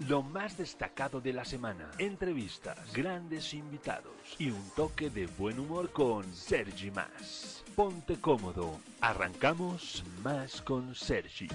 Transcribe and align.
Lo 0.00 0.22
más 0.22 0.58
destacado 0.58 1.20
de 1.20 1.32
la 1.32 1.44
semana, 1.44 1.88
entrevistas, 1.98 2.92
grandes 2.92 3.54
invitados 3.54 4.12
y 4.38 4.50
un 4.50 4.70
toque 4.74 5.08
de 5.08 5.26
buen 5.26 5.58
humor 5.60 5.90
con 5.92 6.24
Sergi 6.34 6.90
Más. 6.90 7.62
Ponte 7.76 8.20
cómodo, 8.20 8.80
arrancamos 9.00 10.02
Más 10.24 10.60
con 10.62 10.96
Sergi. 10.96 11.46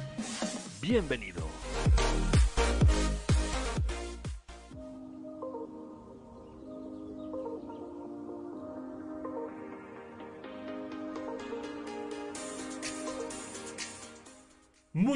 Bienvenido. 0.82 1.46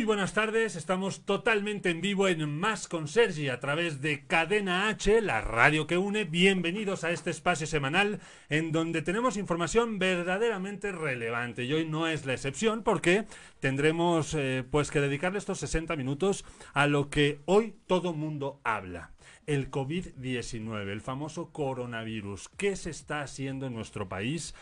Muy 0.03 0.07
buenas 0.07 0.33
tardes, 0.33 0.75
estamos 0.75 1.23
totalmente 1.23 1.89
en 1.89 2.01
vivo 2.01 2.27
en 2.27 2.59
Más 2.59 2.89
con 2.89 3.07
Sergi 3.07 3.47
a 3.47 3.61
través 3.61 4.01
de 4.01 4.27
Cadena 4.27 4.89
H, 4.89 5.21
la 5.21 5.39
radio 5.39 5.87
que 5.87 5.97
une. 5.97 6.25
Bienvenidos 6.25 7.05
a 7.05 7.11
este 7.11 7.29
espacio 7.29 7.67
semanal 7.67 8.19
en 8.49 8.73
donde 8.73 9.01
tenemos 9.01 9.37
información 9.37 9.99
verdaderamente 9.99 10.91
relevante 10.91 11.63
y 11.63 11.71
hoy 11.71 11.85
no 11.85 12.09
es 12.09 12.25
la 12.25 12.33
excepción 12.33 12.83
porque 12.83 13.23
tendremos 13.61 14.33
eh, 14.33 14.65
pues 14.69 14.91
que 14.91 14.99
dedicarle 14.99 15.39
estos 15.39 15.59
60 15.59 15.95
minutos 15.95 16.43
a 16.73 16.85
lo 16.87 17.09
que 17.09 17.39
hoy 17.45 17.73
todo 17.87 18.11
mundo 18.11 18.59
habla. 18.65 19.13
El 19.47 19.71
COVID-19, 19.71 20.89
el 20.89 20.99
famoso 20.99 21.53
coronavirus. 21.53 22.49
¿Qué 22.57 22.75
se 22.75 22.89
está 22.89 23.21
haciendo 23.21 23.67
en 23.67 23.73
nuestro 23.73 24.09
país? 24.09 24.53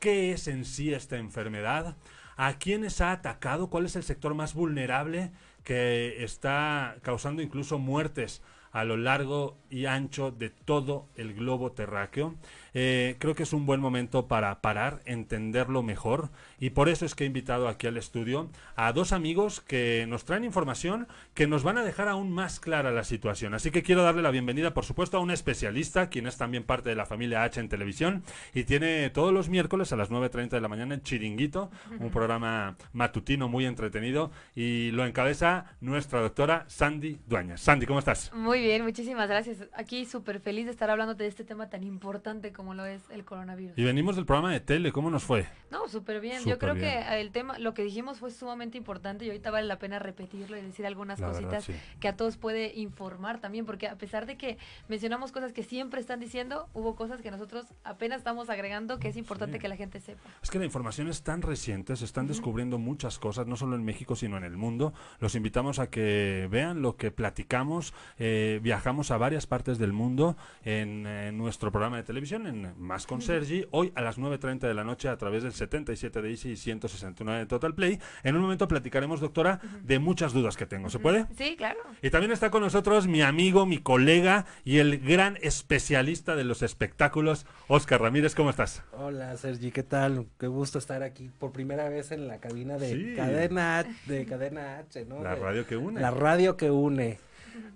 ¿Qué 0.00 0.32
es 0.32 0.48
en 0.48 0.64
sí 0.64 0.94
esta 0.94 1.18
enfermedad? 1.18 1.98
¿A 2.36 2.58
quiénes 2.58 3.00
ha 3.00 3.12
atacado? 3.12 3.70
¿Cuál 3.70 3.86
es 3.86 3.96
el 3.96 4.02
sector 4.02 4.34
más 4.34 4.54
vulnerable 4.54 5.32
que 5.64 6.22
está 6.22 6.96
causando 7.02 7.40
incluso 7.42 7.78
muertes 7.78 8.42
a 8.72 8.84
lo 8.84 8.98
largo 8.98 9.56
y 9.70 9.86
ancho 9.86 10.30
de 10.30 10.50
todo 10.50 11.08
el 11.16 11.34
globo 11.34 11.72
terráqueo? 11.72 12.34
Eh, 12.78 13.16
creo 13.18 13.34
que 13.34 13.44
es 13.44 13.54
un 13.54 13.64
buen 13.64 13.80
momento 13.80 14.28
para 14.28 14.60
parar, 14.60 15.00
entenderlo 15.06 15.82
mejor 15.82 16.28
y 16.60 16.70
por 16.70 16.90
eso 16.90 17.06
es 17.06 17.14
que 17.14 17.24
he 17.24 17.26
invitado 17.26 17.68
aquí 17.68 17.86
al 17.86 17.96
estudio 17.96 18.50
a 18.74 18.92
dos 18.92 19.12
amigos 19.12 19.62
que 19.62 20.04
nos 20.06 20.26
traen 20.26 20.44
información 20.44 21.08
que 21.32 21.46
nos 21.46 21.62
van 21.62 21.78
a 21.78 21.84
dejar 21.84 22.08
aún 22.08 22.30
más 22.30 22.60
clara 22.60 22.90
la 22.90 23.02
situación. 23.04 23.54
Así 23.54 23.70
que 23.70 23.82
quiero 23.82 24.02
darle 24.02 24.20
la 24.20 24.30
bienvenida, 24.30 24.74
por 24.74 24.84
supuesto, 24.84 25.16
a 25.16 25.20
un 25.20 25.30
especialista, 25.30 26.10
quien 26.10 26.26
es 26.26 26.36
también 26.36 26.64
parte 26.64 26.90
de 26.90 26.96
la 26.96 27.06
familia 27.06 27.44
H 27.44 27.58
en 27.58 27.70
televisión 27.70 28.22
y 28.52 28.64
tiene 28.64 29.08
todos 29.08 29.32
los 29.32 29.48
miércoles 29.48 29.90
a 29.94 29.96
las 29.96 30.10
9.30 30.10 30.50
de 30.50 30.60
la 30.60 30.68
mañana 30.68 30.96
en 30.96 31.02
Chiringuito, 31.02 31.70
un 31.98 32.10
programa 32.10 32.76
matutino 32.92 33.48
muy 33.48 33.64
entretenido 33.64 34.30
y 34.54 34.90
lo 34.90 35.06
encabeza 35.06 35.64
nuestra 35.80 36.20
doctora 36.20 36.66
Sandy 36.68 37.20
Dueñas. 37.26 37.62
Sandy, 37.62 37.86
¿cómo 37.86 38.00
estás? 38.00 38.30
Muy 38.34 38.60
bien, 38.60 38.82
muchísimas 38.82 39.30
gracias. 39.30 39.66
Aquí 39.72 40.04
súper 40.04 40.40
feliz 40.40 40.66
de 40.66 40.72
estar 40.72 40.90
hablando 40.90 41.14
de 41.14 41.26
este 41.26 41.42
tema 41.42 41.70
tan 41.70 41.82
importante 41.82 42.52
como 42.52 42.65
como 42.66 42.74
lo 42.74 42.84
es 42.84 43.08
el 43.10 43.24
coronavirus. 43.24 43.78
Y 43.78 43.84
venimos 43.84 44.16
del 44.16 44.26
programa 44.26 44.52
de 44.52 44.58
tele, 44.58 44.90
¿cómo 44.90 45.08
nos 45.08 45.22
fue? 45.22 45.46
No, 45.70 45.86
súper 45.86 46.20
bien. 46.20 46.44
Yo 46.44 46.58
creo 46.58 46.74
que 46.74 47.20
el 47.20 47.30
tema, 47.30 47.60
lo 47.60 47.74
que 47.74 47.82
dijimos 47.82 48.18
fue 48.18 48.32
sumamente 48.32 48.76
importante 48.76 49.24
y 49.24 49.28
ahorita 49.28 49.52
vale 49.52 49.68
la 49.68 49.78
pena 49.78 50.00
repetirlo 50.00 50.56
y 50.56 50.62
decir 50.62 50.84
algunas 50.84 51.20
cositas 51.20 51.68
que 52.00 52.08
a 52.08 52.16
todos 52.16 52.36
puede 52.36 52.74
informar 52.74 53.38
también, 53.38 53.66
porque 53.66 53.86
a 53.86 53.94
pesar 53.96 54.26
de 54.26 54.36
que 54.36 54.58
mencionamos 54.88 55.30
cosas 55.30 55.52
que 55.52 55.62
siempre 55.62 56.00
están 56.00 56.18
diciendo, 56.18 56.68
hubo 56.74 56.96
cosas 56.96 57.22
que 57.22 57.30
nosotros 57.30 57.66
apenas 57.84 58.18
estamos 58.18 58.50
agregando 58.50 58.98
que 58.98 59.08
es 59.10 59.16
importante 59.16 59.60
que 59.60 59.68
la 59.68 59.76
gente 59.76 60.00
sepa. 60.00 60.28
Es 60.42 60.50
que 60.50 60.58
la 60.58 60.64
información 60.64 61.06
es 61.06 61.22
tan 61.22 61.42
reciente, 61.42 61.94
se 61.94 62.04
están 62.04 62.26
descubriendo 62.26 62.78
muchas 62.78 63.20
cosas, 63.20 63.46
no 63.46 63.54
solo 63.54 63.76
en 63.76 63.84
México, 63.84 64.16
sino 64.16 64.36
en 64.38 64.42
el 64.42 64.56
mundo. 64.56 64.92
Los 65.20 65.36
invitamos 65.36 65.78
a 65.78 65.88
que 65.88 66.48
vean 66.50 66.82
lo 66.82 66.96
que 66.96 67.12
platicamos. 67.12 67.94
Eh, 68.18 68.58
viajamos 68.60 69.12
a 69.12 69.18
varias 69.18 69.46
partes 69.46 69.78
del 69.78 69.92
mundo 69.92 70.36
en, 70.64 71.06
en 71.06 71.38
nuestro 71.38 71.70
programa 71.70 71.96
de 71.98 72.02
televisión, 72.02 72.45
en 72.46 72.74
más 72.78 73.06
con 73.06 73.20
Sergi, 73.22 73.66
hoy 73.70 73.92
a 73.94 74.00
las 74.00 74.18
9.30 74.18 74.60
de 74.60 74.74
la 74.74 74.84
noche 74.84 75.08
a 75.08 75.16
través 75.16 75.42
del 75.42 75.52
77 75.52 76.22
de 76.22 76.30
Easy 76.30 76.50
y 76.50 76.56
169 76.56 77.40
de 77.40 77.46
Total 77.46 77.74
Play. 77.74 77.98
En 78.22 78.36
un 78.36 78.42
momento 78.42 78.68
platicaremos, 78.68 79.20
doctora, 79.20 79.60
de 79.82 79.98
muchas 79.98 80.32
dudas 80.32 80.56
que 80.56 80.66
tengo. 80.66 80.88
¿Se 80.88 80.98
puede? 80.98 81.26
Sí, 81.36 81.56
claro. 81.56 81.80
Y 82.02 82.10
también 82.10 82.32
está 82.32 82.50
con 82.50 82.62
nosotros 82.62 83.06
mi 83.06 83.22
amigo, 83.22 83.66
mi 83.66 83.78
colega 83.78 84.46
y 84.64 84.78
el 84.78 84.98
gran 84.98 85.38
especialista 85.42 86.36
de 86.36 86.44
los 86.44 86.62
espectáculos, 86.62 87.46
Oscar 87.68 88.00
Ramírez. 88.00 88.34
¿Cómo 88.34 88.50
estás? 88.50 88.82
Hola, 88.92 89.36
Sergi, 89.36 89.72
¿qué 89.72 89.82
tal? 89.82 90.26
Qué 90.38 90.46
gusto 90.46 90.78
estar 90.78 91.02
aquí 91.02 91.30
por 91.38 91.52
primera 91.52 91.88
vez 91.88 92.12
en 92.12 92.28
la 92.28 92.38
cabina 92.38 92.78
de 92.78 93.14
Cadena 93.16 93.84
de 94.06 94.24
Cadena 94.26 94.78
H, 94.78 95.04
¿no? 95.06 95.22
La 95.22 95.34
radio 95.34 95.66
que 95.66 95.76
une. 95.76 96.00
La 96.00 96.10
radio 96.10 96.56
que 96.56 96.70
une. 96.70 97.18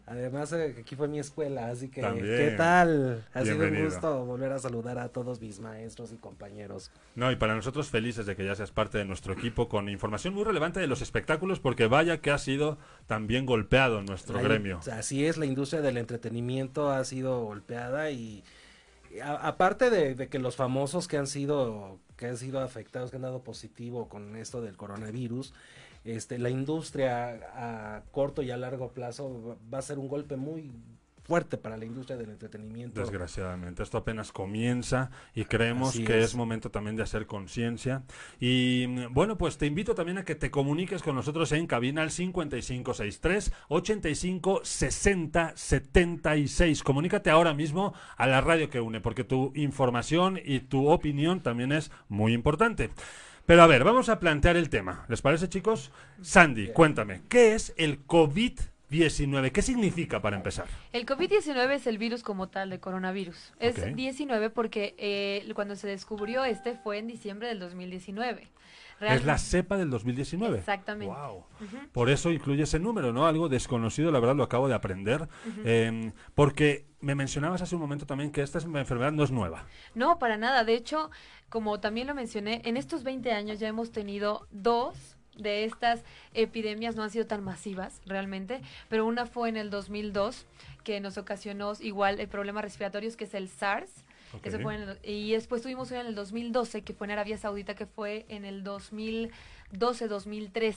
Además, 0.07 0.53
eh, 0.53 0.77
aquí 0.81 0.97
fue 0.97 1.09
mi 1.09 1.19
escuela, 1.19 1.69
así 1.69 1.89
que, 1.89 2.01
¿qué 2.01 2.55
tal? 2.57 3.25
Ha 3.33 3.45
sido 3.45 3.65
un 3.65 3.85
gusto 3.85 4.25
volver 4.25 4.53
a 4.53 4.59
saludar 4.59 4.99
a 4.99 5.09
todos 5.09 5.41
mis 5.41 5.61
maestros 5.61 6.13
y 6.13 6.17
compañeros. 6.17 6.91
No, 7.15 7.31
y 7.31 7.37
para 7.37 7.55
nosotros 7.55 7.91
felices 7.91 8.27
de 8.27 8.37
que 8.37 8.45
ya 8.45 8.55
seas 8.55 8.71
parte 8.71 8.99
de 8.99 9.05
nuestro 9.05 9.33
equipo 9.33 9.69
con 9.69 9.89
información 9.89 10.35
muy 10.35 10.45
relevante 10.45 10.81
de 10.81 10.87
los 10.87 11.03
espectáculos, 11.03 11.61
porque 11.61 11.87
vaya 11.87 12.21
que 12.21 12.31
ha 12.31 12.39
sido 12.39 12.79
también 13.07 13.47
golpeado 13.47 14.03
nuestro 14.03 14.41
gremio. 14.41 14.81
Así 14.93 15.27
es, 15.27 15.37
la 15.37 15.47
industria 15.47 15.81
del 15.81 15.97
entretenimiento 15.97 16.91
ha 16.91 17.05
sido 17.05 17.45
golpeada 17.45 18.11
y 18.11 18.43
aparte 19.23 19.91
de, 19.91 20.15
de, 20.15 20.29
que 20.29 20.39
los 20.39 20.57
famosos 20.57 21.09
que 21.09 21.17
han 21.17 21.27
sido 21.27 21.99
que 22.21 22.27
han 22.27 22.37
sido 22.37 22.61
afectados, 22.61 23.11
que 23.11 23.17
han 23.17 23.23
dado 23.23 23.43
positivo 23.43 24.09
con 24.09 24.37
esto 24.37 24.61
del 24.61 24.77
coronavirus, 24.77 25.55
este, 26.05 26.39
la 26.39 26.51
industria 26.51 27.41
a 27.55 28.03
corto 28.11 28.43
y 28.43 28.51
a 28.51 28.57
largo 28.57 28.93
plazo 28.93 29.59
va 29.73 29.79
a 29.79 29.83
ser 29.83 29.99
un 29.99 30.09
golpe 30.09 30.37
muy 30.37 30.73
fuerte 31.31 31.59
para 31.59 31.77
la 31.77 31.85
industria 31.85 32.17
del 32.17 32.31
entretenimiento. 32.31 33.01
Desgraciadamente, 33.01 33.85
esto 33.85 33.99
apenas 33.99 34.33
comienza 34.33 35.13
y 35.33 35.45
creemos 35.45 35.97
que 35.97 36.23
es. 36.23 36.35
momento 36.35 36.73
también 36.73 36.97
de 36.97 37.05
hacer 37.05 37.27
conciencia. 37.27 38.03
Y 38.41 38.87
mm, 38.89 39.15
bueno, 39.15 39.39
pues 39.39 39.57
te 39.57 39.67
invito 39.67 39.95
también 39.95 40.19
a 40.19 40.25
que 40.25 40.35
te 40.35 40.51
comuniques 40.51 41.03
con 41.03 41.15
nosotros 41.15 41.53
en 41.53 41.69
cabina 41.69 42.03
al 42.03 42.11
5563 42.11 43.53
85 43.69 44.63
60 44.65 45.53
76. 45.55 46.83
Comunícate 46.83 47.31
ahora 47.31 47.55
mismo 47.55 47.95
a 48.17 48.27
la 48.27 48.41
radio 48.41 48.69
que 48.69 48.81
une, 48.81 49.01
porque 49.01 49.23
tu 49.23 49.53
información 49.55 50.37
y 50.45 50.59
tu 50.59 50.89
opinión 50.89 51.43
también 51.43 51.71
es 51.71 51.93
muy 52.09 52.33
importante. 52.33 52.91
Pero 53.51 53.65
a 53.65 53.67
ver, 53.67 53.83
vamos 53.83 54.09
a 54.09 54.21
plantear 54.21 54.57
el 54.57 54.71
tema. 54.71 55.05
¿Les 55.09 55.23
parece, 55.23 55.49
chicos? 55.49 55.91
Sandy, 56.23 56.69
cuéntame, 56.69 57.23
¿qué 57.29 57.57
es 57.57 57.75
el 57.77 58.07
COVID-19? 58.07 59.51
¿Qué 59.51 59.61
significa 59.61 60.23
para 60.23 60.37
empezar? 60.37 60.67
El 60.93 61.05
COVID-19 61.05 61.73
es 61.73 61.89
el 61.89 61.99
virus 61.99 62.23
como 62.23 62.49
tal 62.49 62.71
de 62.71 62.79
coronavirus. 62.79 63.53
Es 63.59 63.97
19 63.97 64.51
porque 64.51 64.95
eh, 64.99 65.51
cuando 65.57 65.75
se 65.75 65.89
descubrió 65.89 66.45
este 66.45 66.77
fue 66.77 66.99
en 66.99 67.09
diciembre 67.09 67.49
del 67.49 67.59
2019. 67.59 68.47
Es 69.01 69.25
la 69.25 69.39
cepa 69.39 69.77
del 69.77 69.91
2019. 69.91 70.59
Exactamente. 70.59 71.15
Wow. 71.15 71.45
Por 71.93 72.11
eso 72.11 72.31
incluye 72.31 72.65
ese 72.65 72.79
número, 72.79 73.13
¿no? 73.13 73.27
Algo 73.27 73.49
desconocido, 73.49 74.11
la 74.11 74.21
verdad 74.21 74.37
lo 74.37 74.43
acabo 74.43 74.69
de 74.69 74.75
aprender. 74.75 75.29
Em, 75.65 76.13
porque 76.35 76.87
me 77.01 77.15
mencionabas 77.15 77.63
hace 77.63 77.75
un 77.75 77.81
momento 77.81 78.07
también 78.07 78.31
que 78.31 78.43
esta 78.43 78.59
enfermedad 78.59 79.13
no 79.13 79.25
es 79.25 79.31
nueva. 79.31 79.65
No, 79.95 80.19
para 80.19 80.37
nada. 80.37 80.65
De 80.65 80.75
hecho, 80.75 81.11
como 81.49 81.81
también 81.81 82.07
lo 82.07 82.15
mencioné, 82.15 82.61
en 82.65 82.77
estos 82.77 83.03
20 83.03 83.33
años 83.33 83.59
ya 83.59 83.69
hemos 83.69 83.91
tenido 83.91 84.47
dos 84.51 85.17
de 85.37 85.65
estas 85.65 86.03
epidemias 86.35 86.97
no 86.97 87.03
han 87.03 87.11
sido 87.11 87.27
tan 87.27 87.43
masivas 87.43 88.01
realmente, 88.05 88.61
pero 88.89 89.07
una 89.07 89.27
fue 89.27 89.49
en 89.49 89.57
el 89.57 89.71
2002 89.71 90.47
que 90.85 91.01
nos 91.01 91.19
ocasionó 91.19 91.73
igual 91.81 92.21
el 92.21 92.29
problema 92.29 92.63
respiratorios 92.63 93.17
que 93.17 93.25
es 93.25 93.35
el 93.35 93.49
SARS 93.49 94.05
y 95.03 95.33
después 95.33 95.63
tuvimos 95.63 95.91
una 95.91 96.01
en 96.01 96.07
el 96.07 96.15
2012, 96.15 96.83
que 96.83 96.95
fue 96.95 97.07
en 97.07 97.11
Arabia 97.13 97.39
Saudita, 97.39 97.75
que 97.75 97.87
fue 97.87 98.27
en 98.29 98.45
el 98.45 98.63
2012-2013. 98.65 100.77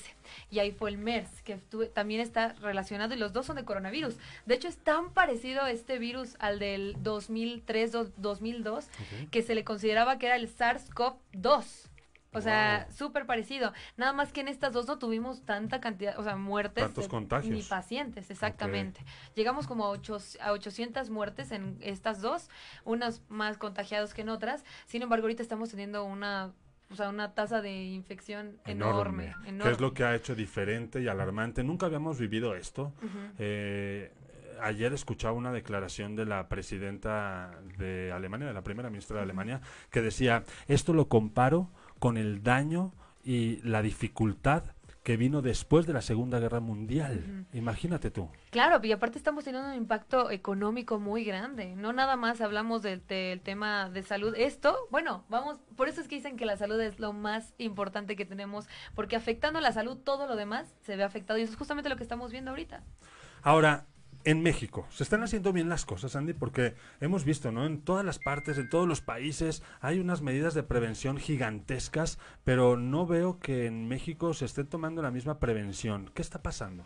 Y 0.52 0.60
ahí 0.60 0.72
fue 0.72 0.90
el 0.90 0.98
MERS, 0.98 1.42
que 1.44 1.58
también 1.94 2.22
está 2.22 2.54
relacionado, 2.54 3.14
y 3.14 3.18
los 3.18 3.34
dos 3.34 3.46
son 3.46 3.56
de 3.56 3.66
coronavirus. 3.66 4.16
De 4.46 4.56
hecho, 4.56 4.68
es 4.68 4.78
tan 4.78 5.12
parecido 5.12 5.68
este 5.68 6.00
virus 6.00 6.36
al 6.40 6.60
del 6.60 6.98
2003-2002, 7.04 8.86
que 9.32 9.42
se 9.42 9.56
le 9.56 9.64
consideraba 9.64 10.18
que 10.18 10.26
era 10.28 10.36
el 10.36 10.50
SARS-CoV-2 10.50 11.90
O 12.34 12.42
sea, 12.42 12.88
súper 12.92 13.26
parecido. 13.26 13.74
Nada 13.98 14.14
más 14.14 14.32
que 14.32 14.42
en 14.42 14.48
estas 14.48 14.74
dos 14.74 14.88
no 14.88 14.98
tuvimos 14.98 15.44
tanta 15.44 15.80
cantidad, 15.80 16.18
o 16.18 16.24
sea, 16.24 16.36
muertes. 16.36 16.84
Tantos 16.84 17.08
contagios. 17.08 17.54
Ni 17.54 17.62
pacientes, 17.64 18.30
exactamente. 18.30 19.02
Llegamos 19.36 19.68
como 19.68 19.86
a, 19.86 19.90
ocho, 19.90 20.18
a 20.42 20.52
800 20.52 21.10
muertes 21.10 21.52
en 21.52 21.78
estas 21.82 22.22
dos, 22.22 22.50
unas 22.86 23.22
más 23.30 23.58
contagiados 23.58 24.14
que 24.14 24.22
en 24.22 24.30
otras. 24.30 24.64
Sin 24.86 25.02
embargo, 25.02 25.26
ahorita 25.26 25.44
estamos 25.44 25.70
teniendo 25.70 26.04
una 26.04 26.54
o 26.92 26.96
sea, 26.96 27.10
una 27.10 27.34
tasa 27.34 27.62
de 27.62 27.86
infección 27.86 28.60
enorme, 28.66 29.34
¿Qué 29.44 29.72
es 29.72 29.82
lo 29.82 29.96
que 29.96 30.04
ha 30.04 30.16
hecho 30.16 30.36
diferente 30.36 31.02
y 31.02 31.08
alarmante? 31.08 31.64
Nunca 31.64 31.88
habíamos 31.88 32.20
vivido 32.20 32.56
esto. 32.56 32.94
eh, 33.40 34.12
ayer 34.62 34.94
escuchaba 34.94 35.34
una 35.34 35.52
declaración 35.52 36.16
de 36.16 36.26
la 36.26 36.48
presidenta 36.48 37.52
de 37.78 38.12
Alemania, 38.12 38.48
de 38.48 38.54
la 38.54 38.64
primera 38.64 38.90
ministra 38.90 39.18
de 39.18 39.24
Alemania, 39.24 39.62
que 39.90 40.02
decía, 40.02 40.44
esto 40.68 40.94
lo 40.94 41.08
comparo 41.08 41.70
con 42.04 42.18
el 42.18 42.44
daño 42.44 42.92
y 43.24 43.62
la 43.62 43.82
dificultad 43.82 44.64
que 45.04 45.16
vino 45.16 45.42
después 45.42 45.88
de 45.88 45.94
la 45.94 46.02
Segunda 46.02 46.38
Guerra 46.38 46.60
Mundial. 46.60 47.46
Imagínate 47.54 48.12
tú. 48.12 48.30
Claro, 48.50 48.86
y 48.86 48.92
aparte 48.92 49.18
estamos 49.18 49.46
teniendo 49.46 49.70
un 49.70 49.76
impacto 49.76 50.30
económico 50.30 51.00
muy 51.00 51.24
grande. 51.24 51.78
No 51.78 51.94
nada 51.94 52.18
más 52.18 52.42
hablamos 52.42 52.82
del, 52.82 53.08
del, 53.08 53.40
tema 53.40 53.90
de 53.90 54.04
salud. 54.04 54.36
Esto, 54.36 54.76
bueno, 54.92 55.24
vamos, 55.30 55.62
por 55.78 55.88
eso 55.88 56.02
es 56.02 56.10
que 56.10 56.16
dicen 56.16 56.36
que 56.36 56.46
la 56.46 56.58
salud 56.58 56.78
es 56.82 57.00
lo 57.00 57.14
más 57.14 57.54
importante 57.58 58.18
que 58.18 58.26
tenemos, 58.26 58.68
porque 58.96 59.16
afectando 59.16 59.62
la 59.62 59.72
salud 59.72 59.96
todo 59.96 60.28
lo 60.28 60.36
demás 60.36 60.76
se 60.82 60.98
ve 60.98 61.06
afectado 61.06 61.40
y 61.40 61.44
eso 61.44 61.54
es 61.54 61.58
justamente 61.58 61.90
lo 61.90 61.96
que 61.96 62.04
estamos 62.04 62.34
viendo 62.34 62.52
ahorita. 62.52 62.84
Ahora, 63.44 63.86
en 64.26 64.42
México 64.42 64.86
se 64.90 65.04
están 65.04 65.24
haciendo 65.24 65.54
bien 65.54 65.70
las 65.70 65.86
cosas, 65.86 66.16
Andy, 66.16 66.34
porque 66.34 66.76
hemos 67.02 67.26
visto, 67.26 67.52
¿no? 67.52 67.66
En 67.66 67.82
todas 67.82 68.06
las 68.06 68.20
partes, 68.20 68.58
en 68.58 68.70
todos 68.70 68.88
los 68.88 69.02
países, 69.02 69.64
hay 69.82 70.00
unas 70.00 70.22
medidas 70.22 70.54
de 70.54 70.64
prevención 70.64 71.18
gigantescas, 71.18 72.20
pero 72.44 72.78
no 72.78 73.06
veo 73.06 73.40
que 73.40 73.66
en 73.66 73.88
México 73.88 74.34
se 74.34 74.46
esté 74.46 74.64
tomando 74.64 75.02
la 75.02 75.12
misma 75.12 75.40
prevención. 75.40 76.12
¿Qué 76.14 76.22
está 76.22 76.42
pasando? 76.42 76.86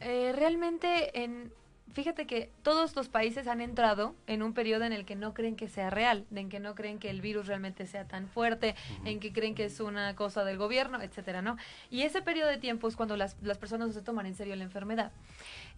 Eh, 0.00 0.32
realmente 0.34 1.22
en 1.22 1.52
fíjate 1.92 2.26
que 2.26 2.50
todos 2.62 2.94
los 2.96 3.08
países 3.08 3.46
han 3.46 3.60
entrado 3.60 4.14
en 4.26 4.42
un 4.42 4.52
periodo 4.52 4.84
en 4.84 4.92
el 4.92 5.04
que 5.04 5.16
no 5.16 5.34
creen 5.34 5.56
que 5.56 5.68
sea 5.68 5.90
real, 5.90 6.26
en 6.34 6.48
que 6.48 6.60
no 6.60 6.74
creen 6.74 6.98
que 6.98 7.10
el 7.10 7.20
virus 7.20 7.46
realmente 7.46 7.86
sea 7.86 8.06
tan 8.06 8.28
fuerte, 8.28 8.74
uh 8.76 9.02
-huh. 9.02 9.08
en 9.08 9.20
que 9.20 9.32
creen 9.32 9.54
que 9.54 9.64
es 9.64 9.80
una 9.80 10.14
cosa 10.14 10.44
del 10.44 10.58
gobierno, 10.58 11.00
etcétera, 11.02 11.42
¿no? 11.42 11.56
Y 11.90 12.02
ese 12.02 12.22
periodo 12.22 12.50
de 12.50 12.58
tiempo 12.58 12.88
es 12.88 12.96
cuando 12.96 13.16
las, 13.16 13.36
las 13.42 13.58
personas 13.58 13.88
no 13.88 13.94
se 13.94 14.02
toman 14.02 14.26
en 14.26 14.34
serio 14.34 14.54
la 14.56 14.64
enfermedad. 14.64 15.12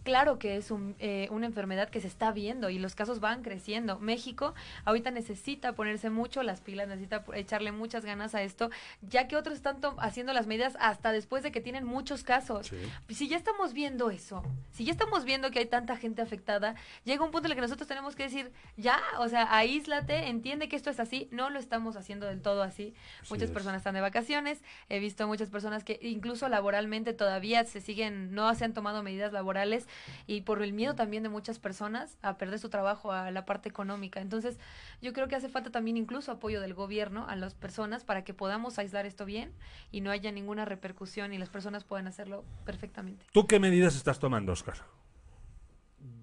Claro 0.02 0.38
que 0.38 0.56
es 0.56 0.70
un, 0.70 0.96
eh, 0.98 1.28
una 1.30 1.46
enfermedad 1.46 1.90
que 1.90 2.00
se 2.00 2.06
está 2.06 2.32
viendo 2.32 2.70
y 2.70 2.78
los 2.78 2.94
casos 2.94 3.20
van 3.20 3.42
creciendo. 3.42 3.98
México 3.98 4.54
ahorita 4.84 5.10
necesita 5.10 5.74
ponerse 5.74 6.10
mucho 6.10 6.42
las 6.42 6.60
pilas, 6.60 6.88
necesita 6.88 7.24
echarle 7.34 7.72
muchas 7.72 8.04
ganas 8.04 8.34
a 8.34 8.42
esto, 8.42 8.70
ya 9.02 9.28
que 9.28 9.36
otros 9.36 9.56
están 9.56 9.78
haciendo 9.98 10.32
las 10.32 10.46
medidas 10.46 10.76
hasta 10.80 11.12
después 11.12 11.42
de 11.42 11.52
que 11.52 11.60
tienen 11.60 11.84
muchos 11.84 12.24
casos. 12.24 12.68
Sí. 12.68 12.76
Si 13.14 13.28
ya 13.28 13.36
estamos 13.36 13.72
viendo 13.72 14.10
eso, 14.10 14.42
si 14.72 14.84
ya 14.84 14.92
estamos 14.92 15.24
viendo 15.24 15.50
que 15.50 15.58
hay 15.60 15.66
tanta 15.66 15.96
gente 15.96 16.22
afectada, 16.22 16.74
llega 17.04 17.24
un 17.24 17.30
punto 17.30 17.46
en 17.46 17.52
el 17.52 17.56
que 17.56 17.62
nosotros 17.62 17.86
tenemos 17.86 18.16
que 18.16 18.24
decir, 18.24 18.52
ya, 18.76 18.98
o 19.18 19.28
sea, 19.28 19.54
aíslate, 19.54 20.28
entiende 20.28 20.68
que 20.68 20.76
esto 20.76 20.90
es 20.90 21.00
así, 21.00 21.28
no 21.30 21.50
lo 21.50 21.58
estamos 21.58 21.96
haciendo 21.96 22.26
del 22.26 22.40
todo 22.40 22.62
así. 22.62 22.94
Sí 23.22 23.28
muchas 23.30 23.48
es. 23.48 23.50
personas 23.50 23.78
están 23.78 23.94
de 23.94 24.00
vacaciones, 24.00 24.62
he 24.88 24.98
visto 24.98 25.26
muchas 25.26 25.50
personas 25.50 25.84
que 25.84 25.98
incluso 26.02 26.48
laboralmente 26.48 27.12
todavía 27.12 27.64
se 27.64 27.80
siguen, 27.80 28.34
no 28.34 28.54
se 28.54 28.64
han 28.64 28.74
tomado 28.74 29.02
medidas 29.02 29.32
laborales 29.32 29.86
y 30.26 30.42
por 30.42 30.62
el 30.62 30.72
miedo 30.72 30.94
también 30.94 31.22
de 31.22 31.28
muchas 31.28 31.58
personas 31.58 32.16
a 32.22 32.36
perder 32.38 32.58
su 32.58 32.68
trabajo, 32.68 33.12
a 33.12 33.30
la 33.30 33.44
parte 33.44 33.68
económica. 33.68 34.20
Entonces, 34.20 34.58
yo 35.02 35.12
creo 35.12 35.28
que 35.28 35.36
hace 35.36 35.48
falta 35.48 35.70
también 35.70 35.96
incluso 35.96 36.32
apoyo 36.32 36.60
del 36.60 36.74
gobierno 36.74 37.26
a 37.28 37.36
las 37.36 37.54
personas 37.54 38.04
para 38.04 38.24
que 38.24 38.34
podamos 38.34 38.78
aislar 38.78 39.06
esto 39.06 39.24
bien 39.24 39.52
y 39.90 40.00
no 40.00 40.10
haya 40.10 40.32
ninguna 40.32 40.64
repercusión 40.64 41.32
y 41.32 41.38
las 41.38 41.48
personas 41.48 41.84
puedan 41.84 42.06
hacerlo 42.06 42.44
perfectamente. 42.64 43.26
¿Tú 43.32 43.46
qué 43.46 43.58
medidas 43.58 43.96
estás 43.96 44.18
tomando, 44.18 44.52
Oscar? 44.52 44.76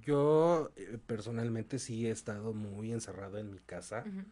Yo 0.01 0.71
eh, 0.75 0.97
personalmente 1.05 1.79
sí 1.79 2.07
he 2.07 2.11
estado 2.11 2.53
muy 2.53 2.91
encerrado 2.91 3.37
en 3.37 3.51
mi 3.51 3.59
casa. 3.59 4.03
Uh 4.05 4.09
-huh. 4.09 4.25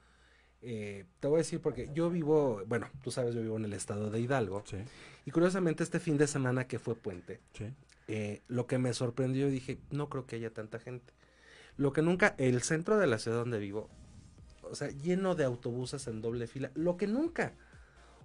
eh, 0.62 1.06
te 1.20 1.28
voy 1.28 1.36
a 1.36 1.38
decir 1.40 1.60
porque 1.62 1.90
yo 1.94 2.10
vivo, 2.10 2.64
bueno, 2.66 2.88
tú 3.04 3.12
sabes, 3.12 3.36
yo 3.36 3.42
vivo 3.42 3.58
en 3.58 3.66
el 3.66 3.74
estado 3.74 4.10
de 4.10 4.20
Hidalgo. 4.20 4.64
Sí. 4.66 4.78
Y 5.26 5.32
curiosamente 5.32 5.84
este 5.84 6.00
fin 6.00 6.18
de 6.18 6.28
semana 6.28 6.66
que 6.66 6.80
fue 6.80 6.96
puente, 6.96 7.42
sí. 7.54 7.66
Eh, 8.08 8.42
lo 8.48 8.68
que 8.68 8.78
me 8.78 8.94
sorprendió, 8.94 9.50
dije, 9.50 9.80
no 9.92 10.10
creo 10.10 10.26
que 10.26 10.36
haya 10.36 10.54
tanta 10.54 10.80
gente. 10.80 11.14
Lo 11.78 11.94
que 11.94 12.02
nunca, 12.02 12.36
el 12.38 12.62
centro 12.62 12.98
de 12.98 13.08
la 13.08 13.20
ciudad 13.20 13.38
donde 13.38 13.60
vivo, 13.60 13.90
o 14.64 14.76
sea, 14.76 14.90
lleno 14.90 15.36
de 15.36 15.44
autobuses 15.44 16.08
en 16.08 16.22
doble 16.22 16.48
fila, 16.48 16.72
lo 16.76 16.98
que 16.98 17.08
nunca. 17.08 17.54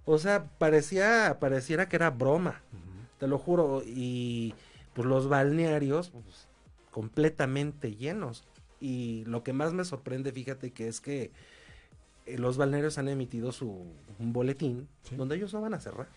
O 0.05 0.17
sea, 0.17 0.45
parecía, 0.57 1.37
pareciera 1.39 1.87
que 1.87 1.95
era 1.95 2.09
broma, 2.09 2.61
uh 2.73 2.75
-huh. 2.75 3.19
te 3.19 3.27
lo 3.27 3.37
juro. 3.37 3.83
Y 3.85 4.53
pues 4.93 5.07
los 5.07 5.27
balnearios, 5.29 6.09
pues, 6.09 6.47
completamente 6.91 7.95
llenos. 7.95 8.43
Y 8.79 9.23
lo 9.25 9.43
que 9.43 9.53
más 9.53 9.73
me 9.73 9.85
sorprende, 9.85 10.31
fíjate, 10.31 10.71
que 10.71 10.87
es 10.87 11.01
que 11.01 11.31
eh, 12.25 12.37
los 12.37 12.57
balnearios 12.57 12.97
han 12.97 13.09
emitido 13.09 13.51
su 13.51 13.85
un 14.19 14.33
boletín 14.33 14.87
¿Sí? 15.03 15.15
donde 15.15 15.35
ellos 15.35 15.53
no 15.53 15.61
van 15.61 15.73
a 15.73 15.79
cerrar. 15.79 16.07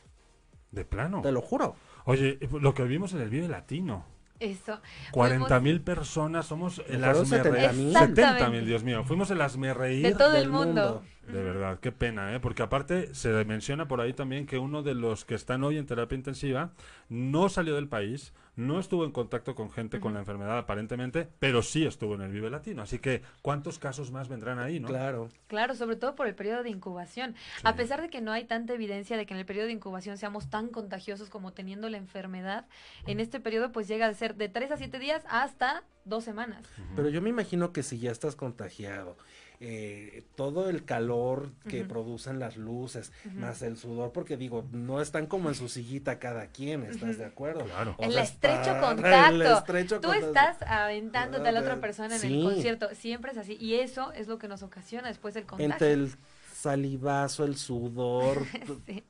De 0.70 0.84
plano. 0.84 1.22
Te 1.22 1.30
lo 1.30 1.40
juro. 1.40 1.76
Oye, 2.04 2.38
lo 2.60 2.74
que 2.74 2.84
vimos 2.84 3.12
en 3.14 3.20
el 3.20 3.30
Vive 3.30 3.48
Latino. 3.48 4.04
Eso. 4.40 4.80
40 5.12 5.60
mil 5.60 5.80
personas, 5.80 6.46
somos 6.46 6.82
el 6.88 7.04
hazme 7.04 7.38
70 7.38 7.50
reír. 7.50 7.92
70 7.92 8.50
mil, 8.50 8.66
Dios 8.66 8.84
mío. 8.84 9.04
Fuimos 9.04 9.30
el 9.30 9.40
hazme 9.40 9.72
reír. 9.72 10.06
De 10.06 10.14
todo 10.14 10.36
el 10.36 10.50
mundo. 10.50 11.02
mundo. 11.02 11.02
De 11.32 11.42
verdad, 11.42 11.78
qué 11.80 11.92
pena, 11.92 12.34
¿eh? 12.34 12.40
Porque 12.40 12.62
aparte 12.62 13.14
se 13.14 13.44
menciona 13.44 13.88
por 13.88 14.00
ahí 14.00 14.12
también 14.12 14.44
que 14.46 14.58
uno 14.58 14.82
de 14.82 14.94
los 14.94 15.24
que 15.24 15.34
están 15.34 15.64
hoy 15.64 15.78
en 15.78 15.86
terapia 15.86 16.16
intensiva 16.16 16.72
no 17.08 17.48
salió 17.48 17.74
del 17.76 17.88
país, 17.88 18.34
no 18.56 18.78
estuvo 18.78 19.04
en 19.04 19.12
contacto 19.12 19.54
con 19.54 19.70
gente 19.70 19.96
uh 19.96 20.00
-huh. 20.00 20.02
con 20.02 20.14
la 20.14 20.20
enfermedad 20.20 20.58
aparentemente, 20.58 21.28
pero 21.38 21.62
sí 21.62 21.84
estuvo 21.84 22.14
en 22.14 22.22
el 22.22 22.32
Vive 22.32 22.50
Latino. 22.50 22.82
Así 22.82 22.98
que, 22.98 23.22
¿cuántos 23.42 23.78
casos 23.78 24.10
más 24.10 24.28
vendrán 24.28 24.58
ahí, 24.58 24.80
no? 24.80 24.88
Claro. 24.88 25.28
Claro, 25.46 25.74
sobre 25.74 25.96
todo 25.96 26.14
por 26.14 26.26
el 26.26 26.34
periodo 26.34 26.62
de 26.62 26.70
incubación. 26.70 27.34
Sí. 27.34 27.62
A 27.64 27.74
pesar 27.74 28.00
de 28.00 28.10
que 28.10 28.20
no 28.20 28.32
hay 28.32 28.44
tanta 28.44 28.74
evidencia 28.74 29.16
de 29.16 29.26
que 29.26 29.34
en 29.34 29.40
el 29.40 29.46
periodo 29.46 29.66
de 29.66 29.72
incubación 29.72 30.18
seamos 30.18 30.48
tan 30.50 30.68
contagiosos 30.68 31.30
como 31.30 31.52
teniendo 31.52 31.88
la 31.88 31.96
enfermedad, 31.96 32.66
en 33.06 33.20
este 33.20 33.40
periodo 33.40 33.72
pues 33.72 33.88
llega 33.88 34.06
a 34.06 34.14
ser 34.14 34.36
de 34.36 34.48
3 34.48 34.72
a 34.72 34.76
7 34.76 34.98
días 34.98 35.24
hasta 35.28 35.84
dos 36.04 36.24
semanas. 36.24 36.64
Uh 36.78 36.82
-huh. 36.82 36.96
Pero 36.96 37.08
yo 37.08 37.22
me 37.22 37.30
imagino 37.30 37.72
que 37.72 37.82
si 37.82 37.98
ya 37.98 38.10
estás 38.10 38.36
contagiado, 38.36 39.16
eh, 39.60 40.24
todo 40.34 40.68
el 40.68 40.84
calor 40.84 41.50
que 41.68 41.80
uh 41.80 41.84
-huh. 41.84 41.88
producen 41.88 42.38
las 42.38 42.56
luces, 42.56 43.12
uh 43.24 43.28
-huh. 43.28 43.34
más 43.34 43.62
el 43.62 43.76
sudor, 43.76 44.12
porque 44.12 44.36
digo, 44.36 44.66
no 44.72 45.00
están 45.00 45.26
como 45.26 45.48
en 45.48 45.54
su 45.54 45.68
sillita 45.68 46.18
cada 46.18 46.48
quien, 46.48 46.82
¿estás 46.84 47.18
de 47.18 47.24
acuerdo? 47.24 47.64
Claro. 47.64 47.96
El 47.98 48.18
estrecho 48.18 48.78
contacto. 48.80 49.34
El 49.34 49.42
estrecho 49.42 50.00
Tú 50.00 50.08
contacto. 50.08 50.26
estás 50.26 50.62
aventándote 50.68 51.48
a 51.48 51.52
la 51.52 51.60
otra 51.60 51.80
persona 51.80 52.14
en 52.16 52.20
sí. 52.20 52.40
el 52.40 52.44
concierto, 52.44 52.88
siempre 52.94 53.32
es 53.32 53.38
así, 53.38 53.56
y 53.60 53.74
eso 53.74 54.12
es 54.12 54.26
lo 54.26 54.38
que 54.38 54.48
nos 54.48 54.62
ocasiona 54.62 55.08
después 55.08 55.36
el 55.36 55.46
contagio. 55.46 55.72
Entre 55.72 55.92
el 55.92 56.12
salivazo, 56.52 57.44
el 57.44 57.56
sudor. 57.56 58.44
sí. 58.86 59.04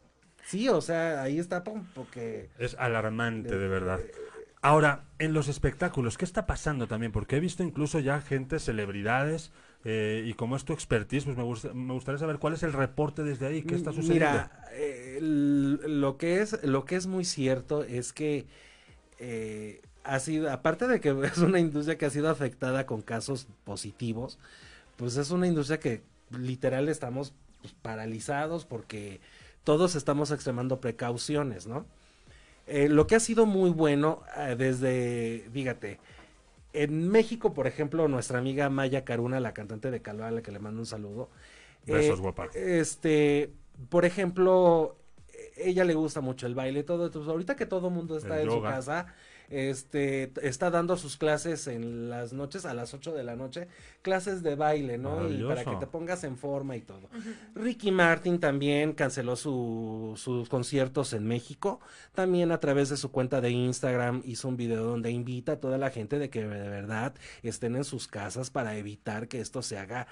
sí. 0.45 0.69
o 0.69 0.81
sea, 0.81 1.23
ahí 1.23 1.39
está 1.39 1.65
porque... 1.65 2.51
Es 2.59 2.77
alarmante, 2.79 3.57
de 3.57 3.69
verdad. 3.69 4.01
Ahora, 4.65 5.05
en 5.19 5.35
los 5.35 5.49
espectáculos, 5.49 6.17
¿qué 6.17 6.25
está 6.25 6.47
pasando 6.47 6.87
también? 6.87 7.13
Porque 7.13 7.37
he 7.37 7.41
visto 7.41 7.63
incluso 7.63 7.99
ya 7.99 8.23
gente, 8.23 8.59
celebridades, 8.59 9.53
eh, 9.87 10.25
y 10.27 10.33
como 10.33 10.57
es 10.57 10.65
tu 10.65 10.73
expertise, 10.73 11.25
pues 11.25 11.37
me, 11.37 11.43
gusta, 11.43 11.75
me, 11.75 11.93
gustaría 11.93 12.19
saber 12.19 12.39
cuál 12.39 12.55
es 12.55 12.63
el 12.63 12.73
reporte 12.73 13.23
desde 13.23 13.47
ahí, 13.47 13.63
qué 13.63 13.75
está 13.75 13.93
sucediendo. 13.93 14.31
Mira, 14.31 14.67
eh, 14.73 15.19
lo 15.21 16.17
que 16.17 16.41
es 16.41 16.63
lo 16.65 16.87
que 16.87 16.97
es 16.97 17.07
muy 17.07 17.27
cierto 17.27 17.85
es 17.85 18.15
que 18.15 18.47
eh, 19.19 19.83
ha 20.03 20.19
sido, 20.21 20.51
aparte 20.51 20.89
de 20.89 21.01
que 21.01 21.11
es 21.25 21.39
una 21.39 21.61
industria 21.61 21.99
que 21.99 22.07
ha 22.07 22.11
sido 22.11 22.31
afectada 22.31 22.87
con 22.87 23.03
casos 23.03 23.47
positivos, 23.65 24.39
pues 24.97 25.19
es 25.19 25.31
una 25.31 25.47
industria 25.47 25.81
que 25.81 26.01
literal 26.31 26.89
estamos 26.89 27.35
pues, 27.61 27.75
paralizados 27.75 28.65
porque 28.65 29.21
todos 29.65 29.97
estamos 29.97 30.31
extremando 30.31 30.81
precauciones, 30.81 31.67
¿no? 31.67 31.85
Eh, 32.67 32.89
lo 32.89 33.07
que 33.07 33.17
ha 33.17 33.21
sido 33.21 33.45
muy 33.45 33.69
bueno 33.69 34.23
desde, 34.57 35.47
fíjate, 35.53 35.99
en 36.75 37.09
México, 37.09 37.55
por 37.55 37.67
ejemplo, 37.67 38.07
nuestra 38.09 38.39
amiga 38.39 38.69
Maya 38.69 39.05
Caruna, 39.05 39.41
la 39.41 39.55
cantante 39.55 39.91
de 39.91 40.03
Calva, 40.03 40.29
a 40.29 40.31
la 40.31 40.43
que 40.43 40.53
le 40.53 40.59
mando 40.59 40.81
un 40.81 40.87
saludo. 40.87 41.31
Besos, 41.87 42.19
eh, 42.19 42.23
guapa. 42.23 42.49
Este, 42.55 43.53
por 43.89 44.05
ejemplo, 44.05 44.97
ella 45.57 45.85
le 45.85 45.95
gusta 45.95 46.21
mucho 46.21 46.47
el 46.47 46.55
baile, 46.55 46.83
todo. 46.83 47.07
Entonces, 47.07 47.31
ahorita 47.31 47.57
que 47.57 47.67
todo 47.67 47.89
el 47.89 47.95
mundo 47.95 48.17
está 48.17 48.37
el 48.37 48.49
en 48.49 48.55
yoga. 48.55 48.71
su 48.71 48.75
casa, 48.75 49.07
este, 49.51 50.33
está 50.43 50.71
dando 50.71 50.97
sus 50.97 51.17
clases 51.17 51.67
en 51.67 52.11
las 52.11 52.33
noches, 52.33 52.65
a 52.65 52.75
las 52.75 52.95
8 52.95 53.13
de 53.13 53.25
la 53.25 53.37
noche, 53.37 53.69
clases 54.03 54.43
de 54.43 54.55
baile, 54.55 54.99
¿no? 54.99 55.29
Y 55.31 55.43
para 55.45 55.65
que 55.65 55.77
te 55.77 55.87
pongas 55.87 56.25
en 56.25 56.37
forma 56.37 56.77
y 56.77 56.81
todo. 56.81 57.09
Uh 57.13 57.19
-huh. 57.19 57.35
Ricky 57.55 57.91
Martin 57.91 58.39
también 58.39 58.93
canceló 58.93 59.37
su, 59.37 60.15
sus 60.17 60.49
conciertos 60.49 61.13
en 61.13 61.27
México, 61.27 61.81
también 62.15 62.53
a 62.53 62.61
través 62.61 62.89
de 62.89 62.97
su 62.97 63.11
cuenta 63.11 63.41
de 63.41 63.51
Instagram 63.51 64.23
hizo 64.25 64.49
un 64.49 64.57
video 64.57 64.85
donde 64.85 65.11
invita 65.11 65.53
a 65.53 65.61
toda 65.61 65.79
la 65.79 65.91
gente 65.91 66.19
de 66.19 66.31
que 66.31 66.41
de 66.41 66.69
verdad 66.69 67.15
estén 67.43 67.77
en 67.77 67.85
sus 67.85 68.09
casas 68.09 68.51
para 68.51 68.77
evitar 68.77 69.29
que 69.29 69.41
esto 69.41 69.63
se 69.63 69.79
haga 69.79 70.07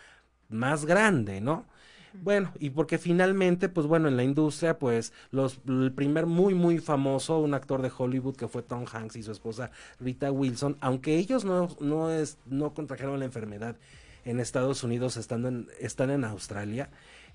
más 0.49 0.85
grande, 0.85 1.41
¿no? 1.41 1.67
Bueno, 2.21 2.52
y 2.59 2.71
porque 2.71 2.99
finalmente, 2.99 3.69
pues 3.69 3.87
bueno, 3.87 4.09
en 4.09 4.16
la 4.16 4.25
industria, 4.25 4.78
pues 4.78 5.12
los, 5.31 5.61
el 5.66 5.92
primer 5.92 6.26
muy, 6.26 6.54
muy 6.54 6.78
famoso, 6.78 7.38
un 7.38 7.54
actor 7.54 7.81
de 7.81 7.90
Hollywood 7.97 8.37
que 8.37 8.49
fue 8.49 8.62
Tom 8.62 8.85
Hanks 8.90 9.16
y 9.16 9.23
su 9.23 9.33
esposa 9.33 9.71
Rita 9.99 10.31
Wilson, 10.31 10.76
aunque 10.81 11.16
ellos 11.16 11.45
no, 11.45 11.69
no, 11.81 12.11
es, 12.11 12.38
no 12.47 12.75
contrajeron 12.75 13.19
la 13.19 13.25
enfermedad 13.25 13.76
en 14.25 14.40
Estados 14.40 14.85
Unidos, 14.85 15.16
estando 15.16 15.49
en, 15.49 15.69
están 15.81 16.11
en 16.11 16.25
Australia, 16.25 16.90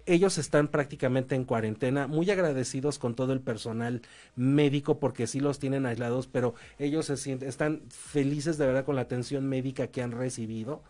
ellos 0.05 0.37
están 0.37 0.69
prácticamente 0.69 1.35
en 1.35 1.43
cuarentena, 1.43 2.07
muy 2.07 2.31
agradecidos 2.31 2.97
con 2.97 3.13
todo 3.13 3.33
el 3.33 3.41
personal 3.41 4.01
médico 4.35 4.99
porque 4.99 5.27
sí 5.27 5.41
los 5.41 5.59
tienen 5.59 5.85
aislados, 5.85 6.27
pero 6.27 6.55
ellos 6.79 7.07
se 7.07 7.17
sienten, 7.17 7.49
están 7.49 7.81
felices 7.89 8.57
de 8.57 8.67
verdad 8.67 8.85
con 8.85 8.95
la 8.95 9.01
atención 9.01 9.47
médica 9.49 9.87
que 9.87 10.01
han 10.01 10.11
recibido 10.11 10.81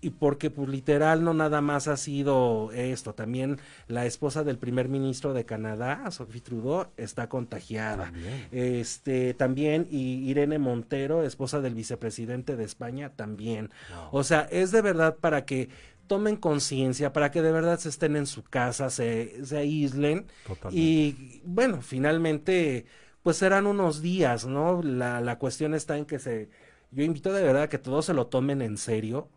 y 0.00 0.10
porque 0.10 0.50
pues 0.50 0.68
literal 0.68 1.24
no 1.24 1.34
nada 1.34 1.60
más 1.60 1.88
ha 1.88 1.96
sido 1.96 2.70
esto, 2.72 3.14
también 3.14 3.58
la 3.88 4.06
esposa 4.06 4.44
del 4.44 4.58
primer 4.58 4.88
ministro 4.88 5.32
de 5.34 5.44
Canadá, 5.44 6.10
Sophie 6.10 6.40
Trudeau, 6.40 6.86
está 6.96 7.28
contagiada. 7.28 8.04
También. 8.04 8.48
Este 8.52 9.34
también 9.34 9.86
y 9.90 10.28
Irene 10.28 10.58
Montero, 10.58 11.22
esposa 11.22 11.60
del 11.60 11.74
vicepresidente 11.74 12.56
de 12.56 12.64
España, 12.64 13.10
también. 13.14 13.70
O 14.10 14.24
sea, 14.24 14.48
es 14.50 14.72
de 14.72 14.82
verdad 14.82 15.16
para 15.16 15.44
que 15.44 15.68
tomen 16.06 16.36
conciencia, 16.36 17.12
para 17.12 17.30
que 17.30 17.42
de 17.42 17.52
verdad 17.52 17.78
se 17.78 17.88
estén 17.88 18.16
en 18.16 18.26
su 18.26 18.42
casa, 18.42 18.90
se, 18.90 19.44
se 19.44 19.56
aíslen 19.56 20.26
Totalmente. 20.46 20.78
y 20.80 21.42
bueno, 21.44 21.80
finalmente 21.80 22.86
pues 23.22 23.36
serán 23.36 23.66
unos 23.66 24.02
días, 24.02 24.46
¿no? 24.46 24.82
La, 24.82 25.20
la 25.20 25.38
cuestión 25.38 25.74
está 25.74 25.96
en 25.96 26.04
que 26.04 26.18
se, 26.18 26.48
yo 26.90 27.04
invito 27.04 27.32
de 27.32 27.42
verdad 27.42 27.62
a 27.62 27.68
que 27.68 27.78
todos 27.78 28.04
se 28.06 28.14
lo 28.14 28.26
tomen 28.26 28.62
en 28.62 28.76
serio 28.76 29.28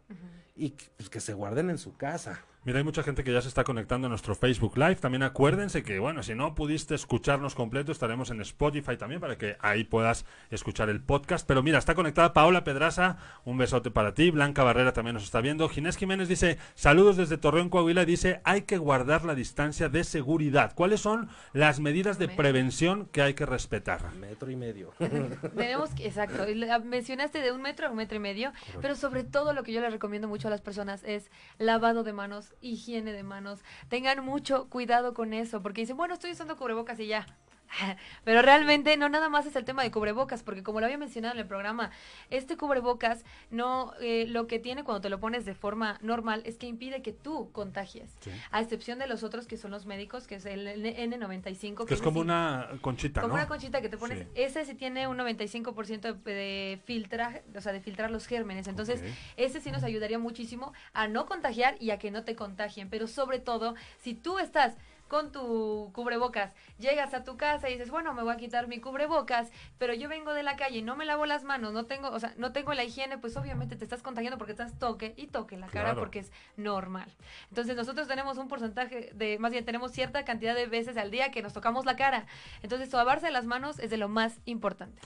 y 0.56 0.72
que, 0.72 0.86
pues, 0.98 1.10
que 1.10 1.20
se 1.20 1.34
guarden 1.34 1.70
en 1.70 1.78
su 1.78 1.96
casa. 1.98 2.44
Mira, 2.66 2.80
hay 2.80 2.84
mucha 2.84 3.04
gente 3.04 3.24
que 3.24 3.32
ya 3.32 3.44
se 3.44 3.48
está 3.48 3.64
conectando 3.64 4.08
a 4.08 4.10
nuestro 4.10 4.34
Facebook 4.34 4.76
Live. 4.76 4.96
También 4.96 5.22
acuérdense 5.22 5.84
que, 5.84 6.00
bueno, 6.00 6.24
si 6.24 6.34
no 6.34 6.56
pudiste 6.56 6.96
escucharnos 6.96 7.54
completo, 7.54 7.92
estaremos 7.92 8.32
en 8.32 8.42
Spotify 8.42 8.98
también 8.98 9.22
para 9.22 9.38
que 9.38 9.56
ahí 9.60 9.84
puedas 9.84 10.26
escuchar 10.50 10.90
el 10.90 11.00
podcast. 11.00 11.46
Pero 11.46 11.62
mira, 11.62 11.78
está 11.78 11.94
conectada 11.94 12.34
Paola 12.34 12.64
Pedraza, 12.64 13.18
un 13.44 13.60
besote 13.60 13.92
para 13.92 14.16
ti. 14.16 14.32
Blanca 14.32 14.64
Barrera 14.64 14.94
también 14.94 15.14
nos 15.14 15.26
está 15.26 15.42
viendo. 15.42 15.70
Ginés 15.70 15.96
Jiménez 15.96 16.28
dice, 16.28 16.58
saludos 16.74 17.18
desde 17.18 17.38
Torreón, 17.38 17.70
Coahuila. 17.70 18.02
y 18.02 18.06
Dice, 18.08 18.42
hay 18.44 18.64
que 18.64 18.80
guardar 18.80 19.26
la 19.26 19.36
distancia 19.36 19.88
de 19.88 20.04
seguridad. 20.04 20.74
¿Cuáles 20.74 21.02
son 21.02 21.30
las 21.54 21.80
medidas 21.80 22.18
de 22.18 22.30
prevención 22.30 23.06
que 23.12 23.22
hay 23.22 23.36
que 23.36 23.46
respetar? 23.46 24.12
Metro 24.16 24.50
y 24.50 24.56
medio. 24.56 24.92
Tenemos 25.56 25.92
que, 25.92 26.08
exacto, 26.08 26.48
mencionaste 26.84 27.42
de 27.42 27.52
un 27.52 27.62
metro 27.62 27.86
a 27.86 27.92
un 27.92 27.98
metro 27.98 28.18
y 28.18 28.22
medio, 28.22 28.54
pero 28.82 28.96
sobre 28.96 29.24
todo 29.24 29.54
lo 29.54 29.62
que 29.62 29.72
yo 29.72 29.82
les 29.82 29.92
recomiendo 29.92 30.28
mucho 30.28 30.48
a 30.48 30.52
las 30.52 30.62
personas 30.62 31.04
es 31.04 31.30
lavado 31.60 32.04
de 32.04 32.12
manos, 32.12 32.55
higiene 32.62 33.12
de 33.12 33.24
manos. 33.24 33.62
Tengan 33.90 34.24
mucho 34.24 34.70
cuidado 34.70 35.14
con 35.14 35.34
eso, 35.34 35.62
porque 35.62 35.82
dicen, 35.82 35.98
bueno, 35.98 36.14
estoy 36.14 36.32
usando 36.32 36.58
cubrebocas 36.58 37.00
y 37.00 37.08
ya. 37.08 37.26
Pero 38.24 38.42
realmente 38.42 38.96
no 38.98 39.10
nada 39.10 39.30
más 39.30 39.46
es 39.46 39.56
el 39.56 39.66
tema 39.66 39.84
de 39.84 39.92
cubrebocas, 39.92 40.44
porque 40.44 40.64
como 40.64 40.80
lo 40.80 40.86
había 40.86 40.98
mencionado 40.98 41.34
en 41.34 41.40
el 41.40 41.48
programa, 41.48 41.92
este 42.30 42.58
cubrebocas 42.58 43.24
no 43.50 43.94
eh, 44.00 44.26
lo 44.28 44.48
que 44.48 44.60
tiene 44.60 44.84
cuando 44.84 45.02
te 45.02 45.10
lo 45.10 45.20
pones 45.20 45.46
de 45.46 45.54
forma 45.56 45.98
normal 46.02 46.42
es 46.46 46.58
que 46.58 46.68
impide 46.68 47.02
que 47.02 47.12
tú 47.12 47.52
contagies, 47.52 48.16
Sí. 48.20 48.32
a 48.52 48.62
excepción 48.62 49.00
de 49.00 49.08
los 49.08 49.24
otros 49.24 49.48
que 49.48 49.58
son 49.58 49.72
los 49.72 49.86
médicos, 49.86 50.28
que 50.28 50.36
es 50.36 50.46
el 50.46 50.68
N95, 50.68 51.86
Que 51.86 51.94
es 51.94 52.00
ese 52.00 52.04
como 52.04 52.20
una 52.20 52.70
conchita, 52.82 53.22
como 53.22 53.34
¿no? 53.34 53.40
una 53.42 53.48
conchita 53.48 53.82
que 53.82 53.90
te 53.90 53.98
pones, 53.98 54.20
Sí. 54.20 54.28
ese 54.36 54.66
sí 54.66 54.76
tiene 54.76 55.08
un 55.08 55.18
95% 55.18 56.14
de, 56.14 56.34
de 56.34 56.80
filtrar, 56.86 57.44
o 57.56 57.62
sea, 57.62 57.72
de 57.74 57.82
filtrar 57.82 58.12
los 58.12 58.28
gérmenes. 58.28 58.68
Entonces, 58.68 59.02
ese 59.38 59.60
sí 59.62 59.72
nos 59.72 59.84
ayudaría 59.84 60.20
muchísimo 60.20 60.74
a 60.94 61.08
no 61.08 61.26
contagiar 61.26 61.76
y 61.80 61.92
a 61.92 62.00
que 62.00 62.12
no 62.12 62.24
te 62.24 62.36
contagien. 62.36 62.90
Pero 62.90 63.08
sobre 63.08 63.40
todo, 63.40 63.76
si 64.02 64.14
tú 64.14 64.40
estás 64.40 64.76
con 65.08 65.32
tu 65.32 65.92
cubrebocas, 65.94 66.54
llegas 66.80 67.14
a 67.14 67.24
tu 67.24 67.38
casa 67.38 67.70
y 67.70 67.74
dices, 67.74 67.92
bueno, 67.92 68.14
me 68.14 68.24
voy 68.24 68.34
a 68.34 68.38
quitar 68.38 68.68
mi 68.68 68.80
cubrebocas, 68.80 69.52
pero 69.78 69.94
yo 69.94 70.10
vengo 70.10 70.34
de 70.34 70.42
la 70.44 70.56
calle 70.56 70.80
y 70.80 70.82
no 70.82 70.96
me 70.96 71.06
lavo 71.06 71.26
las 71.26 71.44
manos, 71.44 71.74
no 71.74 71.86
tengo, 71.86 72.10
o 72.10 72.20
sea, 72.20 72.34
no 72.38 72.52
tengo 72.54 72.74
la 72.74 72.84
higiene, 72.84 73.18
pues 73.20 73.38
obviamente 73.38 73.76
te 73.76 73.84
estás 73.84 74.02
contagiando 74.02 74.38
porque 74.38 74.54
estás 74.54 74.78
toque 74.80 75.14
y 75.16 75.28
toque 75.28 75.58
la 75.58 75.68
cara 75.68 75.86
Claro. 75.90 76.00
porque 76.00 76.20
es 76.20 76.32
normal. 76.58 77.14
Entonces 77.50 77.76
nosotros 77.76 78.08
tenemos 78.08 78.38
un 78.40 78.48
porcentaje 78.48 79.12
de, 79.14 79.38
más 79.40 79.52
bien 79.52 79.64
tenemos 79.66 79.92
cierta 79.92 80.26
cantidad 80.26 80.56
de 80.56 80.66
veces 80.66 80.98
al 80.98 81.12
día 81.12 81.30
que 81.32 81.42
nos 81.44 81.54
tocamos 81.54 81.86
la 81.86 81.96
cara. 81.96 82.26
Entonces 82.64 82.92
lavarse 82.92 83.30
las 83.30 83.46
manos 83.46 83.78
es 83.80 83.90
de 83.92 83.98
lo 83.98 84.10
más 84.10 84.40
importante. 84.46 85.02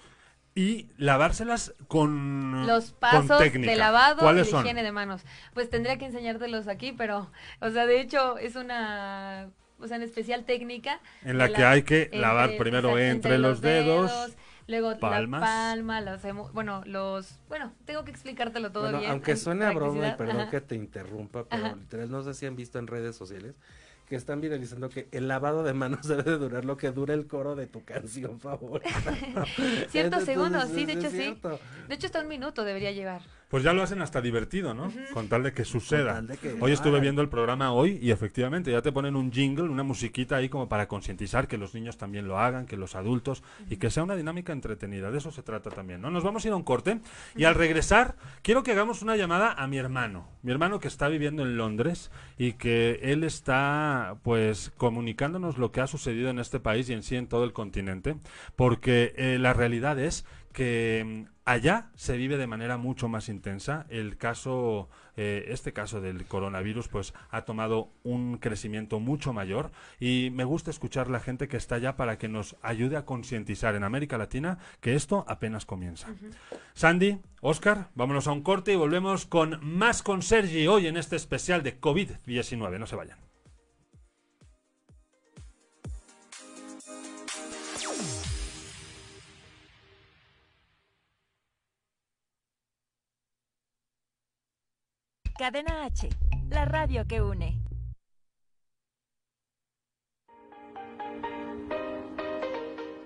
Y 0.56 0.88
lavárselas 0.98 1.74
con 1.88 2.66
Los 2.66 2.92
con 2.92 3.00
pasos 3.00 3.38
técnica. 3.40 3.72
de 3.72 3.78
lavado 3.78 4.18
y 4.18 4.24
¿Cuáles 4.24 4.46
de 4.48 4.52
son? 4.52 4.62
higiene 4.62 4.84
de 4.84 4.92
manos. 4.92 5.22
Pues 5.54 5.70
tendría 5.70 5.98
que 5.98 6.06
enseñártelos 6.06 6.68
aquí, 6.68 6.92
pero, 6.92 7.30
o 7.62 7.70
sea, 7.70 7.86
de 7.86 8.02
hecho 8.02 8.38
es 8.38 8.56
una, 8.56 9.50
o 9.82 9.88
sea, 9.88 9.98
en 9.98 10.04
especial 10.04 10.46
técnica. 10.46 11.00
En 11.24 11.38
la 11.38 11.52
que 11.52 11.64
hay 11.64 11.84
que 11.84 12.10
lavar 12.14 12.58
primero 12.58 12.98
exacto, 12.98 13.28
entre 13.28 13.38
los 13.38 13.62
dedos, 13.62 14.36
luego 14.68 14.98
palmas. 15.00 15.42
la 15.42 15.48
palma, 15.48 16.02
los, 16.02 16.22
bueno, 16.54 16.84
los, 16.86 17.40
bueno, 17.48 17.74
tengo 17.86 18.04
que 18.06 18.12
explicártelo 18.12 18.72
todo 18.72 18.84
Bueno, 18.84 19.00
bien. 19.00 19.12
aunque 19.12 19.32
en 19.32 19.38
suene 19.38 19.66
a 19.66 19.72
broma 19.72 20.08
y 20.08 20.14
perdón 20.16 20.42
Ajá. 20.42 20.50
que 20.50 20.62
te 20.62 20.76
interrumpa, 20.76 21.46
pero 21.46 21.66
Ajá. 21.66 21.76
literal 21.76 22.10
no 22.12 22.24
sé 22.24 22.34
si 22.34 22.46
han 22.46 22.56
visto 22.56 22.80
en 22.80 22.88
redes 22.88 23.16
sociales 23.16 23.56
que 24.08 24.16
están 24.16 24.42
viralizando 24.42 24.90
que 24.90 25.08
el 25.12 25.28
lavado 25.28 25.64
de 25.64 25.74
manos 25.74 26.02
debe 26.08 26.24
de 26.24 26.38
durar 26.38 26.66
lo 26.66 26.78
que 26.78 26.92
dura 26.92 27.14
el 27.14 27.28
coro 27.28 27.56
de 27.56 27.68
tu 27.68 27.84
canción 27.86 28.40
favorita. 28.40 28.90
Ciertos 29.90 30.24
segundos, 30.24 30.68
sí, 30.74 30.86
de 30.86 30.94
hecho 30.94 31.10
sí. 31.12 31.40
De 31.88 31.96
hecho 31.96 32.08
hasta 32.08 32.20
un 32.20 32.28
minuto 32.28 32.64
debería 32.64 32.92
llevar. 32.92 33.22
Pues 33.50 33.64
ya 33.64 33.74
lo 33.74 33.82
hacen 33.82 34.00
hasta 34.04 34.22
divertido, 34.22 34.76
¿no? 34.76 34.94
Con 35.12 35.28
tal 35.28 35.42
de 35.42 35.54
que 35.54 35.66
suceda. 35.66 36.14
tal 36.14 36.28
de 36.28 36.38
que 36.38 36.56
hoy 36.60 36.72
estuve 36.72 37.00
viendo 37.00 37.24
el 37.24 37.30
programa 37.30 37.72
hoy 37.72 37.98
y 38.00 38.12
efectivamente 38.12 38.72
ya 38.72 38.84
te 38.84 38.92
ponen 38.92 39.16
un 39.16 39.32
jingle, 39.32 39.70
una 39.70 39.82
musiquita 39.82 40.36
ahí 40.36 40.50
como 40.50 40.70
para 40.70 40.88
concientizar 40.88 41.48
que 41.48 41.58
los 41.58 41.74
niños 41.74 41.98
también 41.98 42.28
lo 42.28 42.38
hagan, 42.38 42.68
que 42.68 42.78
los 42.78 42.94
adultos 42.94 43.42
y 43.68 43.78
que 43.78 43.90
sea 43.90 44.04
una 44.04 44.16
dinámica 44.16 44.54
entretenida. 44.54 45.10
De 45.10 45.18
eso 45.18 45.32
se 45.32 45.42
trata 45.42 45.72
también, 45.72 46.00
¿no? 46.00 46.12
Nos 46.12 46.24
vamos 46.24 46.46
a 46.46 46.48
ir 46.48 46.54
a 46.54 46.58
un 46.58 46.64
corte 46.64 47.02
y 47.36 47.46
al 47.46 47.56
regresar 47.56 48.16
quiero 48.44 48.62
que 48.62 48.74
hagamos 48.74 49.02
una 49.02 49.16
llamada 49.16 49.52
a 49.54 49.66
mi 49.66 49.80
hermano, 49.80 50.28
mi 50.44 50.52
hermano 50.52 50.80
que 50.80 50.88
está 50.88 51.08
viviendo 51.08 51.42
en 51.42 51.58
Londres 51.58 52.12
y 52.38 52.54
que 52.54 53.00
él 53.02 53.24
está 53.24 54.18
pues 54.22 54.72
comunicándonos 54.78 55.58
lo 55.58 55.72
que 55.72 55.82
ha 55.82 55.88
sucedido 55.88 56.30
en 56.30 56.38
este 56.38 56.60
país 56.60 56.88
y 56.90 56.94
en 56.94 57.02
sí 57.02 57.16
en 57.16 57.26
todo 57.26 57.46
el 57.46 57.54
continente, 57.54 58.16
porque 58.56 59.14
eh, 59.18 59.40
la 59.40 59.54
realidad 59.54 59.98
es 59.98 60.24
que 60.60 61.06
mm, 61.06 61.32
allá 61.46 61.90
se 61.96 62.18
vive 62.18 62.36
de 62.36 62.46
manera 62.46 62.76
mucho 62.76 63.08
más 63.08 63.30
intensa. 63.30 63.86
El 63.88 64.18
caso, 64.18 64.90
eh, 65.16 65.46
este 65.48 65.72
caso 65.72 66.02
del 66.02 66.26
coronavirus, 66.26 66.90
pues 66.90 67.14
ha 67.30 67.46
tomado 67.46 67.94
un 68.04 68.40
crecimiento 68.40 69.00
mucho 69.00 69.32
mayor 69.32 69.72
y 70.02 70.32
me 70.34 70.44
gusta 70.44 70.70
escuchar 70.70 71.10
la 71.10 71.22
gente 71.22 71.48
que 71.48 71.56
está 71.56 71.76
allá 71.76 71.96
para 71.96 72.18
que 72.18 72.28
nos 72.28 72.58
ayude 72.62 72.98
a 72.98 73.06
concientizar 73.06 73.76
en 73.76 73.86
América 73.86 74.18
Latina 74.18 74.58
que 74.82 74.96
esto 74.96 75.24
apenas 75.30 75.66
comienza. 75.66 76.10
Sandy, 76.74 77.20
Oscar, 77.40 77.88
vámonos 77.96 78.28
a 78.28 78.34
un 78.34 78.42
corte 78.42 78.74
y 78.74 78.76
volvemos 78.76 79.26
con 79.26 79.60
más 79.62 80.04
con 80.04 80.22
Sergi 80.22 80.68
hoy 80.68 80.88
en 80.88 80.98
este 80.98 81.16
especial 81.16 81.64
de 81.64 81.80
COVID-19. 81.80 82.80
No 82.80 82.86
se 82.86 82.98
vayan. 82.98 83.29
Cadena 95.40 95.86
H, 95.86 96.10
la 96.50 96.66
radio 96.66 97.08
que 97.08 97.22
une. 97.22 97.62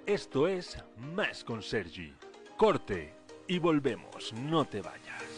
Esto 0.07 0.47
es 0.47 0.83
Más 0.97 1.43
con 1.43 1.61
Sergi. 1.61 2.11
Corte 2.57 3.13
y 3.47 3.59
volvemos, 3.59 4.33
no 4.33 4.65
te 4.65 4.81
vayas. 4.81 5.32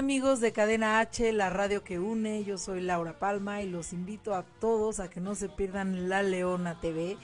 Amigos 0.00 0.40
de 0.40 0.52
Cadena 0.52 0.98
H, 0.98 1.30
la 1.34 1.50
radio 1.50 1.84
que 1.84 1.98
une, 1.98 2.42
yo 2.42 2.56
soy 2.56 2.80
Laura 2.80 3.18
Palma 3.18 3.60
y 3.60 3.68
los 3.68 3.92
invito 3.92 4.34
a 4.34 4.44
todos 4.44 4.98
a 4.98 5.10
que 5.10 5.20
no 5.20 5.34
se 5.34 5.50
pierdan 5.50 6.08
La 6.08 6.22
Leona 6.22 6.80
TV 6.80 7.18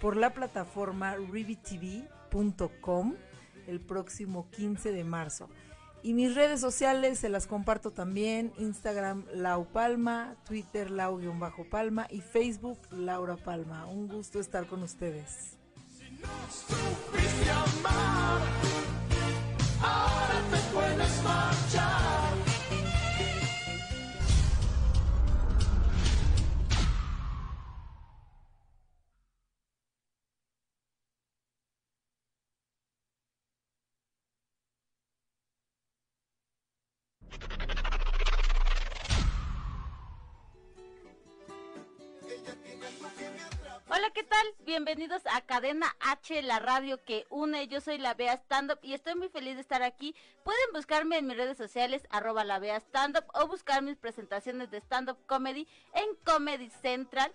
por 0.00 0.16
la 0.16 0.32
plataforma 0.32 1.14
rivitv.com 1.14 3.16
el 3.66 3.80
próximo 3.82 4.48
15 4.50 4.92
de 4.92 5.04
marzo. 5.04 5.50
Y 6.02 6.14
mis 6.14 6.34
redes 6.34 6.58
sociales 6.58 7.18
se 7.18 7.28
las 7.28 7.46
comparto 7.46 7.90
también, 7.90 8.54
Instagram 8.56 9.26
Lau 9.34 9.66
Palma, 9.66 10.34
Twitter 10.46 10.90
Lau-Palma 10.90 12.06
y 12.08 12.22
Facebook 12.22 12.78
Laura 12.92 13.36
Palma. 13.36 13.84
Un 13.84 14.08
gusto 14.08 14.40
estar 14.40 14.66
con 14.66 14.82
ustedes. 14.82 15.58
Hola, 19.82 21.02
Bienvenidos 44.72 45.20
a 45.30 45.42
Cadena 45.42 45.94
H, 46.00 46.40
la 46.40 46.58
radio 46.58 47.04
que 47.04 47.26
une. 47.28 47.68
Yo 47.68 47.82
soy 47.82 47.98
la 47.98 48.14
Bea 48.14 48.32
Stand 48.32 48.72
Up 48.72 48.78
y 48.80 48.94
estoy 48.94 49.14
muy 49.14 49.28
feliz 49.28 49.56
de 49.56 49.60
estar 49.60 49.82
aquí. 49.82 50.16
Pueden 50.44 50.72
buscarme 50.72 51.18
en 51.18 51.26
mis 51.26 51.36
redes 51.36 51.58
sociales, 51.58 52.06
arroba 52.08 52.42
la 52.42 52.58
Bea 52.58 52.78
Stand 52.78 53.18
Up, 53.18 53.26
o 53.34 53.46
buscar 53.48 53.82
mis 53.82 53.98
presentaciones 53.98 54.70
de 54.70 54.78
stand 54.78 55.10
up 55.10 55.18
comedy 55.26 55.68
en 55.92 56.06
Comedy 56.24 56.70
Central. 56.70 57.30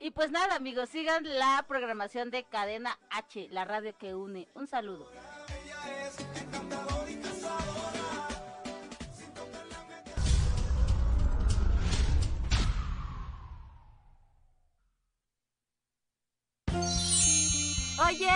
Y 0.00 0.10
pues 0.10 0.30
nada, 0.30 0.54
amigos, 0.54 0.90
sigan 0.90 1.24
la 1.24 1.64
programación 1.66 2.30
de 2.30 2.44
Cadena 2.44 2.98
H, 3.08 3.48
la 3.50 3.64
radio 3.64 3.96
que 3.96 4.14
une. 4.14 4.46
Un 4.52 4.66
saludo. 4.66 5.08
Oye, 18.06 18.28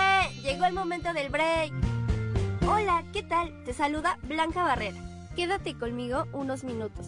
llegó 0.42 0.64
el 0.66 0.74
momento 0.74 1.12
del 1.12 1.28
break. 1.28 1.72
Hola, 2.68 3.04
¿qué 3.12 3.22
tal? 3.22 3.64
Te 3.64 3.72
saluda 3.72 4.18
Blanca 4.22 4.62
Barrera. 4.62 4.98
Quédate 5.34 5.76
conmigo 5.76 6.26
unos 6.32 6.62
minutos. 6.62 7.06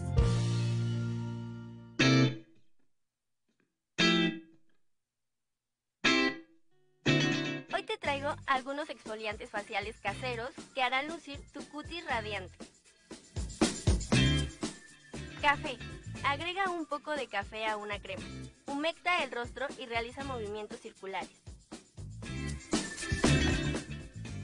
Hoy 7.73 7.83
te 7.85 7.97
traigo 7.97 8.35
algunos 8.45 8.89
exfoliantes 8.89 9.49
faciales 9.49 9.95
caseros 10.01 10.49
que 10.75 10.83
harán 10.83 11.07
lucir 11.07 11.39
tu 11.53 11.65
cutis 11.69 12.05
radiante. 12.05 12.57
Café. 15.41 15.77
Agrega 16.25 16.69
un 16.69 16.85
poco 16.85 17.11
de 17.11 17.27
café 17.27 17.65
a 17.65 17.77
una 17.77 17.99
crema. 17.99 18.25
Humecta 18.67 19.23
el 19.23 19.31
rostro 19.31 19.67
y 19.79 19.85
realiza 19.85 20.25
movimientos 20.25 20.79
circulares. 20.81 21.38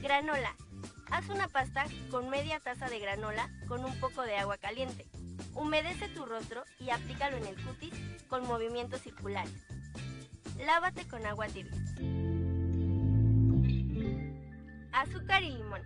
Granola. 0.06 0.54
Haz 1.10 1.28
una 1.30 1.48
pasta 1.48 1.84
con 2.12 2.30
media 2.30 2.60
taza 2.60 2.88
de 2.88 3.00
granola 3.00 3.50
con 3.66 3.84
un 3.84 3.98
poco 3.98 4.22
de 4.22 4.36
agua 4.36 4.56
caliente. 4.56 5.04
Humedece 5.52 6.08
tu 6.10 6.24
rostro 6.24 6.62
y 6.78 6.90
aplícalo 6.90 7.36
en 7.38 7.46
el 7.46 7.60
cutis 7.60 7.92
con 8.28 8.46
movimientos 8.46 9.00
circulares. 9.00 9.66
Lávate 10.58 11.08
con 11.08 11.26
agua 11.26 11.48
tibia. 11.48 11.72
Azúcar 14.92 15.42
y 15.42 15.50
limón. 15.50 15.82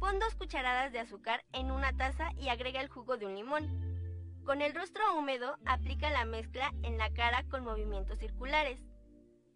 Pon 0.00 0.18
dos 0.18 0.34
cucharadas 0.34 0.92
de 0.92 1.00
azúcar 1.00 1.42
en 1.54 1.70
una 1.70 1.94
taza 1.94 2.32
y 2.38 2.50
agrega 2.50 2.82
el 2.82 2.90
jugo 2.90 3.16
de 3.16 3.24
un 3.24 3.36
limón. 3.36 4.42
Con 4.44 4.60
el 4.60 4.74
rostro 4.74 5.16
húmedo, 5.16 5.56
aplica 5.64 6.10
la 6.10 6.26
mezcla 6.26 6.74
en 6.82 6.98
la 6.98 7.10
cara 7.14 7.42
con 7.48 7.64
movimientos 7.64 8.18
circulares. 8.18 8.78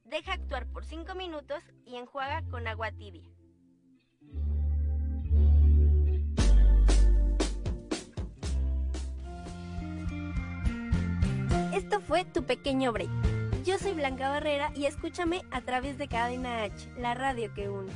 Deja 0.04 0.32
actuar 0.32 0.66
por 0.68 0.86
5 0.86 1.14
minutos 1.16 1.62
y 1.84 1.96
enjuaga 1.96 2.42
con 2.50 2.66
agua 2.66 2.92
tibia. 2.92 3.28
Esto 11.74 12.00
fue 12.00 12.24
tu 12.24 12.44
pequeño 12.44 12.92
break. 12.92 13.10
Yo 13.64 13.78
soy 13.78 13.92
Blanca 13.92 14.28
Barrera 14.28 14.72
y 14.74 14.86
escúchame 14.86 15.42
a 15.52 15.60
través 15.60 15.98
de 15.98 16.08
Cadena 16.08 16.64
H, 16.64 16.88
la 16.96 17.14
radio 17.14 17.52
que 17.54 17.68
une. 17.68 17.92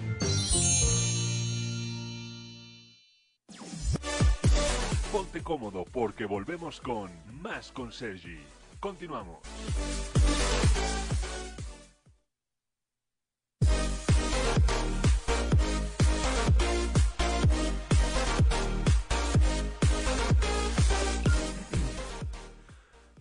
Ponte 5.11 5.42
cómodo 5.42 5.85
porque 5.92 6.27
volvemos 6.27 6.81
con 6.81 7.11
Más 7.40 7.72
con 7.72 7.92
Sergi. 7.92 8.38
Continuamos. 8.79 9.38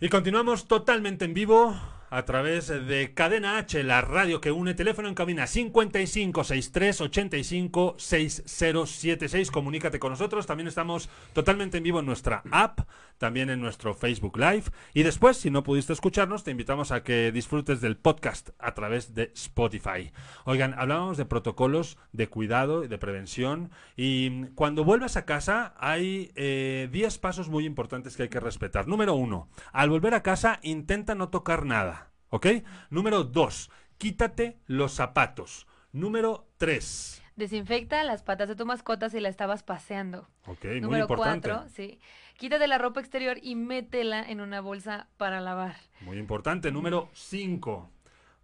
Y 0.04 0.10
continuamos 0.10 0.68
totalmente 0.68 1.24
en 1.24 1.34
vivo 1.34 1.74
a 2.14 2.26
través 2.26 2.68
de 2.68 3.12
Cadena 3.16 3.58
H, 3.58 3.82
la 3.84 4.02
radio 4.02 4.40
que 4.40 4.52
une 4.52 4.76
teléfono 4.76 5.08
en 5.08 5.16
cabina 5.16 5.48
5563 5.48 7.02
85 7.02 7.96
6076. 7.98 9.50
Comunícate 9.50 9.98
con 9.98 10.12
nosotros. 10.12 10.46
También 10.46 10.68
estamos 10.68 11.10
totalmente 11.34 11.78
en 11.78 11.84
vivo 11.84 12.02
en 12.02 12.06
nuestra 12.06 12.44
app, 12.52 12.82
también 13.18 13.50
en 13.50 13.60
nuestro 13.60 13.96
Facebook 13.96 14.38
Live. 14.38 14.66
Y 14.94 15.02
después, 15.02 15.38
si 15.38 15.50
no 15.50 15.64
pudiste 15.64 15.92
escucharnos, 15.92 16.44
te 16.44 16.52
invitamos 16.52 16.92
a 16.92 17.02
que 17.02 17.32
disfrutes 17.32 17.82
del 17.82 17.98
podcast 17.98 18.52
a 18.60 18.76
través 18.76 19.16
de 19.16 19.32
Spotify. 19.34 20.12
Oigan, 20.46 20.76
hablábamos 20.78 21.18
de 21.18 21.26
protocolos 21.26 21.98
de 22.12 22.28
cuidado 22.28 22.84
y 22.84 22.90
de 22.90 23.00
prevención. 23.00 23.72
Y 23.98 24.46
cuando 24.50 24.84
vuelvas 24.84 25.18
a 25.18 25.26
casa, 25.26 25.74
hay 25.80 26.32
10 26.36 26.36
eh, 26.36 27.20
pasos 27.20 27.50
muy 27.50 27.66
importantes 27.66 28.16
que 28.16 28.24
hay 28.24 28.30
que 28.30 28.40
respetar. 28.40 28.88
Número 28.88 29.16
uno, 29.16 29.50
al 29.72 29.90
volver 29.90 30.14
a 30.14 30.22
casa, 30.22 30.60
intenta 30.62 31.16
no 31.16 31.30
tocar 31.30 31.66
nada. 31.66 32.03
¿Ok? 32.34 32.48
Número 32.90 33.24
dos, 33.24 33.70
quítate 34.00 34.58
los 34.66 34.94
zapatos. 34.94 35.68
Número 35.92 36.48
tres. 36.58 37.22
Desinfecta 37.36 38.04
las 38.04 38.24
patas 38.24 38.50
de 38.50 38.56
tu 38.56 38.66
mascota 38.66 39.08
si 39.12 39.20
la 39.20 39.30
estabas 39.30 39.62
paseando. 39.62 40.28
Ok, 40.48 40.66
muy 40.66 40.82
Número 40.82 41.04
importante. 41.04 41.50
cuatro, 41.50 41.70
sí. 41.70 42.00
Quítate 42.40 42.66
la 42.68 42.80
ropa 42.80 43.02
exterior 43.02 43.38
y 43.40 43.54
métela 43.54 44.28
en 44.28 44.42
una 44.42 44.62
bolsa 44.62 45.10
para 45.18 45.42
lavar. 45.42 45.76
Muy 46.02 46.18
importante. 46.18 46.72
Número 46.72 47.08
cinco. 47.14 47.92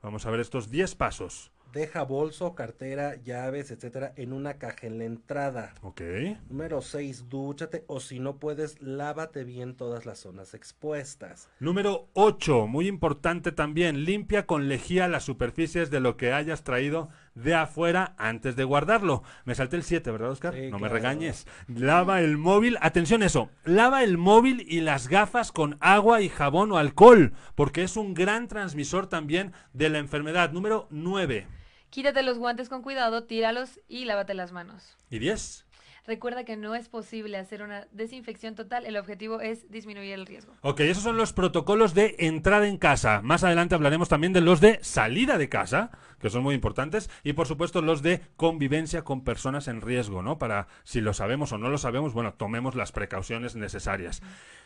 Vamos 0.04 0.28
a 0.28 0.30
ver 0.30 0.42
estos 0.42 0.70
10 0.70 0.94
pasos. 0.94 1.52
Deja 1.72 2.02
bolso, 2.04 2.56
cartera, 2.56 3.16
llaves, 3.24 3.70
etcétera, 3.70 4.14
en 4.16 4.34
una 4.34 4.56
caja 4.56 4.88
en 4.88 4.98
la 4.98 5.06
entrada. 5.06 5.76
Ok. 5.84 6.02
Número 6.50 6.82
6, 6.82 7.30
dúchate 7.30 7.84
o 7.86 8.00
si 8.00 8.20
no 8.20 8.38
puedes, 8.38 8.82
lávate 8.82 9.44
bien 9.44 9.76
todas 9.76 10.08
las 10.08 10.18
zonas 10.18 10.56
expuestas. 10.56 11.48
Número 11.60 12.08
8, 12.14 12.66
muy 12.66 12.88
importante 12.88 13.52
también, 13.52 14.04
limpia 14.04 14.48
con 14.48 14.68
lejía 14.68 15.08
las 15.08 15.24
superficies 15.24 15.92
de 15.92 16.00
lo 16.00 16.18
que 16.18 16.34
hayas 16.34 16.64
traído 16.64 17.10
de 17.36 17.54
afuera 17.54 18.16
antes 18.18 18.56
de 18.56 18.64
guardarlo. 18.64 19.22
Me 19.46 19.54
salté 19.54 19.76
el 19.76 19.84
7, 19.84 20.10
¿verdad, 20.10 20.32
Oscar? 20.32 20.56
Sí, 20.56 20.72
no 20.72 20.80
me 20.80 20.90
regañes. 20.90 21.46
Lava 21.68 22.22
el 22.22 22.38
móvil, 22.40 22.80
atención 22.82 23.22
eso, 23.22 23.50
lava 23.64 24.04
el 24.04 24.18
móvil 24.18 24.66
y 24.68 24.82
las 24.82 25.08
gafas 25.08 25.52
con 25.52 25.78
agua 25.82 26.22
y 26.22 26.30
jabón 26.30 26.72
o 26.72 26.78
alcohol, 26.78 27.34
porque 27.54 27.84
es 27.84 27.96
un 27.96 28.16
gran 28.16 28.48
transmisor 28.48 29.06
también 29.06 29.54
de 29.74 29.90
la 29.90 30.00
enfermedad. 30.00 30.52
Número 30.52 30.88
9 30.90 31.59
Quítate 31.90 32.24
los 32.24 32.38
guantes 32.38 32.70
con 32.70 32.82
cuidado, 32.82 33.24
tíralos 33.24 33.80
y 33.88 34.06
lávate 34.06 34.34
las 34.34 34.52
manos. 34.52 34.98
y 35.10 35.20
10. 35.20 35.66
Recuerda 36.10 36.44
que 36.44 36.58
no 36.58 36.74
es 36.74 36.90
posible 36.90 37.38
hacer 37.38 37.62
una 37.62 37.86
desinfección 37.92 38.56
total, 38.56 38.88
el 38.88 38.98
objetivo 38.98 39.42
es 39.42 39.70
disminuir 39.70 40.14
el 40.14 40.26
riesgo. 40.26 40.56
Ok, 40.62 40.80
esos 40.80 41.04
son 41.04 41.18
los 41.18 41.34
protocolos 41.34 41.94
de 41.94 42.16
entrada 42.18 42.68
en 42.68 42.80
casa. 42.80 43.22
Más 43.22 43.44
adelante 43.44 43.76
hablaremos 43.76 44.10
también 44.10 44.34
de 44.34 44.42
los 44.42 44.60
de 44.60 44.80
salida 44.82 45.38
de 45.38 45.50
casa, 45.50 45.92
que 46.20 46.32
son 46.32 46.42
muy 46.42 46.56
importantes, 46.56 47.12
y 47.24 47.34
por 47.34 47.46
supuesto 47.46 47.84
los 47.84 48.02
de 48.02 48.22
convivencia 48.38 49.04
con 49.04 49.24
personas 49.24 49.68
en 49.68 49.82
riesgo, 49.82 50.24
¿no? 50.24 50.40
Para 50.40 50.68
si 50.84 51.00
lo 51.00 51.14
sabemos 51.14 51.52
o 51.52 51.60
no 51.60 51.70
lo 51.70 51.78
sabemos, 51.78 52.14
bueno, 52.14 52.34
tomemos 52.34 52.74
las 52.74 52.92
precauciones 52.92 53.56
necesarias. 53.56 54.24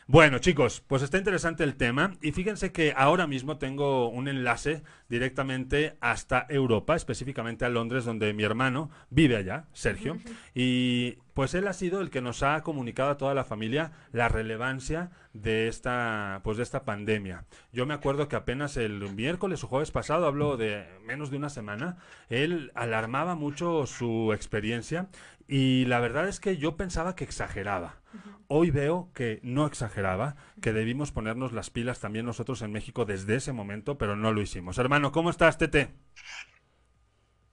Bueno, 0.07 0.39
chicos, 0.39 0.81
pues 0.87 1.01
está 1.01 1.17
interesante 1.17 1.63
el 1.63 1.75
tema 1.75 2.13
y 2.21 2.31
fíjense 2.31 2.71
que 2.71 2.93
ahora 2.95 3.27
mismo 3.27 3.57
tengo 3.57 4.09
un 4.09 4.29
enlace 4.29 4.83
directamente 5.09 5.95
hasta 5.99 6.45
Europa, 6.49 6.95
específicamente 6.95 7.65
a 7.65 7.69
Londres, 7.69 8.05
donde 8.05 8.33
mi 8.33 8.43
hermano 8.43 8.89
vive 9.09 9.37
allá, 9.37 9.65
Sergio, 9.73 10.17
y 10.53 11.17
pues 11.33 11.53
él 11.53 11.67
ha 11.67 11.73
sido 11.73 12.01
el 12.01 12.09
que 12.09 12.21
nos 12.21 12.43
ha 12.43 12.61
comunicado 12.63 13.09
a 13.09 13.17
toda 13.17 13.33
la 13.33 13.43
familia 13.43 13.91
la 14.11 14.29
relevancia 14.29 15.11
de 15.33 15.67
esta 15.67 16.41
pues 16.43 16.57
de 16.57 16.63
esta 16.63 16.83
pandemia. 16.85 17.45
Yo 17.71 17.85
me 17.85 17.93
acuerdo 17.93 18.27
que 18.27 18.35
apenas 18.35 18.77
el 18.77 18.99
miércoles 19.13 19.63
o 19.63 19.67
jueves 19.67 19.91
pasado, 19.91 20.27
hablo 20.27 20.57
de 20.57 20.85
menos 21.05 21.31
de 21.31 21.37
una 21.37 21.49
semana, 21.49 21.97
él 22.29 22.71
alarmaba 22.75 23.35
mucho 23.35 23.85
su 23.85 24.31
experiencia 24.33 25.09
y 25.47 25.85
la 25.85 25.99
verdad 25.99 26.27
es 26.27 26.39
que 26.39 26.57
yo 26.57 26.77
pensaba 26.77 27.15
que 27.15 27.23
exageraba. 27.23 28.01
Hoy 28.47 28.69
veo 28.69 29.09
que 29.13 29.39
no 29.43 29.65
exageraba, 29.65 30.35
que 30.61 30.73
debimos 30.73 31.11
ponernos 31.11 31.51
las 31.51 31.69
pilas 31.69 31.99
también 31.99 32.25
nosotros 32.25 32.61
en 32.61 32.71
México 32.71 33.05
desde 33.05 33.35
ese 33.35 33.53
momento, 33.53 33.97
pero 33.97 34.15
no 34.15 34.31
lo 34.31 34.41
hicimos. 34.41 34.77
Hermano, 34.77 35.11
¿cómo 35.11 35.29
estás, 35.29 35.57
Tete? 35.57 35.93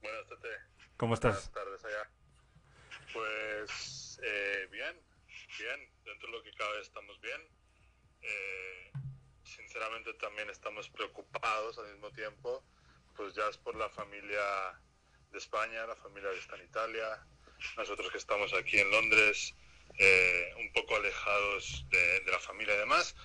Buenas 0.01 0.27
Tete. 0.29 0.47
¿Cómo 0.97 1.15
estás? 1.15 1.51
Buenas. 1.53 1.70
Pues 3.61 4.19
eh, 4.23 4.67
bien, 4.71 4.99
bien. 5.59 5.93
Dentro 6.03 6.31
de 6.31 6.37
lo 6.37 6.43
que 6.43 6.51
cabe 6.53 6.81
estamos 6.81 7.21
bien. 7.21 7.39
Eh, 8.23 8.91
sinceramente 9.43 10.15
también 10.15 10.49
estamos 10.49 10.89
preocupados 10.89 11.77
al 11.77 11.91
mismo 11.91 12.09
tiempo. 12.11 12.63
Pues 13.15 13.35
ya 13.35 13.47
es 13.49 13.57
por 13.57 13.75
la 13.75 13.87
familia 13.89 14.41
de 15.31 15.37
España, 15.37 15.85
la 15.85 15.95
familia 15.95 16.31
que 16.31 16.39
está 16.39 16.55
en 16.55 16.63
Italia, 16.63 17.23
nosotros 17.77 18.11
que 18.11 18.17
estamos 18.17 18.51
aquí 18.53 18.79
en 18.79 18.89
Londres. 18.89 19.53
eh, 19.99 20.53
un 20.57 20.71
poco 20.73 20.95
alejados 20.95 21.85
de, 21.89 22.21
de 22.21 22.31
la 22.31 22.39
familia 22.39 22.75
y 22.75 22.79
demás, 22.79 23.15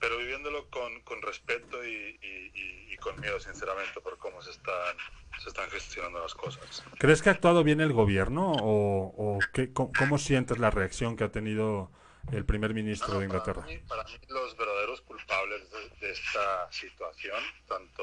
pero 0.00 0.18
viviéndolo 0.18 0.68
con, 0.70 1.00
con 1.02 1.22
respeto 1.22 1.84
y, 1.84 2.18
y- 2.22 2.92
y 2.92 2.96
con 2.98 3.18
miedo, 3.20 3.38
sinceramente, 3.40 4.00
por 4.00 4.16
cómo 4.18 4.40
se 4.42 4.50
están, 4.50 4.96
se 5.42 5.48
están 5.48 5.70
gestionando 5.70 6.20
las 6.20 6.34
cosas. 6.34 6.82
¿Crees 6.98 7.20
que 7.22 7.28
ha 7.28 7.32
actuado 7.32 7.62
bien 7.62 7.80
el 7.80 7.92
gobierno 7.92 8.42
o, 8.50 9.12
o 9.16 9.40
qué, 9.52 9.72
cómo, 9.72 9.92
cómo 9.92 10.18
sientes 10.18 10.58
la 10.58 10.70
reacción 10.70 11.16
que 11.16 11.24
ha 11.24 11.30
tenido 11.30 11.90
el 12.32 12.44
primer 12.44 12.74
ministro 12.74 13.14
No, 13.14 13.20
de 13.20 13.26
no, 13.26 13.32
Inglaterra? 13.34 13.60
Para 13.62 13.72
mí, 13.72 13.78
para 13.86 14.04
mí 14.04 14.18
los 14.28 14.56
verdaderos 14.56 15.00
culpables 15.02 15.70
de, 15.70 16.06
de 16.06 16.12
esta 16.12 16.72
situación, 16.72 17.42
tanto 17.68 18.02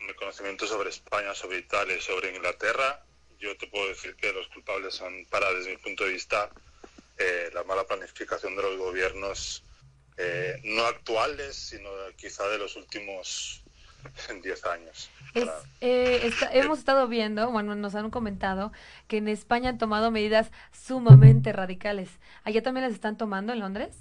en 0.00 0.06
mi 0.06 0.14
conocimiento 0.14 0.66
sobre 0.66 0.90
España, 0.90 1.34
sobre 1.34 1.58
Italia 1.58 1.96
y 1.96 2.00
sobre 2.00 2.34
Inglaterra, 2.34 3.02
yo 3.38 3.56
te 3.56 3.66
puedo 3.68 3.88
decir 3.88 4.16
que 4.16 4.32
los 4.32 4.48
culpables 4.48 4.94
son, 4.94 5.24
para 5.30 5.52
desde 5.52 5.70
mi 5.70 5.76
punto 5.76 6.04
de 6.04 6.10
vista, 6.10 6.50
eh, 7.16 7.50
la 7.54 7.64
mala 7.64 7.84
planificación 7.86 8.56
de 8.56 8.62
los 8.62 8.76
gobiernos, 8.78 9.62
eh, 10.18 10.60
no 10.64 10.84
actuales, 10.84 11.54
sino 11.56 11.88
quizá 12.16 12.46
de 12.48 12.58
los 12.58 12.76
últimos 12.76 13.62
10 14.42 14.64
años. 14.66 15.10
Es, 15.34 15.48
eh, 15.80 16.20
está- 16.24 16.50
hemos 16.52 16.78
estado 16.80 17.06
viendo, 17.08 17.50
bueno, 17.50 17.74
nos 17.74 17.94
han 17.94 18.10
comentado 18.10 18.72
que 19.06 19.18
en 19.18 19.28
España 19.28 19.70
han 19.70 19.78
tomado 19.78 20.10
medidas 20.10 20.50
sumamente 20.72 21.52
radicales. 21.52 22.10
¿Allá 22.44 22.62
también 22.62 22.84
las 22.84 22.94
están 22.94 23.16
tomando 23.16 23.52
en 23.52 23.60
Londres? 23.60 23.94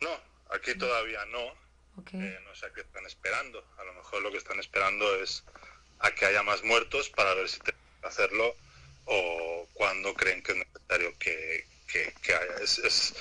No, 0.00 0.10
aquí 0.54 0.74
todavía 0.76 1.24
no. 1.26 1.44
Ok. 1.98 2.12
Eh, 2.14 2.38
no 2.44 2.54
sé 2.54 2.66
a 2.66 2.72
qué 2.74 2.82
están 2.82 3.06
esperando. 3.06 3.64
A 3.78 3.84
lo 3.84 3.94
mejor 3.94 4.20
lo 4.22 4.30
que 4.30 4.36
están 4.38 4.58
esperando 4.60 5.16
es 5.22 5.44
a 6.00 6.10
que 6.10 6.26
haya 6.26 6.42
más 6.42 6.62
muertos 6.62 7.08
para 7.08 7.32
ver 7.34 7.48
si 7.48 7.58
tienen 7.60 7.80
que 8.02 8.06
hacerlo 8.06 8.54
o 9.06 9.66
cuando 9.72 10.12
creen 10.14 10.42
que 10.42 10.52
es 10.52 10.58
necesario 10.58 11.16
que, 11.18 11.66
que- 11.90 12.12
que 12.22 12.34
haya. 12.34 12.54
Es, 12.62 12.78
es- 12.80 13.14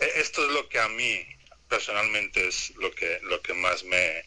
esto 0.00 0.44
es 0.46 0.52
lo 0.52 0.68
que 0.68 0.78
a 0.78 0.88
mí 0.88 1.26
personalmente 1.68 2.46
es 2.46 2.70
lo 2.76 2.90
que, 2.92 3.20
lo 3.22 3.40
que 3.42 3.54
más 3.54 3.84
me, 3.84 4.24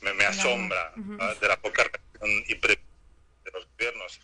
me, 0.00 0.12
me 0.14 0.24
asombra 0.24 0.92
de 1.40 1.48
la 1.48 1.60
poca 1.60 1.84
reacción 1.84 2.44
y 2.48 2.54
de 2.54 2.78
los 3.52 3.66
gobiernos 3.76 4.20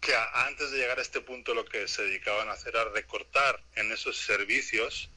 que 0.00 0.14
a- 0.14 0.46
antes 0.46 0.70
de 0.70 0.78
llegar 0.78 0.98
a 0.98 1.02
este 1.02 1.20
punto 1.20 1.54
lo 1.54 1.64
que 1.64 1.88
se 1.88 2.02
dedicaban 2.04 2.48
a 2.48 2.52
hacer 2.52 2.74
era 2.74 2.84
recortar 2.90 3.60
en 3.76 3.90
esos 3.92 4.16
servicios 4.16 5.10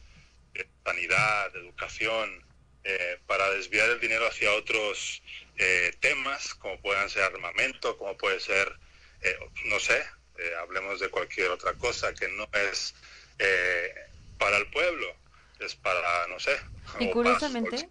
de 0.53 0.67
sanidad, 0.83 1.51
de 1.53 1.59
educación, 1.59 2.43
eh, 2.83 3.19
para 3.27 3.49
desviar 3.51 3.89
el 3.89 3.99
dinero 3.99 4.25
hacia 4.27 4.53
otros 4.53 5.21
eh, 5.57 5.93
temas, 5.99 6.55
como 6.55 6.81
puedan 6.81 7.09
ser 7.09 7.23
armamento, 7.23 7.97
como 7.97 8.17
puede 8.17 8.39
ser, 8.39 8.75
eh, 9.21 9.37
no 9.65 9.79
sé, 9.79 10.03
eh, 10.39 10.53
hablemos 10.59 10.99
de 10.99 11.09
cualquier 11.09 11.51
otra 11.51 11.73
cosa 11.73 12.13
que 12.13 12.27
no 12.29 12.49
es 12.71 12.95
eh, 13.37 13.93
para 14.41 14.57
el 14.57 14.65
pueblo, 14.71 15.05
es 15.59 15.75
para, 15.75 16.27
no 16.27 16.39
sé, 16.39 16.59
Y 16.99 17.09
curiosamente-. 17.11 17.89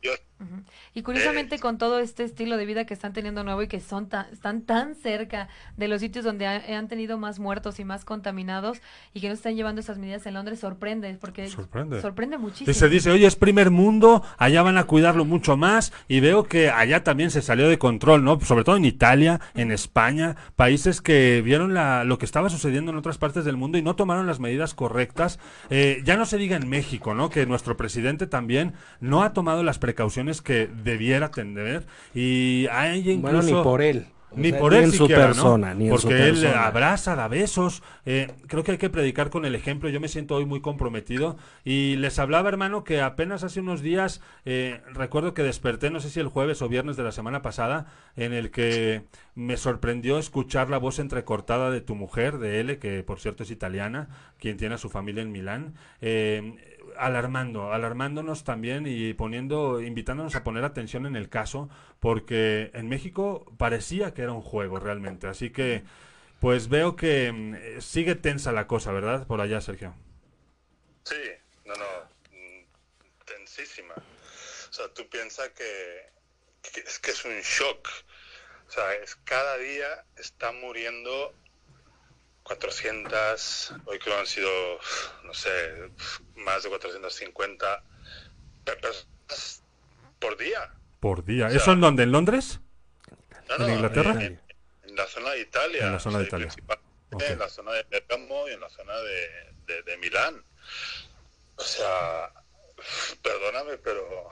Y 0.95 1.03
curiosamente 1.03 1.59
con 1.59 1.77
todo 1.77 1.99
este 1.99 2.25
estilo 2.25 2.57
de 2.57 2.65
vida 2.65 2.87
que 2.87 2.95
están 2.95 3.13
teniendo 3.13 3.45
nuevo 3.45 3.63
y 3.63 3.69
que 3.69 3.79
son 3.81 4.09
tan, 4.09 4.27
están 4.33 4.63
tan 4.63 4.95
cerca 4.95 5.49
de 5.77 5.87
los 5.87 6.01
sitios 6.01 6.25
donde 6.25 6.47
ha- 6.47 6.79
han 6.79 6.89
tenido 6.89 7.19
más 7.19 7.39
muertos 7.39 7.79
y 7.79 7.85
más 7.85 8.07
contaminados 8.07 8.81
y 9.13 9.21
que 9.21 9.29
no 9.29 9.35
están 9.35 9.55
llevando 9.55 9.83
esas 9.83 9.99
medidas 9.99 10.25
en 10.25 10.33
Londres, 10.35 10.59
sorprende, 10.61 11.15
porque 11.21 11.49
Sorprende. 11.49 12.01
sorprende 12.01 12.39
muchísimo. 12.39 12.71
Y 12.71 12.75
se 12.75 12.89
dice, 12.89 13.11
oye, 13.11 13.27
es 13.27 13.37
primer 13.37 13.71
mundo, 13.71 14.25
allá 14.39 14.63
van 14.63 14.79
a 14.79 14.85
cuidarlo 14.85 15.27
mucho 15.27 15.59
más, 15.59 15.93
y 16.09 16.21
veo 16.21 16.45
que 16.45 16.71
allá 16.71 17.05
también 17.05 17.31
se 17.31 17.43
salió 17.43 17.69
de 17.69 17.79
control, 17.79 18.25
¿no? 18.25 18.41
Sobre 18.41 18.65
todo 18.65 18.77
en 18.77 18.87
Italia, 18.87 19.41
en 19.55 19.73
España, 19.73 20.37
países 20.57 21.03
que 21.03 21.43
vieron 21.45 21.75
la, 21.75 22.05
lo 22.05 22.17
que 22.17 22.25
estaba 22.25 22.49
sucediendo 22.49 22.91
en 22.93 22.97
otras 22.97 23.19
partes 23.19 23.45
del 23.45 23.59
mundo 23.59 23.77
y 23.77 23.83
no 23.83 23.95
tomaron 23.95 24.27
las 24.27 24.41
medidas 24.41 24.73
correctas. 24.75 25.39
Eh, 25.69 26.01
ya 26.05 26.17
no 26.17 26.25
se 26.25 26.39
diga 26.39 26.57
en 26.57 26.69
México, 26.69 27.15
¿no? 27.15 27.29
Que 27.29 27.45
nuestro 27.45 27.77
presidente 27.77 28.27
también 28.27 28.73
no 29.01 29.23
ha 29.23 29.33
tomado 29.33 29.63
las 29.63 29.79
precauciones 29.79 30.43
que 30.43 30.67
debiera 30.67 31.31
tener, 31.31 31.87
y 32.15 32.67
hay 32.73 32.99
incluso... 33.11 33.21
Bueno, 33.21 33.43
ni 33.43 33.63
por 33.65 33.83
él. 33.83 34.07
O 34.33 34.37
Ni 34.37 34.51
sea, 34.51 34.61
por 34.61 34.73
ni 34.73 34.79
él 34.79 34.85
en 34.85 34.93
su 34.93 35.09
persona, 35.09 35.75
ni 35.75 35.89
en 35.89 35.99
su 35.99 36.07
Porque 36.07 36.23
él 36.29 36.37
persona. 36.41 36.67
abraza, 36.67 37.17
da 37.17 37.27
besos. 37.27 37.83
eh, 38.07 38.29
creo 38.47 38.63
que 38.63 38.71
hay 38.71 38.79
que 38.79 38.89
predicar 38.89 39.29
con 39.29 39.45
el 39.45 39.57
ejemplo. 39.57 39.89
Yo 39.89 39.99
me 39.99 40.07
siento 40.07 40.37
hoy 40.37 40.47
muy 40.47 40.61
comprometido. 40.61 41.37
Y 41.65 41.97
les 41.97 42.17
hablaba, 42.21 42.49
hermano, 42.49 42.85
que 42.85 43.01
apenas 43.01 43.43
hace 43.43 43.59
unos 43.59 43.83
días, 43.83 44.21
eh, 44.45 44.83
recuerdo 44.95 45.35
que 45.35 45.43
desperté, 45.43 45.91
no 45.91 45.99
sé 45.99 46.11
si 46.11 46.21
el 46.21 46.29
jueves 46.29 46.63
o 46.63 46.69
viernes 46.69 46.97
de 46.97 47.03
la 47.03 47.11
semana 47.11 47.43
pasada, 47.43 47.87
en 48.15 48.33
el 48.33 48.53
que 48.53 49.03
me 49.35 49.57
sorprendió 49.57 50.17
escuchar 50.19 50.71
la 50.71 50.79
voz 50.79 51.01
entrecortada 51.01 51.73
de 51.73 51.81
tu 51.81 51.97
mujer, 51.97 52.39
de 52.39 52.61
L, 52.61 52.79
que 52.79 53.03
por 53.03 53.19
cierto 53.19 53.43
es 53.43 53.51
italiana, 53.51 54.11
quien 54.39 54.57
tiene 54.57 54.77
a 54.77 54.79
su 54.79 54.91
familia 54.91 55.23
en 55.23 55.33
Milán. 55.33 55.75
eh, 56.01 56.70
alarmando, 57.01 57.73
alarmándonos 57.73 58.45
también 58.45 58.87
y 58.87 59.15
poniendo, 59.15 59.81
invitándonos 59.81 60.35
a 60.35 60.45
poner 60.45 60.65
atención 60.65 61.07
en 61.07 61.17
el 61.17 61.29
caso, 61.29 61.69
porque 61.99 62.71
en 62.75 62.89
México 62.89 63.51
parecía 63.59 64.13
que 64.13 64.23
era 64.23 64.33
un 64.33 64.43
juego 64.43 64.79
realmente. 64.79 65.27
Así 65.27 65.51
que, 65.51 65.83
pues 66.41 66.69
veo 66.69 66.97
que 66.97 67.33
mm, 67.33 67.81
sigue 67.81 68.15
tensa 68.15 68.53
la 68.53 68.67
cosa, 68.67 68.93
¿verdad? 68.93 69.27
Por 69.27 69.41
allá, 69.41 69.61
Sergio. 69.61 69.95
Sí, 71.05 71.17
no, 71.65 71.75
no, 71.75 71.87
mm, 72.33 73.25
tensísima. 73.25 73.95
O 73.95 74.73
sea, 74.73 74.89
tú 74.95 75.09
piensas 75.09 75.49
que, 75.51 76.11
que 76.63 76.81
es 76.81 76.99
que 76.99 77.11
es 77.13 77.25
un 77.25 77.41
shock. 77.41 77.89
O 78.69 78.71
sea, 78.71 78.95
es 78.95 79.17
cada 79.25 79.57
día 79.57 80.05
está 80.17 80.53
muriendo 80.53 81.35
400, 82.57 83.75
hoy 83.85 83.99
creo 84.01 84.19
han 84.19 84.27
sido, 84.27 84.51
no 85.23 85.33
sé, 85.33 85.51
más 86.35 86.65
de 86.65 86.69
450 86.69 87.85
pe- 88.65 88.77
personas 88.77 89.63
por 90.19 90.37
día. 90.37 90.75
Por 90.99 91.25
día. 91.25 91.49
sea, 91.49 91.57
¿Eso 91.57 91.73
en 91.73 91.81
dónde? 91.81 92.03
¿En 92.03 92.11
Londres? 92.11 92.59
No, 93.49 93.55
¿En 93.55 93.63
no, 93.63 93.69
Inglaterra? 93.69 94.11
En, 94.21 94.43
en 94.83 94.97
la 94.97 95.07
zona 95.07 95.31
de 95.31 95.41
Italia. 95.43 95.87
En 95.87 95.93
la 95.93 96.01
zona 96.01 96.19
de 96.19 96.25
Italia. 96.25 96.49
En 97.21 97.39
la 97.39 97.49
zona 97.49 97.73
de 97.73 97.85
Bergamo 97.85 98.49
y 98.49 98.53
en 98.53 98.61
la 98.61 98.69
zona 98.69 98.97
de, 98.99 99.29
de, 99.67 99.83
de 99.85 99.97
Milán. 99.99 100.45
O 101.55 101.63
sea, 101.63 102.33
perdóname, 103.23 103.79
pero 103.79 104.29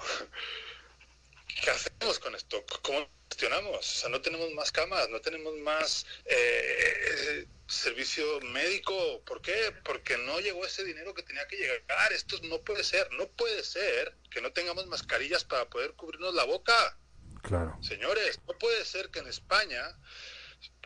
¿qué 1.62 1.70
hacemos 1.70 2.18
con 2.18 2.34
esto? 2.34 2.64
¿Cómo 2.82 3.08
gestionamos? 3.30 3.76
O 3.78 3.82
sea, 3.82 4.08
no 4.08 4.20
tenemos 4.20 4.50
más 4.52 4.72
camas, 4.72 5.08
no 5.10 5.20
tenemos 5.20 5.54
más 5.56 6.06
eh, 6.24 7.46
servicio 7.66 8.40
médico. 8.40 9.22
¿Por 9.24 9.42
qué? 9.42 9.72
Porque 9.84 10.16
no 10.18 10.40
llegó 10.40 10.64
ese 10.64 10.84
dinero 10.84 11.14
que 11.14 11.22
tenía 11.22 11.46
que 11.48 11.56
llegar. 11.56 12.12
Esto 12.12 12.36
no 12.44 12.60
puede 12.62 12.84
ser. 12.84 13.10
No 13.12 13.28
puede 13.28 13.62
ser 13.64 14.16
que 14.30 14.40
no 14.40 14.52
tengamos 14.52 14.86
mascarillas 14.86 15.44
para 15.44 15.68
poder 15.68 15.92
cubrirnos 15.94 16.34
la 16.34 16.44
boca. 16.44 16.98
Claro. 17.42 17.78
Señores, 17.82 18.38
no 18.46 18.58
puede 18.58 18.84
ser 18.84 19.10
que 19.10 19.20
en 19.20 19.28
España, 19.28 19.96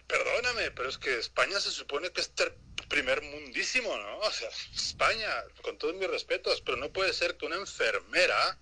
perdóname, 0.06 0.70
pero 0.72 0.88
es 0.88 0.98
que 0.98 1.18
España 1.18 1.60
se 1.60 1.70
supone 1.70 2.10
que 2.12 2.20
es 2.20 2.34
ter- 2.34 2.56
primer 2.88 3.22
mundísimo, 3.22 3.96
¿no? 3.96 4.18
O 4.18 4.30
sea, 4.30 4.50
España, 4.74 5.28
con 5.62 5.78
todos 5.78 5.94
mis 5.94 6.08
respetos, 6.08 6.60
pero 6.60 6.76
no 6.76 6.92
puede 6.92 7.14
ser 7.14 7.38
que 7.38 7.46
una 7.46 7.56
enfermera 7.56 8.58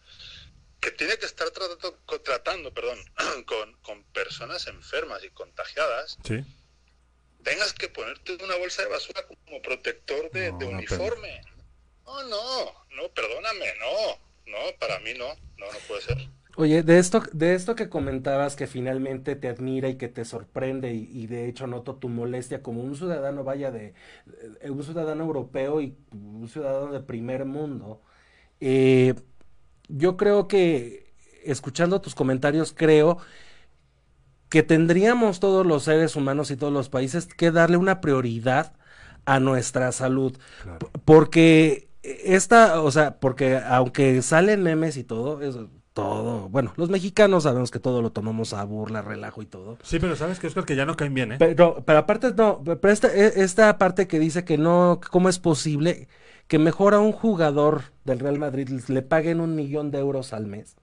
que 0.80 0.90
tiene 0.92 1.16
que 1.18 1.26
estar 1.26 1.50
tratando, 1.50 1.98
tratando 2.24 2.72
perdón, 2.74 2.98
con, 3.46 3.72
con 3.82 4.04
personas 4.12 4.66
enfermas 4.66 5.22
y 5.24 5.30
contagiadas, 5.30 6.18
Sí. 6.24 6.44
tengas 7.42 7.72
que 7.72 7.88
ponerte 7.88 8.36
una 8.42 8.56
bolsa 8.56 8.82
de 8.82 8.88
basura 8.88 9.22
como 9.26 9.62
protector 9.62 10.30
de, 10.32 10.50
No, 10.50 10.58
de 10.58 10.64
una 10.66 10.78
uniforme. 10.78 11.40
No, 12.04 12.22
no, 12.24 12.64
no, 12.96 13.08
perdóname, 13.14 13.66
no, 13.78 14.52
no, 14.52 14.58
para 14.78 14.98
mí 15.00 15.12
no, 15.14 15.28
no, 15.58 15.72
no 15.72 15.78
puede 15.86 16.02
ser. 16.02 16.16
Oye, 16.56 16.82
de 16.82 16.98
esto, 16.98 17.22
de 17.32 17.54
esto 17.54 17.74
que 17.76 17.88
comentabas 17.88 18.56
que 18.56 18.66
finalmente 18.66 19.36
te 19.36 19.48
admira 19.48 19.88
y 19.88 19.96
que 19.96 20.08
te 20.08 20.24
sorprende 20.24 20.92
y, 20.92 21.08
y 21.12 21.26
de 21.28 21.48
hecho 21.48 21.66
noto 21.66 21.94
tu 21.96 22.08
molestia 22.08 22.62
como 22.62 22.82
un 22.82 22.96
ciudadano, 22.96 23.44
vaya, 23.44 23.70
de, 23.70 23.94
de- 24.60 24.70
un 24.70 24.82
ciudadano 24.82 25.24
europeo 25.24 25.80
y 25.80 25.96
un 26.12 26.48
ciudadano 26.48 26.92
de 26.92 27.00
primer 27.00 27.44
mundo, 27.44 28.02
eh, 28.60 29.14
yo 29.96 30.16
creo 30.16 30.48
que 30.48 31.12
escuchando 31.44 32.00
tus 32.00 32.14
comentarios 32.14 32.74
creo 32.76 33.18
que 34.48 34.62
tendríamos 34.62 35.40
todos 35.40 35.64
los 35.64 35.84
seres 35.84 36.16
humanos 36.16 36.50
y 36.50 36.56
todos 36.56 36.72
los 36.72 36.88
países 36.88 37.26
que 37.26 37.50
darle 37.50 37.76
una 37.76 38.00
prioridad 38.00 38.72
a 39.24 39.38
nuestra 39.38 39.92
salud. 39.92 40.36
Claro. 40.62 40.90
Porque 41.04 41.88
esta, 42.02 42.80
o 42.82 42.90
sea, 42.90 43.18
porque 43.20 43.58
aunque 43.58 44.22
salen 44.22 44.62
memes 44.62 44.96
y 44.96 45.04
todo, 45.04 45.40
eso, 45.40 45.68
todo, 45.92 46.48
bueno, 46.48 46.72
los 46.76 46.90
mexicanos 46.90 47.44
sabemos 47.44 47.70
que 47.70 47.78
todo 47.78 48.02
lo 48.02 48.10
tomamos 48.10 48.52
a 48.52 48.64
burla, 48.64 49.02
relajo 49.02 49.42
y 49.42 49.46
todo. 49.46 49.78
Sí, 49.82 49.98
pero 49.98 50.16
sabes 50.16 50.38
que 50.38 50.46
Oscar 50.46 50.64
que 50.64 50.76
ya 50.76 50.86
no 50.86 50.96
caen 50.96 51.14
bien, 51.14 51.32
¿eh? 51.32 51.36
Pero, 51.38 51.82
pero 51.84 51.98
aparte, 52.00 52.32
no, 52.34 52.62
pero 52.64 52.92
esta, 52.92 53.08
e- 53.14 53.42
esta 53.42 53.78
parte 53.78 54.08
que 54.08 54.18
dice 54.18 54.44
que 54.44 54.58
no, 54.58 55.00
¿cómo 55.10 55.28
es 55.28 55.38
posible 55.38 56.08
que 56.50 56.58
mejor 56.58 56.94
a 56.94 56.98
un 56.98 57.12
jugador 57.12 57.84
del 58.04 58.18
Real 58.18 58.36
Madrid 58.36 58.68
le 58.88 59.02
paguen 59.02 59.40
un 59.40 59.54
millón 59.54 59.92
de 59.92 60.00
euros 60.00 60.32
al 60.32 60.46
mes? 60.46 60.74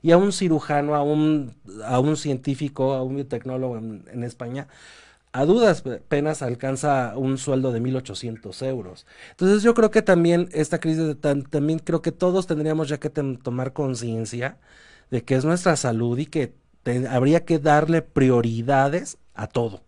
Y 0.00 0.12
a 0.12 0.16
un 0.16 0.30
cirujano, 0.30 0.94
a 0.94 1.02
un, 1.02 1.56
a 1.84 1.98
un 1.98 2.16
científico, 2.16 2.92
a 2.92 3.02
un 3.02 3.16
biotecnólogo 3.16 3.78
en, 3.78 4.22
España, 4.22 4.68
a 5.32 5.44
dudas 5.44 5.82
penas 6.06 6.40
alcanza 6.40 7.14
un 7.16 7.36
sueldo 7.36 7.72
de 7.72 7.82
1.800 7.82 8.64
euros. 8.68 9.04
Entonces 9.30 9.64
yo 9.64 9.74
creo 9.74 9.90
que 9.90 10.02
también 10.02 10.48
esta 10.52 10.78
crisis, 10.78 11.16
también 11.50 11.80
creo 11.80 12.00
que 12.00 12.12
todos 12.12 12.46
tendríamos 12.46 12.88
ya 12.88 13.00
que 13.00 13.10
tomar 13.10 13.72
conciencia 13.72 14.58
de 15.10 15.24
que 15.24 15.34
es 15.34 15.44
nuestra 15.44 15.74
salud 15.74 16.16
y 16.16 16.26
que 16.26 16.54
habría 17.10 17.44
que 17.44 17.58
darle 17.58 18.02
prioridades 18.02 19.18
a 19.34 19.48
todo. 19.48 19.82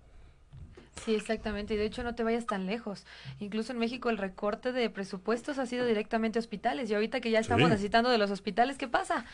Sí, 1.04 1.14
exactamente. 1.14 1.74
Y 1.74 1.76
de 1.76 1.84
hecho 1.84 2.02
no 2.02 2.14
te 2.14 2.22
vayas 2.22 2.46
tan 2.46 2.66
lejos. 2.66 3.04
Incluso 3.38 3.72
en 3.72 3.78
México 3.78 4.08
el 4.08 4.16
recorte 4.16 4.72
de 4.72 4.88
presupuestos 4.88 5.58
ha 5.58 5.66
sido 5.66 5.84
directamente 5.84 6.38
a 6.38 6.40
hospitales. 6.40 6.90
Y 6.90 6.94
ahorita 6.94 7.20
que 7.20 7.30
ya 7.30 7.40
estamos 7.40 7.68
necesitando 7.68 8.08
de 8.08 8.18
los 8.18 8.30
hospitales, 8.30 8.78
¿qué 8.78 8.88
pasa? 8.88 9.24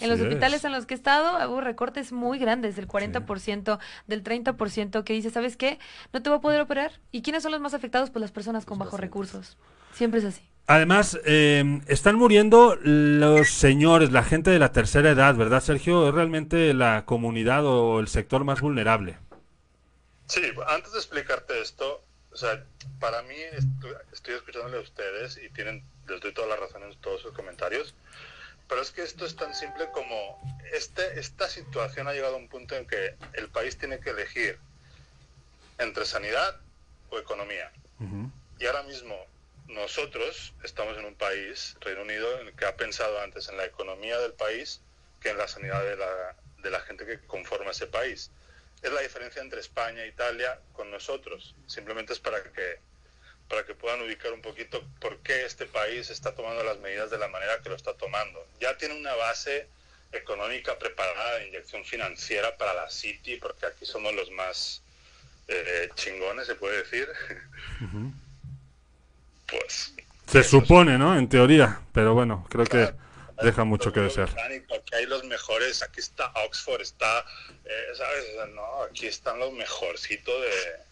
en 0.00 0.08
los 0.08 0.20
hospitales 0.20 0.64
en 0.64 0.72
los 0.72 0.86
que 0.86 0.94
he 0.94 0.96
estado 0.96 1.48
hubo 1.48 1.60
recortes 1.60 2.12
muy 2.12 2.38
grandes, 2.38 2.76
del 2.76 2.88
40%, 2.88 3.78
del 4.06 4.24
30%, 4.24 5.04
que 5.04 5.12
dice, 5.12 5.30
¿sabes 5.30 5.56
qué? 5.56 5.78
No 6.12 6.22
te 6.22 6.30
voy 6.30 6.38
a 6.38 6.40
poder 6.40 6.60
operar. 6.60 6.92
¿Y 7.12 7.22
quiénes 7.22 7.42
son 7.42 7.52
los 7.52 7.60
más 7.60 7.74
afectados? 7.74 8.10
Pues 8.10 8.20
las 8.20 8.32
personas 8.32 8.64
con 8.64 8.78
bajos 8.78 8.98
recursos. 8.98 9.56
Siempre 9.92 10.20
es 10.20 10.26
así. 10.26 10.42
Además, 10.66 11.18
eh, 11.24 11.80
están 11.88 12.16
muriendo 12.16 12.76
los 12.82 13.50
señores, 13.50 14.12
la 14.12 14.22
gente 14.22 14.50
de 14.50 14.58
la 14.58 14.72
tercera 14.72 15.10
edad, 15.10 15.34
¿verdad, 15.34 15.60
Sergio? 15.60 16.08
Es 16.08 16.14
realmente 16.14 16.74
la 16.74 17.04
comunidad 17.04 17.66
o 17.66 17.98
el 17.98 18.08
sector 18.08 18.44
más 18.44 18.60
vulnerable. 18.60 19.16
Sí, 20.30 20.52
antes 20.68 20.92
de 20.92 20.98
explicarte 20.98 21.60
esto, 21.60 22.04
o 22.30 22.36
sea, 22.36 22.64
para 23.00 23.20
mí 23.22 23.34
estoy, 24.12 24.36
escuchándole 24.36 24.76
a 24.76 24.80
ustedes 24.80 25.36
y 25.36 25.50
tienen, 25.50 25.82
les 26.06 26.20
doy 26.20 26.32
todas 26.32 26.48
las 26.48 26.60
razones 26.60 26.94
en 26.94 27.00
todos 27.00 27.20
sus 27.20 27.32
comentarios, 27.32 27.96
pero 28.68 28.80
es 28.80 28.92
que 28.92 29.02
esto 29.02 29.26
es 29.26 29.34
tan 29.34 29.52
simple 29.56 29.90
como 29.90 30.40
este, 30.72 31.18
esta 31.18 31.48
situación 31.48 32.06
ha 32.06 32.12
llegado 32.12 32.36
a 32.36 32.38
un 32.38 32.46
punto 32.46 32.76
en 32.76 32.86
que 32.86 33.16
el 33.32 33.48
país 33.48 33.76
tiene 33.76 33.98
que 33.98 34.10
elegir 34.10 34.56
entre 35.78 36.06
sanidad 36.06 36.60
o 37.10 37.18
economía. 37.18 37.72
Y 38.60 38.66
ahora 38.66 38.84
mismo 38.84 39.16
nosotros 39.66 40.54
estamos 40.62 40.96
en 40.96 41.06
un 41.06 41.16
país, 41.16 41.76
Reino 41.80 42.02
Unido, 42.02 42.40
en 42.40 42.46
el 42.46 42.52
que 42.54 42.66
ha 42.66 42.76
pensado 42.76 43.20
antes 43.20 43.48
en 43.48 43.56
la 43.56 43.64
economía 43.64 44.16
del 44.20 44.34
país 44.34 44.80
que 45.20 45.30
en 45.30 45.38
la 45.38 45.48
sanidad 45.48 45.82
de 45.82 45.96
la, 45.96 46.36
de 46.62 46.70
la 46.70 46.78
gente 46.82 47.04
que 47.04 47.18
conforma 47.18 47.72
ese 47.72 47.88
país 47.88 48.30
es 48.82 48.92
la 48.92 49.00
diferencia 49.00 49.42
entre 49.42 49.60
España 49.60 50.02
e 50.04 50.08
Italia 50.08 50.58
con 50.72 50.90
nosotros. 50.90 51.54
Simplemente 51.66 52.12
es 52.12 52.18
para 52.18 52.42
que, 52.42 52.78
para 53.48 53.64
que 53.64 53.74
puedan 53.74 54.00
ubicar 54.02 54.32
un 54.32 54.42
poquito 54.42 54.82
por 55.00 55.18
qué 55.18 55.44
este 55.44 55.66
país 55.66 56.10
está 56.10 56.34
tomando 56.34 56.64
las 56.64 56.78
medidas 56.78 57.10
de 57.10 57.18
la 57.18 57.28
manera 57.28 57.60
que 57.62 57.68
lo 57.68 57.76
está 57.76 57.94
tomando. 57.94 58.46
Ya 58.60 58.76
tiene 58.76 58.96
una 58.96 59.14
base 59.14 59.68
económica 60.12 60.78
preparada 60.78 61.38
de 61.38 61.48
inyección 61.48 61.84
financiera 61.84 62.56
para 62.56 62.74
la 62.74 62.90
City, 62.90 63.36
porque 63.36 63.66
aquí 63.66 63.84
somos 63.84 64.14
los 64.14 64.30
más 64.30 64.82
eh, 65.48 65.88
chingones, 65.94 66.46
se 66.46 66.54
puede 66.54 66.78
decir. 66.78 67.08
Pues. 69.46 69.94
Se 70.26 70.44
supone, 70.44 70.96
¿no? 70.96 71.18
En 71.18 71.28
teoría, 71.28 71.80
pero 71.92 72.14
bueno, 72.14 72.46
creo 72.48 72.64
que 72.64 72.92
deja 73.42 73.64
mucho 73.64 73.92
que 73.92 74.00
desear. 74.00 74.28
Aquí 74.28 74.94
hay 74.94 75.06
los 75.06 75.24
mejores, 75.24 75.82
aquí 75.82 76.00
está 76.00 76.32
Oxford, 76.46 76.80
está, 76.80 77.24
eh, 77.64 77.94
¿sabes? 77.94 78.24
No, 78.54 78.82
aquí 78.82 79.06
están 79.06 79.38
los 79.38 79.52
mejorcitos 79.52 80.34
de... 80.40 80.90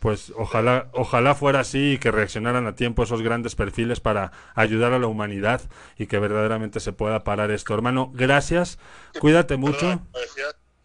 Pues 0.00 0.32
ojalá, 0.36 0.88
ojalá 0.92 1.34
fuera 1.34 1.60
así 1.60 1.92
y 1.92 1.98
que 1.98 2.10
reaccionaran 2.10 2.66
a 2.66 2.74
tiempo 2.74 3.04
esos 3.04 3.22
grandes 3.22 3.54
perfiles 3.54 4.00
para 4.00 4.32
ayudar 4.54 4.92
a 4.92 4.98
la 4.98 5.06
humanidad 5.06 5.62
y 5.96 6.06
que 6.06 6.18
verdaderamente 6.18 6.80
se 6.80 6.92
pueda 6.92 7.24
parar 7.24 7.50
esto. 7.50 7.72
Hermano, 7.72 8.10
gracias, 8.12 8.78
cuídate 9.20 9.56
mucho. 9.56 10.02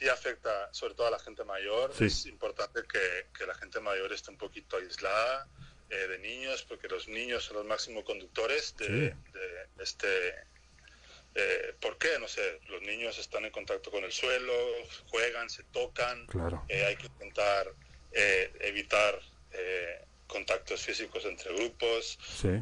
Y 0.01 0.07
afecta 0.07 0.49
sobre 0.71 0.93
todo 0.93 1.07
a 1.07 1.11
la 1.11 1.19
gente 1.19 1.43
mayor. 1.43 1.91
Es 1.99 2.25
importante 2.27 2.79
que, 2.89 3.27
que, 3.37 3.45
la 3.45 3.53
gente 3.55 3.81
mayor 3.81 4.13
esté 4.13 4.31
un 4.31 4.37
poquito 4.37 4.77
aislada 4.77 5.49
eh, 5.89 5.95
de 6.07 6.19
niños, 6.19 6.63
porque 6.63 6.87
los 6.87 7.09
niños 7.09 7.43
son 7.43 7.57
los 7.57 7.65
máximos 7.65 8.05
conductores 8.05 8.77
de, 8.77 8.87
de 8.87 9.83
este 9.83 10.07
eh, 11.35 11.75
¿Por 11.79 11.97
qué? 11.97 12.09
No 12.19 12.27
sé, 12.27 12.59
los 12.69 12.81
niños 12.81 13.17
están 13.19 13.45
en 13.45 13.51
contacto 13.51 13.91
con 13.91 14.03
el 14.03 14.11
suelo, 14.11 14.53
juegan, 15.07 15.49
se 15.49 15.63
tocan, 15.63 16.25
eh, 16.67 16.85
hay 16.85 16.95
que 16.95 17.07
intentar 17.07 17.67
eh, 18.11 18.51
evitar 18.61 19.19
contactos 20.27 20.81
físicos 20.81 21.25
entre 21.25 21.53
grupos. 21.55 22.19
Sí. 22.23 22.61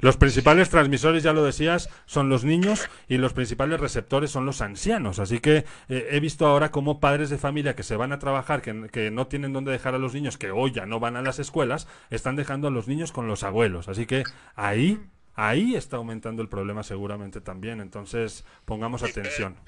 Los 0.00 0.16
principales 0.16 0.70
transmisores, 0.70 1.22
ya 1.22 1.32
lo 1.32 1.44
decías, 1.44 1.90
son 2.06 2.28
los 2.28 2.44
niños 2.44 2.88
y 3.08 3.18
los 3.18 3.34
principales 3.34 3.80
receptores 3.80 4.30
son 4.30 4.46
los 4.46 4.62
ancianos. 4.62 5.18
Así 5.18 5.40
que 5.40 5.64
he 5.88 6.20
visto 6.20 6.46
ahora 6.46 6.70
como 6.70 7.00
padres 7.00 7.28
de 7.30 7.36
familia 7.36 7.76
que 7.76 7.82
se 7.82 7.96
van 7.96 8.12
a 8.12 8.18
trabajar, 8.18 8.62
que, 8.62 8.88
que, 8.90 9.10
no 9.10 9.26
tienen 9.26 9.52
dónde 9.52 9.72
dejar 9.72 9.94
a 9.94 9.98
los 9.98 10.14
niños, 10.14 10.38
que 10.38 10.50
hoy 10.50 10.72
ya 10.72 10.86
no 10.86 11.00
van 11.00 11.16
a 11.16 11.22
las 11.22 11.38
escuelas, 11.38 11.86
están 12.10 12.36
dejando 12.36 12.68
a 12.68 12.70
los 12.70 12.88
niños 12.88 13.12
con 13.12 13.26
los 13.26 13.42
abuelos. 13.42 13.88
Así 13.88 14.06
que 14.06 14.22
ahí 14.54 14.98
Ahí 15.34 15.76
está 15.76 15.96
aumentando 15.96 16.42
el 16.42 16.48
problema 16.48 16.82
seguramente 16.82 17.40
también, 17.40 17.80
entonces 17.80 18.44
pongamos 18.64 19.02
atención. 19.02 19.58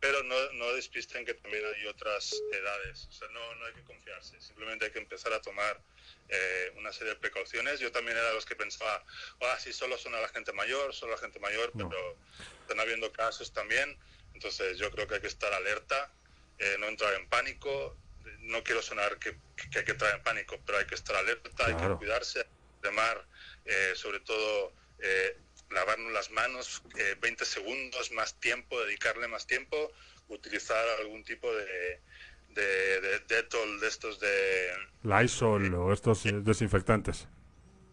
Pero, 0.00 0.22
no, 0.24 0.52
no, 0.54 0.72
despisten 0.72 1.24
que 1.24 1.34
también 1.34 1.62
hay 1.64 1.86
otras 1.86 2.34
edades, 2.52 3.06
o 3.08 3.12
sea, 3.12 3.28
no, 3.28 3.54
no 3.54 3.66
hay 3.66 3.72
que 3.74 3.82
confiarse, 3.82 4.40
simplemente 4.40 4.86
hay 4.86 4.90
que 4.90 4.98
empezar 4.98 5.32
a 5.32 5.40
tomar 5.40 5.80
eh, 6.28 6.72
una 6.76 6.92
serie 6.92 7.14
de 7.14 7.20
precauciones. 7.20 7.78
Yo 7.78 7.92
también 7.92 8.16
era 8.16 8.28
de 8.28 8.34
los 8.34 8.44
que 8.44 8.56
pensaba, 8.56 9.04
ah, 9.42 9.56
sí, 9.60 9.72
solo 9.72 9.96
son 9.96 10.14
a 10.16 10.20
la 10.20 10.28
gente 10.28 10.52
mayor, 10.52 10.92
solo 10.92 11.12
a 11.12 11.16
la 11.16 11.22
gente 11.22 11.38
mayor, 11.38 11.70
pero 11.76 12.16
están 12.62 12.80
habiendo 12.80 13.12
casos 13.12 13.52
también, 13.52 13.96
entonces 14.34 14.76
yo 14.78 14.90
creo 14.90 15.06
que 15.06 15.14
hay 15.14 15.20
que 15.20 15.28
estar 15.28 15.52
alerta, 15.52 16.10
eh, 16.58 16.76
no 16.80 16.86
entrar 16.86 17.14
en 17.14 17.28
pánico, 17.28 17.96
no 18.40 18.64
quiero 18.64 18.82
sonar 18.82 19.18
que, 19.18 19.36
que, 19.70 19.78
hay 19.78 19.84
que 19.84 19.92
entrar 19.92 20.16
en 20.16 20.22
pánico, 20.24 20.58
pero 20.66 20.78
hay 20.78 20.86
que 20.86 20.96
estar 20.96 21.14
alerta, 21.14 21.50
hay 21.64 21.76
que 21.76 21.96
cuidarse, 21.96 22.44
mar 22.90 23.24
eh, 23.64 23.92
sobre 23.94 24.20
todo 24.20 24.72
eh, 24.98 25.36
lavarnos 25.70 26.12
las 26.12 26.30
manos 26.30 26.82
20 27.20 27.42
eh, 27.42 27.46
segundos, 27.46 28.10
más 28.12 28.38
tiempo, 28.40 28.80
dedicarle 28.80 29.28
más 29.28 29.46
tiempo, 29.46 29.92
utilizar 30.28 30.84
algún 31.00 31.24
tipo 31.24 31.52
de, 31.54 32.00
de, 32.50 33.00
de 33.00 33.18
Dettol, 33.20 33.80
de 33.80 33.88
estos 33.88 34.20
de... 34.20 34.70
Lysol 35.02 35.74
o 35.74 35.92
estos 35.92 36.22
desinfectantes. 36.24 37.26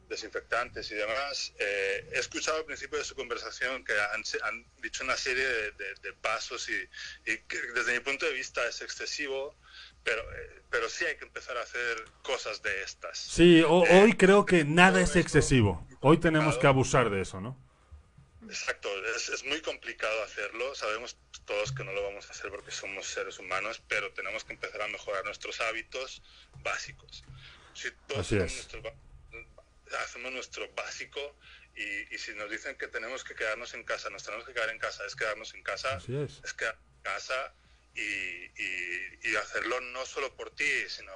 Desinfectantes 0.10 0.90
y 0.90 0.96
demás. 0.96 1.54
he 1.60 2.18
escuchado 2.18 2.58
al 2.58 2.66
principio 2.66 2.98
de 2.98 3.06
su 3.06 3.14
conversación 3.14 3.86
que 3.86 3.94
han, 3.94 4.24
han 4.44 4.66
dicho 4.82 5.04
una 5.04 5.16
serie 5.16 5.46
de, 5.46 6.14
pasos 6.22 6.68
y, 6.68 7.32
y, 7.32 7.38
que 7.38 7.62
desde 7.76 7.94
mi 7.94 8.00
punto 8.00 8.26
de 8.26 8.34
vista 8.34 8.68
es 8.68 8.82
excesivo 8.82 9.56
pero, 10.04 10.22
eh, 10.22 10.62
pero 10.70 10.90
sí 10.90 11.06
hay 11.06 11.18
que 11.18 11.26
empezar 11.26 11.58
a 11.58 11.62
hacer 11.62 12.04
cosas 12.22 12.62
de 12.62 12.84
estas. 12.84 13.18
Sí, 13.18 13.64
hoy 13.68 14.14
creo 14.14 14.46
que 14.46 14.66
nada 14.66 15.02
es 15.02 15.16
excesivo. 15.16 15.86
Hoy 16.02 16.18
tenemos 16.18 16.58
que 16.58 16.68
abusar 16.68 17.10
de 17.10 17.22
eso, 17.22 17.42
¿no? 17.42 17.58
Exacto, 18.48 18.90
es, 19.16 19.30
es, 19.30 19.46
muy 19.46 19.62
complicado 19.62 20.24
hacerlo. 20.24 20.74
Sabemos 20.74 21.18
todos 21.46 21.72
que 21.72 21.84
no 21.84 21.92
lo 21.92 22.04
vamos 22.04 22.28
a 22.28 22.32
hacer 22.32 22.50
porque 22.50 22.72
somos 22.72 23.06
seres 23.06 23.38
humanos, 23.38 23.82
pero 23.88 24.12
tenemos 24.14 24.44
que 24.44 24.54
empezar 24.54 24.82
a 24.82 24.88
mejorar 24.88 25.24
nuestros 25.26 25.62
hábitos 25.62 26.24
básicos. 26.64 27.24
Si 27.74 27.92
todos 28.08 28.26
Así 28.26 28.38
es. 28.38 28.68
hacemos 30.04 30.32
nuestro 30.32 30.68
básico 30.74 31.20
y, 31.76 32.14
y, 32.14 32.18
si 32.18 32.34
nos 32.34 32.50
dicen 32.50 32.76
que 32.76 32.88
tenemos 32.88 33.24
que 33.24 33.36
quedarnos 33.36 33.74
en 33.74 33.84
casa, 33.84 34.10
nos 34.10 34.24
tenemos 34.24 34.46
que 34.46 34.54
quedar 34.54 34.70
en 34.70 34.80
casa, 34.80 35.06
es 35.06 35.16
quedarnos 35.16 35.54
en 35.54 35.64
casa, 35.64 35.96
Así 35.96 36.16
es. 36.16 36.42
es 36.44 36.56
en 36.60 37.04
casa 37.04 37.54
y, 37.96 39.36
hacerlo 39.36 39.80
no 39.94 40.06
solo 40.06 40.36
por 40.36 40.50
ti, 40.52 40.66
sino 40.88 41.12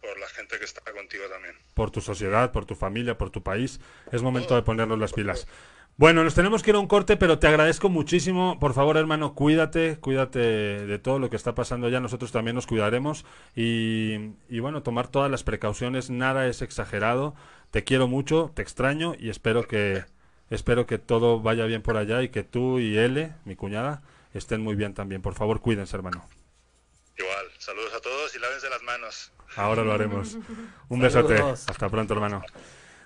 por 0.00 0.18
la 0.18 0.28
gente 0.28 0.58
que 0.58 0.64
está 0.64 0.80
contigo 0.92 1.24
también. 1.28 1.54
Por 1.74 1.90
tu 1.90 2.00
sociedad, 2.00 2.52
por 2.52 2.64
tu 2.64 2.74
familia, 2.74 3.18
por 3.18 3.30
tu 3.30 3.42
país. 3.42 3.80
Es 4.12 4.22
momento 4.22 4.54
de 4.54 4.62
ponernos 4.62 4.98
las 4.98 5.12
pilas. 5.12 5.46
Bueno, 5.96 6.24
nos 6.24 6.34
tenemos 6.34 6.62
que 6.62 6.70
ir 6.70 6.76
a 6.76 6.78
un 6.78 6.86
corte, 6.86 7.16
pero 7.16 7.38
te 7.38 7.48
agradezco 7.48 7.88
muchísimo. 7.88 8.58
Por 8.58 8.72
favor, 8.72 8.96
hermano, 8.96 9.34
cuídate, 9.34 9.98
cuídate 10.00 10.38
de 10.38 10.98
todo 10.98 11.18
lo 11.18 11.28
que 11.28 11.36
está 11.36 11.54
pasando 11.54 11.88
ya. 11.88 12.00
Nosotros 12.00 12.32
también 12.32 12.54
nos 12.54 12.66
cuidaremos. 12.66 13.26
Y, 13.54 14.32
y, 14.48 14.60
bueno, 14.60 14.82
tomar 14.82 15.08
todas 15.08 15.30
las 15.30 15.44
precauciones. 15.44 16.08
Nada 16.08 16.46
es 16.46 16.62
exagerado. 16.62 17.34
Te 17.70 17.84
quiero 17.84 18.08
mucho, 18.08 18.52
te 18.54 18.62
extraño 18.62 19.14
y 19.18 19.28
espero 19.28 19.66
que, 19.68 20.04
espero 20.50 20.86
que 20.86 20.98
todo 20.98 21.40
vaya 21.40 21.64
bien 21.66 21.82
por 21.82 21.96
allá 21.96 22.22
y 22.22 22.28
que 22.28 22.42
tú 22.42 22.78
y 22.78 22.96
Ele, 22.96 23.32
mi 23.44 23.56
cuñada, 23.56 24.02
estén 24.38 24.60
muy 24.60 24.74
bien 24.74 24.94
también. 24.94 25.22
Por 25.22 25.34
favor, 25.34 25.60
cuídense, 25.60 25.96
hermano. 25.96 26.28
Igual, 27.16 27.46
saludos 27.58 27.92
a 27.94 28.00
todos 28.00 28.34
y 28.34 28.38
lávense 28.38 28.68
las 28.70 28.82
manos. 28.82 29.32
Ahora 29.56 29.82
lo 29.82 29.92
haremos. 29.92 30.38
Un 30.88 31.00
besote. 31.00 31.40
Hasta 31.40 31.88
pronto, 31.88 32.14
hermano. 32.14 32.42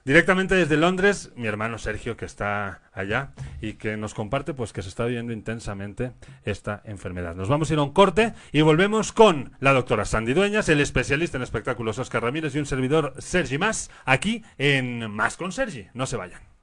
Directamente 0.07 0.55
desde 0.55 0.77
Londres, 0.77 1.33
mi 1.35 1.49
hermano 1.49 1.79
Sergio, 1.79 2.17
que 2.17 2.27
está 2.27 2.81
allá 2.93 3.33
y 3.61 3.73
que 3.73 3.97
nos 3.97 4.15
comparte 4.15 4.55
pues 4.55 4.73
que 4.73 4.83
se 4.83 4.89
está 4.89 5.05
viviendo 5.05 5.33
intensamente 5.33 6.13
esta 6.45 6.81
enfermedad. 6.85 7.35
Nos 7.35 7.49
vamos 7.49 7.69
a 7.69 7.73
ir 7.73 7.81
a 7.81 7.83
un 7.83 7.93
corte 7.93 8.33
y 8.53 8.61
volvemos 8.61 9.11
con 9.11 9.57
la 9.59 9.73
doctora 9.73 10.05
Sandy 10.05 10.33
Dueñas, 10.33 10.69
el 10.69 10.81
especialista 10.81 11.39
en 11.39 11.43
espectáculos 11.43 11.99
Oscar 11.99 12.23
Ramírez 12.23 12.55
y 12.55 12.61
un 12.61 12.67
servidor 12.67 13.15
Sergi 13.19 13.59
Más, 13.59 13.91
aquí 14.05 14.45
en 14.59 15.11
Más 15.11 15.37
con 15.37 15.51
Sergi. 15.51 15.89
No 15.93 16.07
se 16.07 16.17
vayan. 16.17 16.56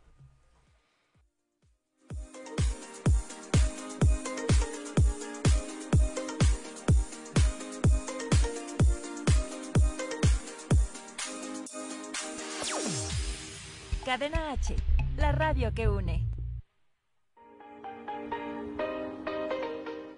Cadena 14.14 14.52
H, 14.52 14.76
la 15.18 15.32
radio 15.32 15.74
que 15.74 15.90
une. 15.90 16.24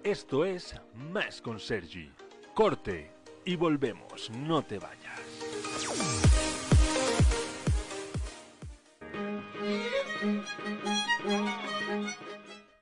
Esto 0.04 0.44
es 0.44 0.74
Más 0.92 1.40
con 1.40 1.58
Sergi. 1.58 2.12
Corte 2.52 3.10
y 3.46 3.56
volvemos, 3.56 4.30
no 4.32 4.62
te 4.62 4.78
vayas. 4.78 5.18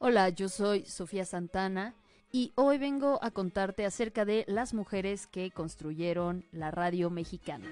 Hola, 0.00 0.30
yo 0.30 0.48
soy 0.48 0.84
Sofía 0.84 1.24
Santana 1.24 1.94
y 2.32 2.50
hoy 2.56 2.78
vengo 2.78 3.20
a 3.22 3.30
contarte 3.30 3.86
acerca 3.86 4.24
de 4.24 4.44
las 4.48 4.74
mujeres 4.74 5.28
que 5.28 5.52
construyeron 5.52 6.44
la 6.50 6.72
radio 6.72 7.08
mexicana. 7.08 7.68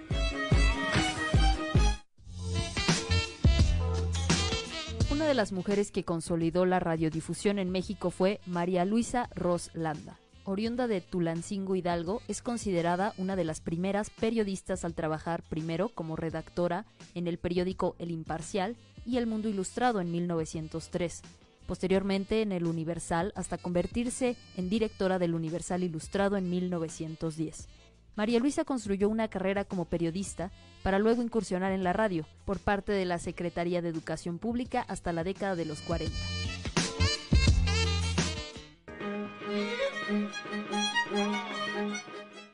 Una 5.22 5.28
de 5.28 5.34
las 5.34 5.52
mujeres 5.52 5.92
que 5.92 6.02
consolidó 6.02 6.66
la 6.66 6.80
radiodifusión 6.80 7.60
en 7.60 7.70
México 7.70 8.10
fue 8.10 8.40
María 8.44 8.84
Luisa 8.84 9.30
Ros 9.36 9.70
Landa. 9.72 10.18
Oriunda 10.42 10.88
de 10.88 11.00
Tulancingo 11.00 11.76
Hidalgo, 11.76 12.22
es 12.26 12.42
considerada 12.42 13.14
una 13.18 13.36
de 13.36 13.44
las 13.44 13.60
primeras 13.60 14.10
periodistas 14.10 14.84
al 14.84 14.94
trabajar 14.94 15.44
primero 15.48 15.90
como 15.90 16.16
redactora 16.16 16.86
en 17.14 17.28
el 17.28 17.38
periódico 17.38 17.94
El 18.00 18.10
Imparcial 18.10 18.74
y 19.06 19.18
El 19.18 19.28
Mundo 19.28 19.48
Ilustrado 19.48 20.00
en 20.00 20.10
1903, 20.10 21.22
posteriormente 21.68 22.42
en 22.42 22.50
El 22.50 22.66
Universal 22.66 23.32
hasta 23.36 23.58
convertirse 23.58 24.34
en 24.56 24.68
directora 24.68 25.20
del 25.20 25.36
Universal 25.36 25.84
Ilustrado 25.84 26.36
en 26.36 26.50
1910. 26.50 27.68
María 28.14 28.38
Luisa 28.40 28.64
construyó 28.64 29.08
una 29.08 29.28
carrera 29.28 29.64
como 29.64 29.86
periodista 29.86 30.50
para 30.82 30.98
luego 30.98 31.22
incursionar 31.22 31.72
en 31.72 31.84
la 31.84 31.92
radio 31.92 32.26
por 32.44 32.58
parte 32.58 32.92
de 32.92 33.04
la 33.04 33.18
Secretaría 33.18 33.80
de 33.80 33.88
Educación 33.88 34.38
Pública 34.38 34.84
hasta 34.88 35.12
la 35.12 35.24
década 35.24 35.56
de 35.56 35.64
los 35.64 35.80
40. 35.80 36.14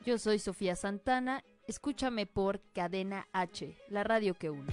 Yo 0.06 0.18
soy 0.18 0.38
Sofía 0.38 0.74
Santana, 0.76 1.44
escúchame 1.66 2.26
por 2.26 2.60
Cadena 2.72 3.26
H, 3.32 3.76
la 3.88 4.04
radio 4.04 4.34
que 4.34 4.50
une. 4.50 4.72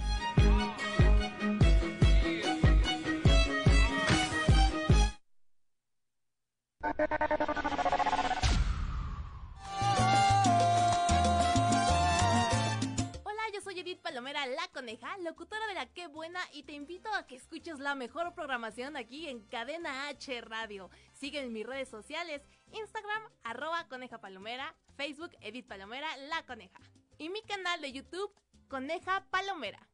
Buena, 16.12 16.40
y 16.52 16.62
te 16.62 16.72
invito 16.72 17.12
a 17.12 17.26
que 17.26 17.34
escuches 17.34 17.80
la 17.80 17.94
mejor 17.94 18.32
programación 18.32 18.96
aquí 18.96 19.28
en 19.28 19.40
Cadena 19.40 20.08
H 20.08 20.40
Radio. 20.40 20.88
Sigue 21.12 21.40
en 21.40 21.52
mis 21.52 21.66
redes 21.66 21.88
sociales, 21.88 22.42
Instagram, 22.70 23.22
arroba 23.42 23.88
coneja 23.88 24.18
palomera, 24.18 24.74
Facebook, 24.96 25.32
Edith 25.40 25.66
Palomera, 25.66 26.16
la 26.28 26.44
coneja. 26.46 26.78
Y 27.18 27.28
mi 27.28 27.42
canal 27.42 27.80
de 27.80 27.92
YouTube, 27.92 28.32
Coneja 28.68 29.26
Palomera. 29.30 29.88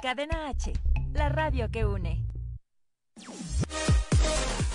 Cadena 0.00 0.48
H, 0.48 0.72
la 1.12 1.28
radio 1.28 1.70
que 1.70 1.84
une. 1.84 2.26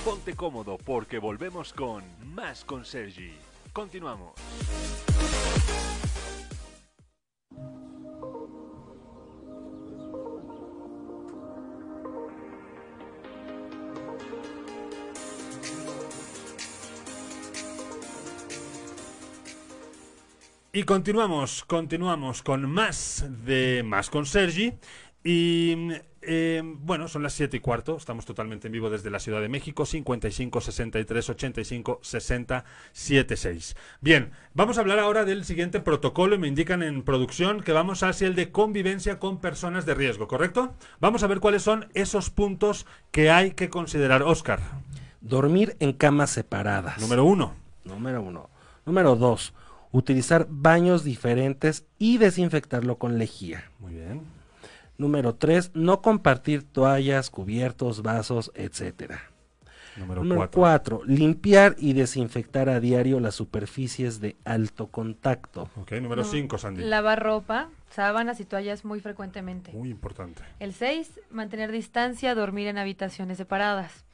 Ponte 0.05 0.35
cómodo 0.35 0.77
porque 0.77 1.17
volvemos 1.17 1.73
con 1.73 2.03
Más 2.35 2.63
con 2.63 2.85
Sergi. 2.85 3.33
Continuamos. 3.73 4.33
Y 20.71 20.83
continuamos, 20.83 21.65
continuamos 21.65 22.43
con 22.43 22.69
más 22.69 23.25
de 23.43 23.81
Más 23.83 24.11
con 24.11 24.27
Sergi. 24.27 24.71
Y 25.23 25.89
eh, 26.27 26.61
bueno, 26.63 27.07
son 27.07 27.23
las 27.23 27.33
7 27.33 27.57
y 27.57 27.59
cuarto, 27.59 27.97
estamos 27.97 28.25
totalmente 28.25 28.67
en 28.67 28.73
vivo 28.73 28.89
desde 28.89 29.09
la 29.09 29.19
Ciudad 29.19 29.41
de 29.41 29.49
México, 29.49 29.85
55 29.85 30.61
63 30.61 31.29
85 31.29 31.99
60 32.01 32.65
76. 32.91 33.75
Bien, 34.01 34.31
vamos 34.53 34.77
a 34.77 34.81
hablar 34.81 34.99
ahora 34.99 35.25
del 35.25 35.45
siguiente 35.45 35.79
protocolo, 35.79 36.37
me 36.37 36.47
indican 36.47 36.83
en 36.83 37.03
producción 37.03 37.61
que 37.61 37.71
vamos 37.71 38.03
hacia 38.03 38.27
el 38.27 38.35
de 38.35 38.51
convivencia 38.51 39.19
con 39.19 39.39
personas 39.39 39.85
de 39.85 39.93
riesgo, 39.93 40.27
¿correcto? 40.27 40.73
Vamos 40.99 41.23
a 41.23 41.27
ver 41.27 41.39
cuáles 41.39 41.63
son 41.63 41.87
esos 41.93 42.29
puntos 42.29 42.85
que 43.11 43.29
hay 43.29 43.51
que 43.51 43.69
considerar. 43.69 44.23
Oscar. 44.23 44.59
Dormir 45.21 45.75
en 45.79 45.93
camas 45.93 46.29
separadas. 46.29 46.99
Número 46.99 47.25
uno. 47.25 47.53
Número 47.83 48.21
uno. 48.21 48.49
Número 48.85 49.15
dos. 49.15 49.53
Utilizar 49.91 50.47
baños 50.49 51.03
diferentes 51.03 51.85
y 51.97 52.17
desinfectarlo 52.17 52.97
con 52.97 53.17
lejía. 53.17 53.71
Muy 53.79 53.93
bien. 53.93 54.34
Número 54.97 55.35
3. 55.35 55.71
No 55.73 56.01
compartir 56.01 56.63
toallas, 56.63 57.29
cubiertos, 57.29 58.01
vasos, 58.01 58.51
etcétera. 58.55 59.21
Número 59.97 60.49
4. 60.51 61.01
Limpiar 61.05 61.75
y 61.77 61.93
desinfectar 61.93 62.67
a 62.69 62.79
diario 62.79 63.19
las 63.19 63.35
superficies 63.35 64.19
de 64.19 64.35
alto 64.43 64.87
contacto. 64.87 65.69
Ok, 65.77 65.93
número 65.93 66.23
5, 66.23 66.57
Sandy. 66.57 66.83
Lavar 66.83 67.23
ropa, 67.23 67.69
sábanas 67.89 68.39
y 68.39 68.45
toallas 68.45 68.83
muy 68.83 68.99
frecuentemente. 68.99 69.71
Muy 69.71 69.89
importante. 69.89 70.41
El 70.59 70.73
6. 70.73 71.21
Mantener 71.29 71.71
distancia, 71.71 72.35
dormir 72.35 72.67
en 72.67 72.77
habitaciones 72.77 73.37
separadas. 73.37 74.05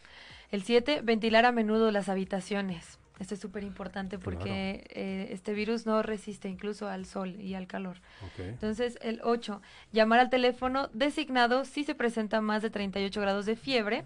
El 0.51 0.61
7. 0.63 1.01
Ventilar 1.03 1.45
a 1.45 1.51
menudo 1.51 1.89
las 1.91 2.09
habitaciones. 2.09 3.00
Esto 3.21 3.35
es 3.35 3.39
súper 3.39 3.63
importante 3.63 4.17
porque 4.17 4.83
eh, 4.89 5.27
este 5.29 5.53
virus 5.53 5.85
no 5.85 6.01
resiste 6.01 6.49
incluso 6.49 6.87
al 6.87 7.05
sol 7.05 7.39
y 7.39 7.53
al 7.53 7.67
calor. 7.67 7.97
Entonces, 8.39 8.97
el 9.03 9.21
8, 9.23 9.61
llamar 9.91 10.19
al 10.19 10.31
teléfono 10.31 10.89
designado 10.93 11.63
si 11.63 11.83
se 11.83 11.93
presenta 11.93 12.41
más 12.41 12.63
de 12.63 12.71
38 12.71 13.21
grados 13.21 13.45
de 13.45 13.55
fiebre 13.55 14.05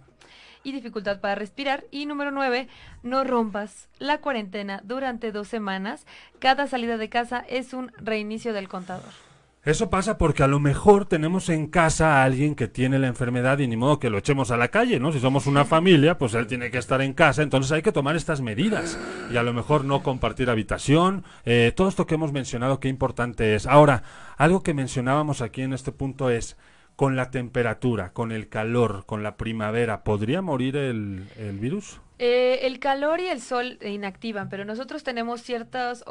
y 0.63 0.73
dificultad 0.73 1.21
para 1.21 1.35
respirar. 1.35 1.85
Y 1.91 2.07
número 2.07 2.31
9, 2.31 2.67
no 3.03 3.23
rompas 3.23 3.87
la 3.99 4.17
cuarentena 4.17 4.81
durante 4.83 5.31
dos 5.31 5.47
semanas. 5.47 6.05
Cada 6.39 6.67
salida 6.67 6.97
de 6.97 7.07
casa 7.07 7.45
es 7.47 7.73
un 7.73 7.93
reinicio 7.97 8.51
del 8.51 8.67
contador. 8.67 9.24
Eso 9.65 9.89
pasa 9.89 10.19
porque 10.19 10.43
a 10.43 10.47
lo 10.47 10.59
mejor 10.59 11.07
tenemos 11.07 11.49
en 11.49 11.65
casa 11.65 12.17
a 12.17 12.23
alguien 12.23 12.53
que 12.53 12.67
tiene 12.67 12.99
la 12.99 13.07
enfermedad 13.07 13.57
y 13.57 13.67
ni 13.67 13.75
modo 13.75 13.99
que 13.99 14.11
lo 14.11 14.19
echemos 14.19 14.51
a 14.51 14.57
la 14.57 14.67
calle, 14.67 14.99
¿no? 14.99 15.11
Si 15.11 15.19
somos 15.19 15.47
una 15.47 15.65
familia, 15.65 16.19
pues 16.19 16.35
él 16.35 16.45
tiene 16.45 16.69
que 16.69 16.77
estar 16.77 17.01
en 17.01 17.13
casa, 17.13 17.41
entonces 17.41 17.71
hay 17.71 17.81
que 17.81 17.91
tomar 17.91 18.15
estas 18.15 18.41
medidas 18.41 18.99
y 19.31 19.37
a 19.37 19.43
lo 19.43 19.53
mejor 19.53 19.83
no 19.83 20.03
compartir 20.03 20.51
habitación, 20.51 21.23
eh, 21.45 21.73
todo 21.75 21.87
esto 21.87 22.05
que 22.05 22.13
hemos 22.13 22.31
mencionado, 22.31 22.79
qué 22.79 22.89
importante 22.89 23.55
es. 23.55 23.65
Ahora, 23.65 24.03
algo 24.37 24.61
que 24.61 24.75
mencionábamos 24.75 25.41
aquí 25.41 25.63
en 25.63 25.73
este 25.73 25.91
punto 25.91 26.29
es, 26.29 26.57
con 26.95 27.15
la 27.15 27.31
temperatura, 27.31 28.13
con 28.13 28.31
el 28.31 28.47
calor, 28.49 29.03
con 29.07 29.23
la 29.23 29.35
primavera, 29.35 30.03
¿podría 30.03 30.43
morir 30.43 30.77
el, 30.77 31.27
el 31.39 31.57
virus? 31.57 31.99
Eh, 32.19 32.59
el 32.61 32.79
calor 32.79 33.19
y 33.19 33.27
el 33.27 33.41
sol 33.41 33.79
inactivan, 33.81 34.47
pero 34.47 34.63
nosotros 34.63 35.03
tenemos 35.03 35.41
ciertas 35.41 36.05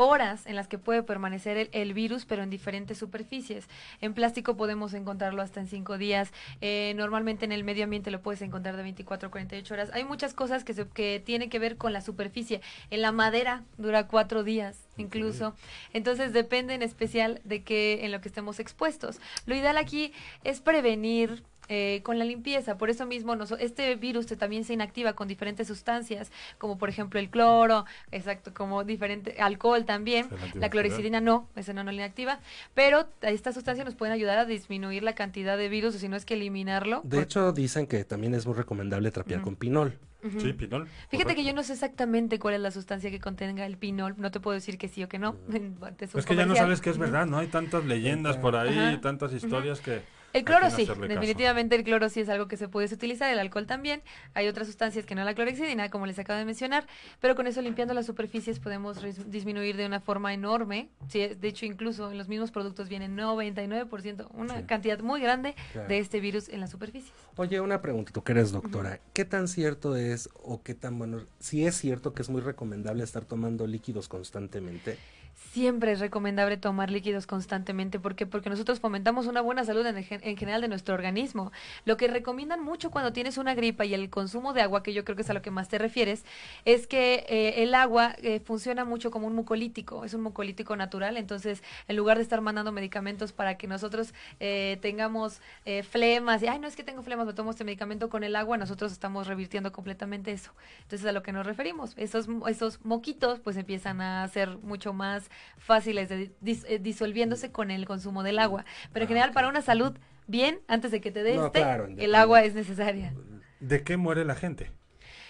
horas 0.00 0.46
en 0.46 0.56
las 0.56 0.66
que 0.66 0.78
puede 0.78 1.02
permanecer 1.02 1.56
el, 1.58 1.68
el 1.72 1.92
virus, 1.92 2.24
pero 2.24 2.42
en 2.42 2.50
diferentes 2.50 2.96
superficies. 2.98 3.68
En 4.00 4.14
plástico 4.14 4.56
podemos 4.56 4.94
encontrarlo 4.94 5.42
hasta 5.42 5.60
en 5.60 5.66
cinco 5.66 5.98
días. 5.98 6.32
Eh, 6.60 6.94
normalmente 6.96 7.44
en 7.44 7.52
el 7.52 7.64
medio 7.64 7.84
ambiente 7.84 8.10
lo 8.10 8.22
puedes 8.22 8.40
encontrar 8.40 8.76
de 8.76 8.82
24 8.82 9.28
a 9.28 9.30
48 9.30 9.74
horas. 9.74 9.90
Hay 9.92 10.04
muchas 10.04 10.32
cosas 10.32 10.64
que, 10.64 10.72
se, 10.72 10.88
que 10.88 11.22
tienen 11.24 11.50
que 11.50 11.58
ver 11.58 11.76
con 11.76 11.92
la 11.92 12.00
superficie. 12.00 12.62
En 12.90 13.02
la 13.02 13.12
madera 13.12 13.62
dura 13.76 14.06
cuatro 14.06 14.42
días 14.42 14.78
incluso. 14.96 15.54
Entonces 15.92 16.32
depende 16.32 16.74
en 16.74 16.82
especial 16.82 17.40
de 17.44 17.62
qué 17.62 18.04
en 18.04 18.12
lo 18.12 18.20
que 18.20 18.28
estemos 18.28 18.60
expuestos. 18.60 19.18
Lo 19.46 19.54
ideal 19.54 19.76
aquí 19.76 20.12
es 20.44 20.60
prevenir 20.60 21.42
eh, 21.72 22.00
con 22.02 22.18
la 22.18 22.24
limpieza. 22.24 22.76
Por 22.76 22.90
eso 22.90 23.06
mismo, 23.06 23.36
nos, 23.36 23.52
este 23.52 23.94
virus 23.94 24.26
también 24.26 24.64
se 24.64 24.72
inactiva 24.72 25.12
con 25.12 25.28
diferentes 25.28 25.68
sustancias, 25.68 26.32
como 26.58 26.78
por 26.78 26.88
ejemplo 26.88 27.20
el 27.20 27.30
cloro, 27.30 27.84
exacto, 28.10 28.52
como 28.52 28.82
diferente 28.82 29.36
alcohol 29.38 29.84
también. 29.84 30.28
La 30.54 30.68
clorexidina 30.68 31.20
no, 31.20 31.48
esa 31.54 31.72
no, 31.72 31.84
no 31.84 31.92
la 31.92 31.98
inactiva. 31.98 32.40
Pero 32.74 33.06
estas 33.22 33.54
sustancias 33.54 33.84
nos 33.84 33.94
pueden 33.94 34.12
ayudar 34.12 34.38
a 34.38 34.46
disminuir 34.46 35.04
la 35.04 35.14
cantidad 35.14 35.56
de 35.56 35.68
virus, 35.68 35.94
o 35.94 35.98
si 36.00 36.08
no 36.08 36.16
es 36.16 36.24
que 36.24 36.34
eliminarlo. 36.34 37.02
De 37.04 37.22
hecho, 37.22 37.52
dicen 37.52 37.86
que 37.86 38.02
también 38.02 38.34
es 38.34 38.48
muy 38.48 38.56
recomendable 38.56 39.12
trapear 39.12 39.40
con 39.40 39.54
pinol. 39.54 39.96
Sí, 40.38 40.52
pinol. 40.52 40.88
Fíjate 41.08 41.36
que 41.36 41.44
yo 41.44 41.54
no 41.54 41.62
sé 41.62 41.74
exactamente 41.74 42.40
cuál 42.40 42.54
es 42.54 42.60
la 42.60 42.72
sustancia 42.72 43.12
que 43.12 43.20
contenga 43.20 43.64
el 43.64 43.78
pinol. 43.78 44.16
No 44.18 44.32
te 44.32 44.40
puedo 44.40 44.56
decir 44.56 44.76
que 44.76 44.88
sí 44.88 45.04
o 45.04 45.08
que 45.08 45.20
no. 45.20 45.34
Te 45.96 46.06
es 46.06 46.26
que 46.26 46.34
ya 46.34 46.46
no 46.46 46.56
sabes 46.56 46.80
que 46.80 46.90
es 46.90 46.98
verdad, 46.98 47.26
¿no? 47.26 47.38
Hay 47.38 47.46
tantas 47.46 47.84
leyendas 47.84 48.38
por 48.38 48.56
ahí, 48.56 48.98
tantas 49.00 49.32
historias 49.32 49.80
que... 49.80 50.02
El 50.32 50.44
cloro 50.44 50.70
sí, 50.70 50.86
caso. 50.86 51.00
definitivamente 51.00 51.74
el 51.74 51.82
cloro 51.84 52.08
sí 52.08 52.20
es 52.20 52.28
algo 52.28 52.46
que 52.46 52.56
se 52.56 52.68
puede 52.68 52.92
utilizar, 52.94 53.32
el 53.32 53.38
alcohol 53.38 53.66
también. 53.66 54.02
Hay 54.34 54.46
otras 54.48 54.68
sustancias 54.68 55.04
que 55.04 55.14
no 55.14 55.24
la 55.24 55.34
clorexidina, 55.34 55.90
como 55.90 56.06
les 56.06 56.18
acabo 56.18 56.38
de 56.38 56.44
mencionar, 56.44 56.86
pero 57.20 57.34
con 57.34 57.46
eso 57.46 57.60
limpiando 57.62 57.94
las 57.94 58.06
superficies 58.06 58.60
podemos 58.60 58.98
disminuir 59.30 59.76
de 59.76 59.86
una 59.86 60.00
forma 60.00 60.32
enorme. 60.32 60.88
Sí, 61.08 61.26
de 61.26 61.48
hecho, 61.48 61.66
incluso 61.66 62.10
en 62.12 62.18
los 62.18 62.28
mismos 62.28 62.50
productos 62.52 62.88
viene 62.88 63.08
99%, 63.08 64.28
una 64.34 64.58
Sí. 64.58 64.64
cantidad 64.66 65.00
muy 65.00 65.20
grande 65.20 65.54
Claro. 65.72 65.88
de 65.88 65.98
este 65.98 66.20
virus 66.20 66.48
en 66.48 66.60
la 66.60 66.66
superficie. 66.66 67.12
Oye, 67.36 67.60
una 67.60 67.80
pregunta, 67.82 68.12
tú 68.12 68.22
que 68.22 68.32
eres 68.32 68.52
doctora, 68.52 69.00
¿qué 69.12 69.24
tan 69.24 69.48
cierto 69.48 69.96
es 69.96 70.28
o 70.34 70.62
qué 70.62 70.74
tan 70.74 70.98
bueno, 70.98 71.20
si 71.38 71.66
es 71.66 71.76
cierto 71.76 72.12
que 72.14 72.22
es 72.22 72.28
muy 72.30 72.40
recomendable 72.40 73.02
estar 73.04 73.24
tomando 73.24 73.66
líquidos 73.66 74.08
constantemente? 74.08 74.98
Siempre 75.34 75.92
es 75.92 76.00
recomendable 76.00 76.56
tomar 76.56 76.90
líquidos 76.90 77.26
constantemente. 77.26 77.98
¿Por 77.98 78.14
qué? 78.14 78.24
Porque 78.24 78.50
nosotros 78.50 78.78
fomentamos 78.78 79.26
una 79.26 79.40
buena 79.40 79.64
salud 79.64 79.84
en, 79.84 79.96
en 79.96 80.36
general 80.36 80.60
de 80.60 80.68
nuestro 80.68 80.94
organismo. 80.94 81.50
Lo 81.84 81.96
que 81.96 82.06
recomiendan 82.06 82.62
mucho 82.62 82.90
cuando 82.90 83.12
tienes 83.12 83.36
una 83.36 83.54
gripa 83.54 83.84
y 83.84 83.94
el 83.94 84.10
consumo 84.10 84.52
de 84.52 84.62
agua, 84.62 84.84
que 84.84 84.92
yo 84.92 85.04
creo 85.04 85.16
que 85.16 85.22
es 85.22 85.30
a 85.30 85.34
lo 85.34 85.42
que 85.42 85.50
más 85.50 85.68
te 85.68 85.78
refieres, 85.78 86.24
es 86.64 86.86
que 86.86 87.26
eh, 87.28 87.62
el 87.64 87.74
agua 87.74 88.14
eh, 88.22 88.40
funciona 88.40 88.84
mucho 88.84 89.10
como 89.10 89.26
un 89.26 89.34
mucolítico. 89.34 90.04
Es 90.04 90.14
un 90.14 90.22
mucolítico 90.22 90.76
natural. 90.76 91.16
Entonces, 91.16 91.64
en 91.88 91.96
lugar 91.96 92.18
de 92.18 92.22
estar 92.22 92.40
mandando 92.40 92.70
medicamentos 92.70 93.32
para 93.32 93.58
que 93.58 93.66
nosotros 93.66 94.14
eh, 94.38 94.78
tengamos 94.82 95.40
eh, 95.64 95.82
flemas 95.82 96.42
y, 96.42 96.46
ay, 96.46 96.60
no 96.60 96.68
es 96.68 96.76
que 96.76 96.84
tengo 96.84 97.02
flemas, 97.02 97.26
me 97.26 97.32
tomo 97.32 97.50
este 97.50 97.64
medicamento 97.64 98.08
con 98.08 98.22
el 98.22 98.36
agua, 98.36 98.56
nosotros 98.56 98.92
estamos 98.92 99.26
revirtiendo 99.26 99.72
completamente 99.72 100.30
eso. 100.30 100.52
Entonces, 100.82 101.06
a 101.08 101.12
lo 101.12 101.24
que 101.24 101.32
nos 101.32 101.44
referimos, 101.44 101.94
esos, 101.96 102.28
esos 102.46 102.84
moquitos 102.84 103.40
pues 103.40 103.56
empiezan 103.56 104.00
a 104.00 104.28
ser 104.28 104.58
mucho 104.58 104.92
más 104.92 105.19
fáciles 105.58 106.08
de 106.08 106.32
dis- 106.40 106.64
eh, 106.68 106.78
disolviéndose 106.78 107.50
con 107.52 107.70
el 107.70 107.84
consumo 107.86 108.22
del 108.22 108.38
agua. 108.38 108.64
Pero 108.92 109.04
en 109.04 109.08
general, 109.08 109.32
para 109.32 109.48
una 109.48 109.62
salud 109.62 109.96
bien, 110.26 110.60
antes 110.68 110.90
de 110.90 111.00
que 111.00 111.10
te 111.10 111.22
dé 111.22 111.36
No, 111.36 111.46
este, 111.46 111.60
claro, 111.60 111.88
el 111.96 112.14
agua 112.14 112.42
es 112.44 112.54
necesaria. 112.54 113.12
¿De 113.60 113.82
qué 113.82 113.96
muere 113.96 114.24
la 114.24 114.34
gente? 114.34 114.70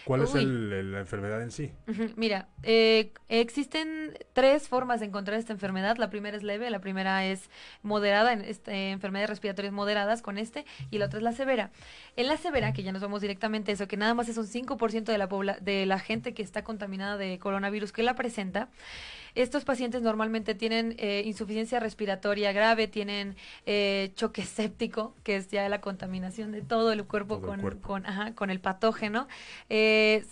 ¿Cuál 0.05 0.23
es 0.23 0.35
el- 0.35 0.73
el- 0.73 0.93
la 0.93 1.01
enfermedad 1.01 1.43
en 1.43 1.51
sí? 1.53 1.73
Mira, 2.17 2.49
eh, 2.63 3.13
existen 3.29 4.19
tres 4.33 4.67
formas 4.67 4.99
de 4.99 5.07
encontrar 5.07 5.39
esta 5.39 5.53
enfermedad. 5.53 5.99
La 5.99 6.11
primera 6.11 6.37
es 6.37 6.43
leve, 6.43 6.69
la 6.71 6.81
primera 6.81 7.25
es 7.27 7.49
moderada, 7.83 8.33
en 8.33 8.41
este, 8.41 8.91
enfermedades 8.91 9.29
respiratorias 9.31 9.73
moderadas 9.75 10.23
con 10.23 10.39
este, 10.39 10.65
y 10.91 10.99
la 10.99 11.07
otra 11.07 11.19
es 11.19 11.23
la 11.23 11.33
severa. 11.33 11.71
En 12.17 12.29
la 12.29 12.39
severa, 12.39 12.73
que 12.73 12.83
ya 12.83 12.93
nos 12.93 13.03
vamos 13.03 13.21
directamente 13.21 13.71
a 13.71 13.75
eso, 13.75 13.87
que 13.87 13.97
nada 13.99 14.15
más 14.15 14.29
es 14.29 14.37
un 14.39 14.47
5% 14.47 15.13
de 15.13 15.19
la, 15.19 15.29
de 15.61 15.87
la 15.87 15.99
gente 15.99 16.35
que 16.35 16.43
está 16.43 16.65
contaminada 16.65 17.17
de 17.17 17.39
coronavirus 17.39 17.93
que 17.93 18.03
la 18.03 18.15
presenta, 18.15 18.69
estos 19.35 19.65
pacientes 19.65 20.03
normalmente 20.03 20.55
tienen 20.55 20.95
eh, 20.99 21.23
insuficiencia 21.25 21.81
respiratoria 21.81 22.53
grave, 22.53 22.89
tienen 22.89 23.37
eh, 23.67 24.13
choque 24.15 24.43
séptico, 24.45 25.15
que 25.23 25.37
es 25.37 25.49
ya 25.51 25.69
la 25.69 25.81
contaminación 25.81 26.53
de 26.53 26.63
todo 26.63 26.93
el 26.93 27.05
cuerpo, 27.05 27.37
Todo 27.39 27.47
el 27.47 27.51
con, 27.53 27.61
cuerpo. 27.61 27.89
con, 27.89 28.07
ajá, 28.07 28.35
con 28.35 28.51
el 28.51 28.61
patógeno. 28.61 29.29
Eh, 29.69 30.25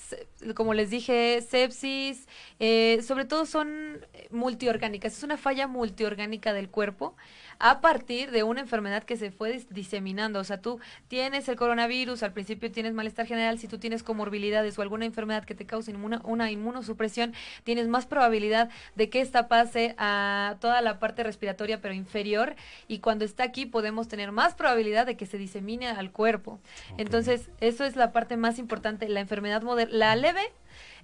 como 0.55 0.75
les 0.75 0.91
dije, 0.91 1.41
sepsis, 1.43 2.27
eh, 2.61 3.01
sobre 3.03 3.25
todo 3.25 3.47
son 3.47 4.07
multiorgánicas, 4.31 5.17
es 5.17 5.23
una 5.23 5.37
falla 5.37 5.67
multiorgánica 5.67 6.53
del 6.53 6.69
cuerpo 6.71 7.17
a 7.59 7.81
partir 7.81 8.31
de 8.31 8.43
una 8.43 8.61
enfermedad 8.61 9.03
que 9.03 9.17
se 9.17 9.31
fue 9.31 9.57
dis- 9.57 9.69
diseminando. 9.69 10.39
O 10.39 10.45
sea, 10.45 10.61
tú 10.61 10.79
tienes 11.09 11.49
el 11.49 11.57
coronavirus, 11.57 12.23
al 12.23 12.33
principio 12.33 12.71
tienes 12.71 12.93
malestar 12.93 13.27
general, 13.27 13.59
si 13.59 13.69
tú 13.69 13.79
tienes 13.79 14.03
comorbilidades 14.03 14.79
o 14.79 14.83
alguna 14.83 15.05
enfermedad 15.05 15.45
que 15.45 15.55
te 15.55 15.67
cause 15.67 15.91
inmuna- 15.91 16.21
una 16.25 16.51
inmunosupresión, 16.51 17.35
tienes 17.65 17.89
más 17.89 18.07
probabilidad 18.07 18.71
de 18.95 19.11
que 19.11 19.21
esta 19.21 19.49
pase 19.49 19.95
a 19.99 20.57
toda 20.61 20.81
la 20.83 20.99
parte 20.99 21.23
respiratoria 21.23 21.81
pero 21.81 21.95
inferior 21.95 22.55
y 22.87 22.99
cuando 23.01 23.25
está 23.25 23.43
aquí 23.45 23.67
podemos 23.67 24.09
tener 24.09 24.33
más 24.33 24.55
probabilidad 24.55 25.07
de 25.07 25.17
que 25.17 25.27
se 25.27 25.39
disemine 25.39 25.89
al 25.89 26.13
cuerpo. 26.13 26.61
Entonces, 26.97 27.51
eso 27.61 27.85
es 27.85 27.97
la 27.97 28.13
parte 28.13 28.37
más 28.37 28.59
importante. 28.59 29.09
La 29.09 29.21
enfermedad 29.21 29.63
moderna, 29.63 29.97
la 29.97 30.17
leve 30.17 30.43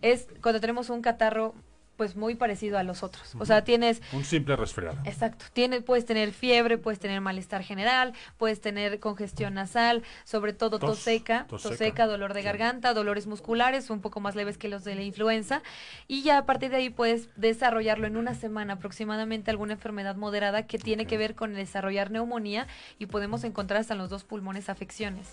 es 0.03 0.29
cuando 0.43 0.61
tenemos 0.61 0.91
un 0.91 1.03
catarro 1.03 1.55
pues 1.97 2.17
muy 2.17 2.35
parecido 2.35 2.79
a 2.79 2.83
los 2.83 3.03
otros. 3.03 3.35
O 3.39 3.47
sea, 3.47 3.65
tienes 3.65 4.03
Un 4.13 4.25
simple 4.25 4.57
resfriado. 4.57 4.99
Exacto. 5.05 5.45
Tienes, 5.53 5.83
puedes 5.83 6.05
tener 6.07 6.33
fiebre, 6.33 6.79
puedes 6.79 6.99
tener 6.99 7.21
malestar 7.21 7.63
general, 7.63 8.13
puedes 8.39 8.61
tener 8.61 8.99
congestión 9.01 9.55
nasal, 9.55 10.03
sobre 10.25 10.53
todo 10.53 10.79
tos, 10.79 10.91
Tos, 10.91 10.99
seca, 10.99 11.47
tos 11.49 11.63
seca. 11.63 11.77
seca, 11.77 12.07
dolor 12.07 12.35
de 12.35 12.43
garganta, 12.43 12.95
dolores 12.95 13.27
musculares, 13.27 13.91
un 13.91 14.01
poco 14.01 14.21
más 14.21 14.35
leves 14.35 14.59
que 14.59 14.69
los 14.69 14.85
de 14.85 14.95
la 14.95 15.03
influenza. 15.03 15.63
Y 16.09 16.23
ya 16.23 16.39
a 16.39 16.47
partir 16.47 16.71
de 16.71 16.77
ahí 16.77 16.91
puedes 16.91 17.29
desarrollarlo 17.37 18.07
en 18.07 18.17
una 18.17 18.35
semana 18.35 18.75
aproximadamente 18.75 19.51
alguna 19.51 19.75
enfermedad 19.75 20.17
moderada 20.17 20.67
que 20.67 20.79
tiene 20.79 21.07
que 21.07 21.17
ver 21.19 21.35
con 21.35 21.55
desarrollar 21.55 22.11
neumonía 22.11 22.67
y 22.99 23.07
podemos 23.07 23.45
encontrar 23.45 23.81
hasta 23.81 23.95
en 23.95 23.99
los 23.99 24.11
dos 24.11 24.25
pulmones 24.25 24.69
afecciones. 24.69 25.29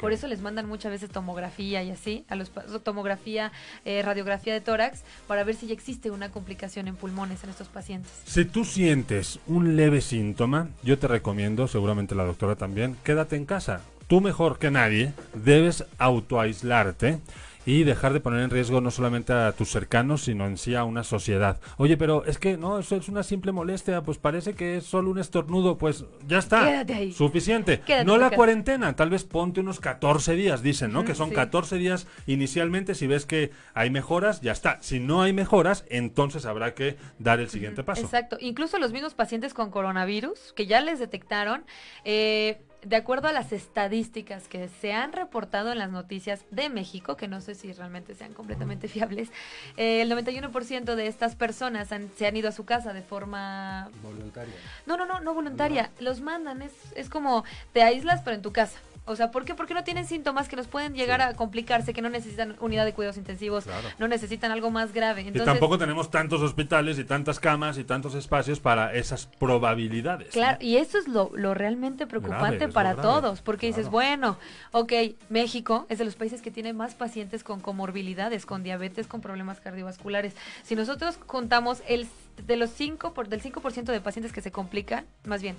Por 0.00 0.12
eso 0.12 0.26
les 0.26 0.40
mandan 0.40 0.66
muchas 0.68 0.90
veces 0.90 1.10
tomografía 1.10 1.82
y 1.82 1.90
así, 1.90 2.24
a 2.28 2.34
los 2.36 2.50
tomografía, 2.82 3.52
eh, 3.84 4.02
radiografía 4.02 4.52
de 4.52 4.60
tórax, 4.60 5.02
para 5.26 5.44
ver 5.44 5.54
si 5.54 5.66
ya 5.68 5.72
existe 5.74 6.01
una 6.10 6.30
complicación 6.30 6.88
en 6.88 6.96
pulmones 6.96 7.44
en 7.44 7.50
estos 7.50 7.68
pacientes. 7.68 8.10
Si 8.24 8.44
tú 8.44 8.64
sientes 8.64 9.38
un 9.46 9.76
leve 9.76 10.00
síntoma, 10.00 10.68
yo 10.82 10.98
te 10.98 11.08
recomiendo, 11.08 11.68
seguramente 11.68 12.14
la 12.14 12.24
doctora 12.24 12.56
también, 12.56 12.96
quédate 13.04 13.36
en 13.36 13.46
casa. 13.46 13.80
Tú 14.08 14.20
mejor 14.20 14.58
que 14.58 14.70
nadie 14.70 15.14
debes 15.34 15.84
autoaislarte 15.98 17.20
y 17.64 17.84
dejar 17.84 18.12
de 18.12 18.20
poner 18.20 18.40
en 18.40 18.50
riesgo 18.50 18.80
no 18.80 18.90
solamente 18.90 19.32
a 19.32 19.52
tus 19.52 19.70
cercanos, 19.70 20.22
sino 20.22 20.46
en 20.46 20.56
sí 20.56 20.74
a 20.74 20.84
una 20.84 21.04
sociedad. 21.04 21.60
Oye, 21.76 21.96
pero 21.96 22.24
es 22.24 22.38
que 22.38 22.56
no, 22.56 22.78
eso 22.78 22.96
es 22.96 23.08
una 23.08 23.22
simple 23.22 23.52
molestia, 23.52 24.02
pues 24.02 24.18
parece 24.18 24.54
que 24.54 24.78
es 24.78 24.84
solo 24.84 25.10
un 25.10 25.18
estornudo, 25.18 25.78
pues 25.78 26.04
ya 26.26 26.38
está. 26.38 26.64
Quédate 26.64 26.94
ahí. 26.94 27.12
Suficiente. 27.12 27.80
Quédate 27.80 28.04
no 28.04 28.18
la 28.18 28.30
cuarentena, 28.30 28.94
tal 28.96 29.10
vez 29.10 29.24
ponte 29.24 29.60
unos 29.60 29.80
14 29.80 30.34
días, 30.34 30.62
dicen, 30.62 30.92
¿no? 30.92 31.04
Que 31.04 31.14
son 31.14 31.30
sí. 31.30 31.34
14 31.34 31.76
días 31.76 32.06
inicialmente, 32.26 32.94
si 32.94 33.06
ves 33.06 33.26
que 33.26 33.50
hay 33.74 33.90
mejoras, 33.90 34.40
ya 34.40 34.52
está. 34.52 34.78
Si 34.80 35.00
no 35.00 35.22
hay 35.22 35.32
mejoras, 35.32 35.84
entonces 35.88 36.46
habrá 36.46 36.74
que 36.74 36.96
dar 37.18 37.40
el 37.40 37.48
siguiente 37.48 37.84
paso. 37.84 38.02
Exacto. 38.02 38.36
Incluso 38.40 38.78
los 38.78 38.92
mismos 38.92 39.14
pacientes 39.14 39.54
con 39.54 39.70
coronavirus, 39.70 40.52
que 40.54 40.66
ya 40.66 40.80
les 40.80 40.98
detectaron, 40.98 41.64
eh, 42.04 42.60
de 42.82 42.96
acuerdo 42.96 43.28
a 43.28 43.32
las 43.32 43.52
estadísticas 43.52 44.48
que 44.48 44.68
se 44.68 44.92
han 44.92 45.12
reportado 45.12 45.70
en 45.72 45.78
las 45.78 45.90
noticias 45.90 46.40
de 46.50 46.68
México, 46.68 47.16
que 47.16 47.28
no 47.28 47.40
sé 47.40 47.54
si 47.54 47.72
realmente 47.72 48.14
sean 48.14 48.34
completamente 48.34 48.88
fiables, 48.88 49.30
eh, 49.76 50.02
el 50.02 50.08
91% 50.10 50.96
de 50.96 51.06
estas 51.06 51.36
personas 51.36 51.92
han- 51.92 52.10
se 52.16 52.26
han 52.26 52.36
ido 52.36 52.48
a 52.48 52.52
su 52.52 52.64
casa 52.64 52.92
de 52.92 53.02
forma 53.02 53.88
Voluntaria. 54.02 54.54
No, 54.86 54.96
no, 54.96 55.06
no, 55.06 55.20
no 55.20 55.32
voluntaria. 55.34 55.90
Los 56.00 56.20
mandan. 56.20 56.62
Es, 56.62 56.72
es 56.96 57.08
como 57.08 57.44
te 57.72 57.82
aíslas, 57.82 58.20
pero 58.22 58.34
en 58.36 58.42
tu 58.42 58.52
casa. 58.52 58.78
O 59.04 59.16
sea, 59.16 59.32
¿por 59.32 59.44
qué? 59.44 59.54
Porque 59.54 59.74
no 59.74 59.82
tienen 59.82 60.06
síntomas 60.06 60.48
que 60.48 60.54
nos 60.54 60.68
pueden 60.68 60.94
llegar 60.94 61.20
a 61.22 61.34
complicarse, 61.34 61.92
que 61.92 62.02
no 62.02 62.08
necesitan 62.08 62.54
unidad 62.60 62.84
de 62.84 62.92
cuidados 62.92 63.16
intensivos, 63.16 63.64
Claro. 63.64 63.88
no 63.98 64.06
necesitan 64.06 64.52
algo 64.52 64.70
más 64.70 64.92
grave. 64.92 65.22
y 65.22 65.28
Entonces, 65.28 65.46
tampoco 65.46 65.76
tenemos 65.76 66.10
tantos 66.10 66.40
hospitales 66.40 66.98
y 67.00 67.04
tantas 67.04 67.40
camas 67.40 67.78
y 67.78 67.84
tantos 67.84 68.14
espacios 68.14 68.60
para 68.60 68.94
esas 68.94 69.26
probabilidades. 69.26 70.28
¿no? 70.28 70.32
Claro, 70.32 70.58
y 70.60 70.76
eso 70.76 70.98
es 70.98 71.08
lo, 71.08 71.30
lo 71.34 71.52
realmente 71.54 72.06
preocupante 72.06 72.58
Grave, 72.58 72.72
para 72.72 72.92
grave, 72.92 73.08
todos, 73.08 73.40
porque 73.42 73.66
dices, 73.66 73.88
bueno, 73.90 74.38
ok, 74.70 74.92
México 75.30 75.86
es 75.88 75.98
de 75.98 76.04
los 76.04 76.14
países 76.14 76.40
que 76.40 76.50
tiene 76.50 76.72
más 76.72 76.94
pacientes 76.94 77.42
con 77.42 77.60
comorbilidades, 77.60 78.46
con 78.46 78.62
diabetes, 78.62 79.06
con 79.08 79.20
problemas 79.20 79.60
cardiovasculares. 79.60 80.34
Si 80.62 80.76
nosotros 80.76 81.18
contamos 81.18 81.82
el 81.88 82.06
de 82.46 82.56
los 82.56 82.70
5 82.70 83.14
por, 83.14 83.28
del 83.28 83.42
5% 83.42 83.84
de 83.84 84.00
pacientes 84.00 84.32
que 84.32 84.40
se 84.40 84.50
complican, 84.50 85.06
más 85.24 85.42
bien, 85.42 85.56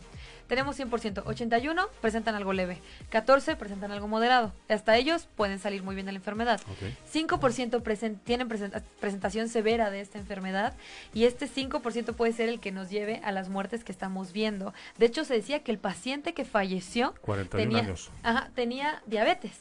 tenemos 0.48 0.78
100%, 0.80 1.24
81 1.26 1.88
presentan 2.02 2.36
algo 2.36 2.52
leve, 2.54 2.80
14 3.10 3.56
presentan 3.56 3.92
algo 3.92 4.08
moderado. 4.08 4.52
Hasta 4.70 4.98
ellos 4.98 5.28
pueden 5.36 5.60
salir 5.60 5.84
muy 5.84 5.96
bien 5.96 6.06
de 6.06 6.12
la 6.12 6.18
enfermedad. 6.18 6.60
5% 7.12 7.82
presen- 7.84 8.20
tienen 8.24 8.50
presen- 8.50 8.82
presentación 9.00 9.50
severa 9.50 9.90
de 9.92 10.02
esta 10.02 10.18
enfermedad 10.18 10.74
y 11.14 11.26
este 11.26 11.48
5% 11.48 12.14
puede 12.16 12.34
ser 12.34 12.50
el 12.50 12.60
que 12.60 12.72
nos 12.72 12.90
lleve 12.90 13.22
a 13.24 13.32
las 13.32 13.50
muertes 13.50 13.84
que 13.84 13.92
estamos 13.92 14.34
viendo. 14.34 14.74
De 14.98 15.06
hecho, 15.06 15.24
se 15.26 15.34
decía 15.36 15.64
que 15.64 15.72
el 15.72 15.78
paciente 15.80 16.34
que 16.34 16.46
falleció 16.46 17.14
41 17.22 17.70
tenía, 17.70 17.84
años. 17.84 18.12
ajá, 18.24 18.50
tenía 18.56 19.02
diabetes. 19.06 19.54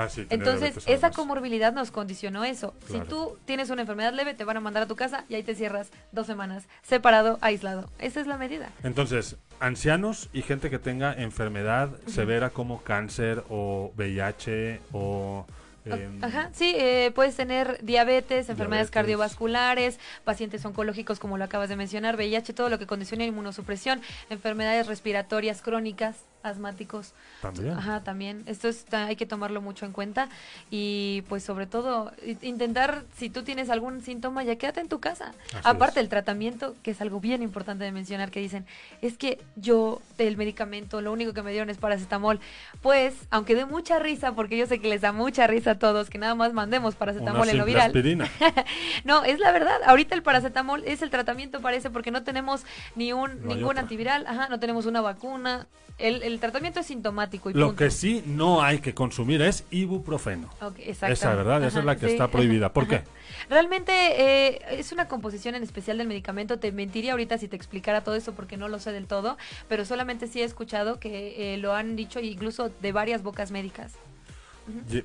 Ah, 0.00 0.08
sí, 0.08 0.26
Entonces, 0.30 0.76
esa 0.78 0.90
además. 0.92 1.16
comorbilidad 1.16 1.72
nos 1.72 1.90
condicionó 1.90 2.44
eso. 2.44 2.74
Claro. 2.86 3.04
Si 3.04 3.08
tú 3.10 3.38
tienes 3.44 3.70
una 3.70 3.82
enfermedad 3.82 4.12
leve, 4.12 4.34
te 4.34 4.44
van 4.44 4.56
a 4.56 4.60
mandar 4.60 4.82
a 4.84 4.86
tu 4.86 4.96
casa 4.96 5.24
y 5.28 5.34
ahí 5.34 5.42
te 5.42 5.54
cierras 5.54 5.90
dos 6.12 6.26
semanas, 6.26 6.68
separado, 6.82 7.38
aislado. 7.40 7.90
Esa 7.98 8.20
es 8.20 8.26
la 8.26 8.36
medida. 8.38 8.70
Entonces, 8.82 9.36
ancianos 9.60 10.28
y 10.32 10.42
gente 10.42 10.70
que 10.70 10.78
tenga 10.78 11.12
enfermedad 11.12 11.90
severa 12.06 12.50
como 12.50 12.82
cáncer 12.82 13.44
o 13.50 13.92
VIH 13.96 14.80
o... 14.92 15.44
em, 15.84 16.22
Ajá, 16.24 16.50
sí, 16.52 16.74
eh, 16.76 17.10
puedes 17.14 17.36
tener 17.36 17.78
diabetes, 17.82 18.48
enfermedades 18.48 18.90
Diabetes. 18.90 18.90
cardiovasculares, 18.90 19.98
pacientes 20.24 20.64
oncológicos 20.64 21.18
como 21.18 21.36
lo 21.38 21.44
acabas 21.44 21.68
de 21.68 21.76
mencionar, 21.76 22.16
VIH, 22.16 22.52
todo 22.54 22.68
lo 22.68 22.78
que 22.78 22.86
condiciona 22.86 23.24
inmunosupresión, 23.24 24.00
enfermedades 24.30 24.86
respiratorias 24.86 25.62
crónicas, 25.62 26.16
asmáticos. 26.42 27.12
También. 27.42 27.72
Ajá, 27.72 28.02
también. 28.02 28.42
Esto 28.46 28.68
está, 28.68 29.06
hay 29.06 29.16
que 29.16 29.26
tomarlo 29.26 29.60
mucho 29.60 29.86
en 29.86 29.92
cuenta 29.92 30.28
y 30.70 31.22
pues 31.28 31.42
sobre 31.42 31.66
todo 31.66 32.12
intentar, 32.42 33.04
si 33.16 33.30
tú 33.30 33.42
tienes 33.42 33.70
algún 33.70 34.00
síntoma, 34.02 34.42
ya 34.44 34.56
quédate 34.56 34.80
en 34.80 34.88
tu 34.88 35.00
casa. 35.00 35.32
Así 35.50 35.58
Aparte 35.64 36.00
el 36.00 36.08
tratamiento, 36.08 36.74
que 36.82 36.90
es 36.92 37.00
algo 37.00 37.20
bien 37.20 37.42
importante 37.42 37.84
de 37.84 37.92
mencionar, 37.92 38.30
que 38.30 38.40
dicen, 38.40 38.66
es 39.02 39.16
que 39.16 39.38
yo, 39.56 40.00
el 40.18 40.36
medicamento, 40.36 41.00
lo 41.00 41.12
único 41.12 41.32
que 41.32 41.42
me 41.42 41.50
dieron 41.50 41.70
es 41.70 41.78
paracetamol. 41.78 42.40
Pues, 42.82 43.14
aunque 43.30 43.54
dé 43.54 43.64
mucha 43.66 43.98
risa, 43.98 44.32
porque 44.32 44.56
yo 44.56 44.66
sé 44.66 44.80
que 44.80 44.88
les 44.88 45.00
da 45.00 45.12
mucha 45.12 45.46
risa 45.46 45.72
a 45.72 45.78
todos, 45.78 46.10
que 46.10 46.18
nada 46.18 46.34
más 46.34 46.52
mandemos 46.52 46.94
paracetamol 46.94 47.42
Una 47.42 47.50
en 47.50 47.58
lo 47.58 47.64
viral. 47.64 47.92
no, 49.04 49.24
es 49.24 49.38
la 49.38 49.52
verdad. 49.52 49.80
Ahorita 49.86 50.14
el 50.14 50.22
paracetamol 50.22 50.82
es 50.84 51.02
el 51.02 51.10
tratamiento, 51.10 51.60
parece, 51.60 51.90
porque 51.90 52.10
no 52.10 52.22
tenemos 52.22 52.64
ni 52.96 53.12
un 53.12 53.40
No 53.42 53.54
ningún 53.54 53.70
otra. 53.70 53.82
antiviral, 53.82 54.26
ajá, 54.26 54.48
no 54.48 54.58
tenemos 54.60 54.86
una 54.86 55.00
vacuna. 55.00 55.66
El, 55.98 56.22
el 56.22 56.29
tratamiento 56.38 56.80
es 56.80 56.86
sintomático 56.86 57.50
y 57.50 57.54
Lo 57.54 57.66
punto. 57.68 57.78
que 57.78 57.90
sí 57.90 58.22
no 58.26 58.62
hay 58.62 58.78
que 58.78 58.94
consumir 58.94 59.42
es 59.42 59.64
ibuprofeno. 59.70 60.48
Ok, 60.60 60.78
Esa. 60.78 61.34
¿verdad? 61.34 61.64
Esa 61.64 61.80
es 61.80 61.84
la 61.84 61.96
que 61.96 62.06
sí, 62.06 62.12
está 62.12 62.28
prohibida. 62.28 62.72
¿Por 62.72 62.84
ajá. 62.84 63.02
qué? 63.02 63.04
Realmente 63.48 63.92
eh, 63.92 64.60
es 64.70 64.92
una 64.92 65.08
composición 65.08 65.54
en 65.54 65.62
especial 65.62 65.98
del 65.98 66.06
medicamento. 66.06 66.58
Te 66.58 66.70
mentiría 66.72 67.12
ahorita 67.12 67.38
si 67.38 67.48
te 67.48 67.56
explicara 67.56 68.04
todo 68.04 68.14
eso 68.14 68.32
porque 68.34 68.56
no 68.56 68.68
lo 68.68 68.78
sé 68.78 68.92
del 68.92 69.06
todo, 69.06 69.36
pero 69.68 69.84
solamente 69.84 70.26
sí 70.26 70.40
he 70.40 70.44
escuchado 70.44 71.00
que 71.00 71.54
eh, 71.54 71.56
lo 71.56 71.74
han 71.74 71.96
dicho 71.96 72.20
incluso 72.20 72.70
de 72.80 72.92
varias 72.92 73.22
bocas 73.22 73.50
médicas. 73.50 73.94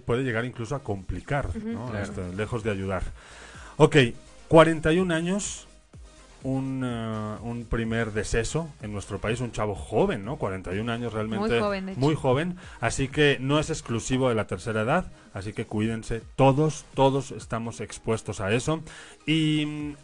Puede 0.05 0.23
llegar 0.23 0.45
incluso 0.45 0.75
a 0.75 0.83
complicar, 0.83 1.47
Ujú. 1.47 1.69
¿no? 1.69 1.85
Claro. 1.89 2.03
Este, 2.03 2.33
lejos 2.35 2.63
de 2.63 2.71
ayudar. 2.71 3.03
Ok, 3.77 3.95
41 4.47 5.13
años, 5.13 5.64
un, 6.45 6.83
eh, 6.85 7.37
un 7.41 7.65
primer 7.65 8.13
deceso 8.13 8.69
en 8.83 8.93
nuestro 8.93 9.19
país, 9.19 9.41
un 9.41 9.51
chavo 9.51 9.73
joven, 9.73 10.23
¿no? 10.23 10.37
41 10.37 10.91
años 10.91 11.11
realmente. 11.11 11.49
Muy 11.49 11.59
joven, 11.59 11.85
de 11.87 11.91
hecho. 11.93 12.01
muy 12.01 12.15
joven, 12.15 12.57
así 12.79 13.07
que 13.07 13.37
no 13.41 13.59
es 13.59 13.71
exclusivo 13.71 14.29
de 14.29 14.35
la 14.35 14.45
tercera 14.45 14.81
edad, 14.81 15.11
así 15.33 15.53
que 15.53 15.65
cuídense, 15.65 16.21
todos, 16.35 16.85
todos 16.93 17.31
estamos 17.31 17.81
expuestos 17.81 18.41
a 18.41 18.53
eso. 18.53 18.83
Y, 19.25 19.65
mm, 19.65 19.95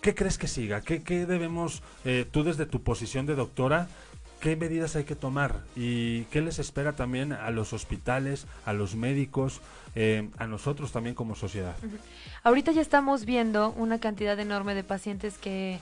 ¿qué 0.00 0.14
crees 0.14 0.38
que 0.38 0.48
siga? 0.48 0.80
¿Qué, 0.80 1.02
qué 1.02 1.26
debemos, 1.26 1.82
eh, 2.06 2.24
tú 2.30 2.44
desde 2.44 2.64
tu 2.64 2.82
posición 2.82 3.26
de 3.26 3.34
doctora, 3.34 3.88
qué 4.40 4.56
medidas 4.56 4.96
hay 4.96 5.04
que 5.04 5.16
tomar? 5.16 5.60
¿Y 5.76 6.22
qué 6.24 6.40
les 6.40 6.58
espera 6.58 6.94
también 6.94 7.34
a 7.34 7.50
los 7.50 7.74
hospitales, 7.74 8.46
a 8.64 8.72
los 8.72 8.94
médicos, 8.96 9.60
eh, 9.94 10.28
a 10.38 10.46
nosotros 10.46 10.92
también 10.92 11.14
como 11.14 11.34
sociedad? 11.34 11.76
Ahorita 12.42 12.72
ya 12.72 12.80
estamos 12.80 13.24
viendo 13.24 13.70
una 13.76 13.98
cantidad 13.98 14.38
enorme 14.38 14.74
de 14.74 14.84
pacientes 14.84 15.38
que 15.38 15.78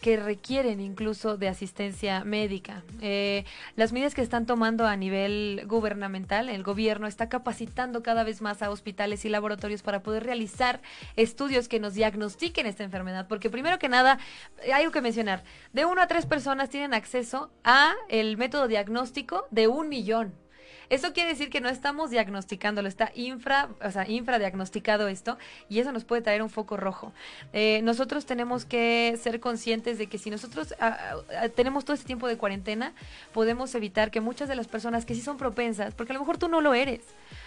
que 0.00 0.16
requieren 0.16 0.80
incluso 0.80 1.36
de 1.36 1.48
asistencia 1.48 2.24
médica. 2.24 2.82
Eh, 3.00 3.44
las 3.74 3.92
medidas 3.92 4.14
que 4.14 4.22
están 4.22 4.46
tomando 4.46 4.86
a 4.86 4.96
nivel 4.96 5.62
gubernamental, 5.66 6.48
el 6.48 6.62
gobierno 6.62 7.06
está 7.06 7.28
capacitando 7.28 8.04
cada 8.04 8.24
vez 8.24 8.40
más 8.40 8.62
a 8.62 8.70
hospitales 8.70 9.24
y 9.24 9.28
laboratorios 9.28 9.82
para 9.82 10.04
poder 10.04 10.24
realizar 10.24 10.80
estudios 11.16 11.68
que 11.68 11.80
nos 11.80 11.94
diagnostiquen 11.94 12.66
esta 12.66 12.84
enfermedad. 12.84 13.26
Porque 13.28 13.50
primero 13.50 13.78
que 13.78 13.88
nada, 13.88 14.18
eh, 14.62 14.72
hay 14.72 14.82
algo 14.82 14.92
que 14.92 15.02
mencionar, 15.02 15.42
de 15.72 15.84
uno 15.84 16.00
a 16.00 16.06
tres 16.06 16.26
personas 16.26 16.70
tienen 16.70 16.94
acceso 16.94 17.50
a 17.64 17.92
el 18.08 18.36
método 18.36 18.68
diagnóstico 18.68 19.46
de 19.50 19.66
un 19.66 19.88
millón. 19.88 20.45
Eso 20.88 21.12
quiere 21.12 21.30
decir 21.30 21.50
que 21.50 21.60
no 21.60 21.68
estamos 21.68 22.10
diagnosticándolo, 22.10 22.88
está 22.88 23.10
infra, 23.14 23.68
o 23.82 23.90
sea, 23.90 24.08
infradiagnosticado 24.08 25.08
esto, 25.08 25.38
y 25.68 25.80
eso 25.80 25.92
nos 25.92 26.04
puede 26.04 26.22
traer 26.22 26.42
un 26.42 26.50
foco 26.50 26.76
rojo. 26.76 27.12
Eh, 27.52 27.80
nosotros 27.82 28.26
tenemos 28.26 28.64
que 28.64 29.18
ser 29.20 29.40
conscientes 29.40 29.98
de 29.98 30.06
que 30.06 30.18
si 30.18 30.30
nosotros 30.30 30.74
ah, 30.80 31.16
ah, 31.36 31.48
tenemos 31.48 31.84
todo 31.84 31.94
este 31.94 32.06
tiempo 32.06 32.28
de 32.28 32.36
cuarentena, 32.36 32.92
podemos 33.32 33.74
evitar 33.74 34.10
que 34.10 34.20
muchas 34.20 34.48
de 34.48 34.56
las 34.56 34.68
personas 34.68 35.04
que 35.04 35.14
sí 35.14 35.20
son 35.20 35.36
propensas, 35.36 35.94
porque 35.94 36.12
a 36.12 36.14
lo 36.14 36.20
mejor 36.20 36.38
tú 36.38 36.48
no 36.48 36.60
lo 36.60 36.74
eres, 36.74 37.00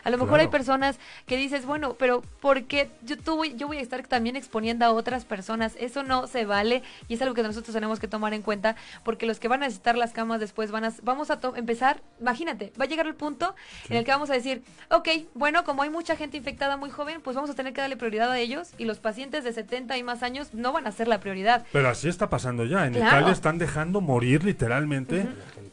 a 0.03 0.09
lo 0.09 0.17
mejor 0.17 0.29
Claro. 0.29 0.41
hay 0.43 0.47
personas 0.49 0.99
que 1.25 1.37
dices, 1.37 1.65
bueno, 1.65 1.95
pero 1.97 2.21
¿por 2.41 2.63
qué 2.65 2.89
yo, 3.03 3.17
tú 3.17 3.35
voy, 3.35 3.55
yo 3.55 3.67
voy 3.67 3.77
a 3.77 3.81
estar 3.81 4.05
también 4.07 4.35
exponiendo 4.35 4.85
a 4.85 4.91
otras 4.91 5.25
personas? 5.25 5.75
Eso 5.79 6.03
no 6.03 6.27
se 6.27 6.45
vale 6.45 6.83
y 7.07 7.15
es 7.15 7.21
algo 7.21 7.33
que 7.35 7.43
nosotros 7.43 7.73
tenemos 7.73 7.99
que 7.99 8.07
tomar 8.07 8.33
en 8.33 8.41
cuenta 8.41 8.75
porque 9.03 9.25
los 9.25 9.39
que 9.39 9.47
van 9.47 9.63
a 9.63 9.65
necesitar 9.65 9.97
las 9.97 10.11
camas 10.11 10.39
después 10.39 10.71
van 10.71 10.85
a, 10.85 10.93
vamos 11.03 11.29
a 11.31 11.39
empezar, 11.55 12.01
imagínate, 12.19 12.71
va 12.79 12.85
a 12.85 12.87
llegar 12.87 13.07
el 13.07 13.15
punto 13.15 13.55
en 13.89 13.97
el 13.97 14.05
que 14.05 14.11
vamos 14.11 14.29
a 14.29 14.33
decir, 14.33 14.61
ok, 14.89 15.07
bueno, 15.33 15.63
como 15.63 15.83
hay 15.83 15.89
mucha 15.89 16.15
gente 16.15 16.37
infectada 16.37 16.77
muy 16.77 16.89
joven, 16.89 17.21
pues 17.21 17.35
vamos 17.35 17.49
a 17.49 17.55
tener 17.55 17.73
que 17.73 17.81
darle 17.81 17.97
prioridad 17.97 18.31
a 18.31 18.39
ellos 18.39 18.69
y 18.77 18.85
los 18.85 18.99
pacientes 18.99 19.43
de 19.43 19.53
70 19.53 19.97
y 19.97 20.03
más 20.03 20.23
años 20.23 20.53
no 20.53 20.71
van 20.71 20.87
a 20.87 20.91
ser 20.91 21.07
la 21.07 21.19
prioridad. 21.19 21.65
Pero 21.71 21.89
así 21.89 22.07
está 22.09 22.29
pasando 22.29 22.65
ya. 22.65 22.85
En 22.85 22.93
Claro. 22.93 23.07
Italia 23.17 23.33
están 23.33 23.57
dejando 23.57 24.01
morir 24.01 24.43
literalmente 24.43 25.27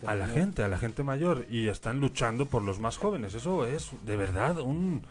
a 0.07 0.15
la 0.15 0.27
gente, 0.27 0.63
a 0.63 0.69
la 0.69 0.79
gente 0.79 1.03
mayor, 1.03 1.47
y 1.49 1.69
están 1.69 2.01
luchando 2.01 2.47
por 2.47 2.63
los 2.63 2.81
más 2.81 2.97
jóvenes. 2.99 3.35
Eso 3.35 3.65
es 3.67 3.91
de 4.05 4.17
verdad 4.17 4.59
un, 4.59 5.03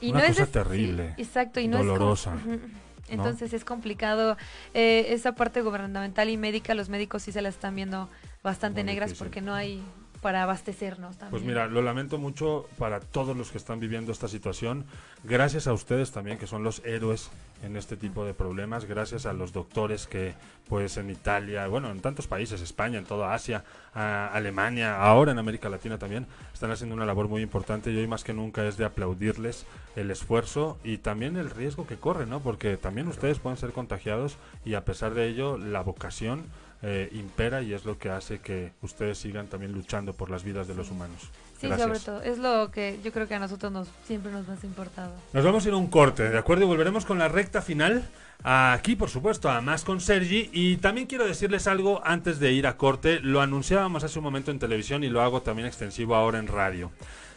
Y 0.00 0.10
una 0.10 0.20
no 0.20 0.26
cosa 0.28 0.46
terrible. 0.46 1.14
sí, 1.16 1.22
exacto, 1.22 1.60
y 1.60 1.68
no 1.68 1.78
dolorosa. 1.78 2.34
es 2.36 2.42
como- 2.42 2.54
Ujú. 2.56 2.66
Entonces 3.08 3.52
es 3.52 3.64
complicado 3.64 4.36
eh, 4.72 5.06
esa 5.08 5.32
parte 5.34 5.62
gubernamental 5.62 6.28
y 6.28 6.36
médica, 6.36 6.74
los 6.74 6.88
médicos 6.88 7.22
sí 7.24 7.32
se 7.32 7.42
la 7.42 7.48
están 7.48 7.74
viendo 7.74 8.08
bastante 8.44 8.82
Muy 8.84 8.92
negras 8.92 9.10
difícil. 9.10 9.26
porque 9.26 9.40
no 9.40 9.52
hay 9.52 9.82
para 10.20 10.42
abastecernos 10.42 11.16
también. 11.16 11.30
Pues 11.30 11.42
mira, 11.44 11.66
lo 11.66 11.82
lamento 11.82 12.18
mucho 12.18 12.66
para 12.78 13.00
todos 13.00 13.36
los 13.36 13.50
que 13.50 13.58
están 13.58 13.80
viviendo 13.80 14.12
esta 14.12 14.28
situación. 14.28 14.84
Gracias 15.24 15.66
a 15.66 15.72
ustedes 15.72 16.12
también, 16.12 16.38
que 16.38 16.46
son 16.46 16.62
los 16.62 16.82
héroes 16.84 17.30
en 17.62 17.76
este 17.76 17.96
tipo 17.96 18.24
de 18.24 18.34
problemas. 18.34 18.84
Gracias 18.84 19.26
a 19.26 19.32
los 19.32 19.52
doctores 19.52 20.06
que, 20.06 20.34
pues 20.68 20.96
en 20.96 21.10
Italia, 21.10 21.66
bueno, 21.66 21.90
en 21.90 22.00
tantos 22.00 22.26
países, 22.26 22.60
España, 22.60 22.98
en 22.98 23.04
toda 23.04 23.34
Asia, 23.34 23.64
a 23.94 24.28
Alemania, 24.28 25.00
ahora 25.00 25.32
en 25.32 25.38
América 25.38 25.68
Latina 25.68 25.98
también, 25.98 26.26
están 26.52 26.70
haciendo 26.70 26.94
una 26.94 27.06
labor 27.06 27.28
muy 27.28 27.42
importante 27.42 27.90
y 27.90 27.96
hoy 27.96 28.06
más 28.06 28.24
que 28.24 28.32
nunca 28.32 28.66
es 28.66 28.76
de 28.76 28.84
aplaudirles 28.84 29.66
el 29.96 30.10
esfuerzo 30.10 30.78
y 30.84 30.98
también 30.98 31.36
el 31.36 31.50
riesgo 31.50 31.86
que 31.86 31.96
corren, 31.96 32.30
¿no? 32.30 32.40
Porque 32.40 32.76
también 32.76 33.08
ustedes 33.08 33.38
pueden 33.38 33.58
ser 33.58 33.72
contagiados 33.72 34.36
y 34.64 34.74
a 34.74 34.84
pesar 34.84 35.14
de 35.14 35.28
ello, 35.28 35.58
la 35.58 35.82
vocación 35.82 36.44
eh, 36.82 37.10
impera 37.12 37.62
y 37.62 37.74
es 37.74 37.84
lo 37.84 37.98
que 37.98 38.08
hace 38.08 38.38
que 38.40 38.72
ustedes 38.80 39.18
sigan 39.18 39.48
también 39.48 39.72
luchando 39.72 40.14
por 40.14 40.30
las 40.30 40.44
vidas 40.44 40.66
de 40.66 40.74
los 40.74 40.90
humanos. 40.90 41.28
Sí, 41.60 41.66
Gracias. 41.66 41.86
sobre 41.86 42.00
todo. 42.00 42.22
Es 42.22 42.38
lo 42.38 42.70
que 42.70 42.98
yo 43.04 43.12
creo 43.12 43.28
que 43.28 43.34
a 43.34 43.38
nosotros 43.38 43.70
nos 43.70 43.88
siempre 44.06 44.32
nos 44.32 44.48
ha 44.48 44.66
importado. 44.66 45.12
Nos 45.34 45.44
vamos 45.44 45.64
a 45.64 45.68
ir 45.68 45.74
a 45.74 45.76
un 45.76 45.88
corte, 45.88 46.30
¿de 46.30 46.38
acuerdo? 46.38 46.64
Y 46.64 46.68
volveremos 46.68 47.04
con 47.04 47.18
la 47.18 47.28
recta 47.28 47.60
final. 47.60 48.08
Aquí, 48.42 48.96
por 48.96 49.10
supuesto, 49.10 49.50
a 49.50 49.60
más 49.60 49.84
con 49.84 50.00
Sergi. 50.00 50.48
Y 50.54 50.78
también 50.78 51.06
quiero 51.06 51.26
decirles 51.26 51.66
algo 51.66 52.00
antes 52.02 52.40
de 52.40 52.52
ir 52.52 52.66
a 52.66 52.78
corte. 52.78 53.20
Lo 53.20 53.42
anunciábamos 53.42 54.02
hace 54.02 54.18
un 54.18 54.24
momento 54.24 54.50
en 54.50 54.58
televisión 54.58 55.04
y 55.04 55.10
lo 55.10 55.20
hago 55.20 55.42
también 55.42 55.68
extensivo 55.68 56.14
ahora 56.14 56.38
en 56.38 56.46
radio. 56.46 56.90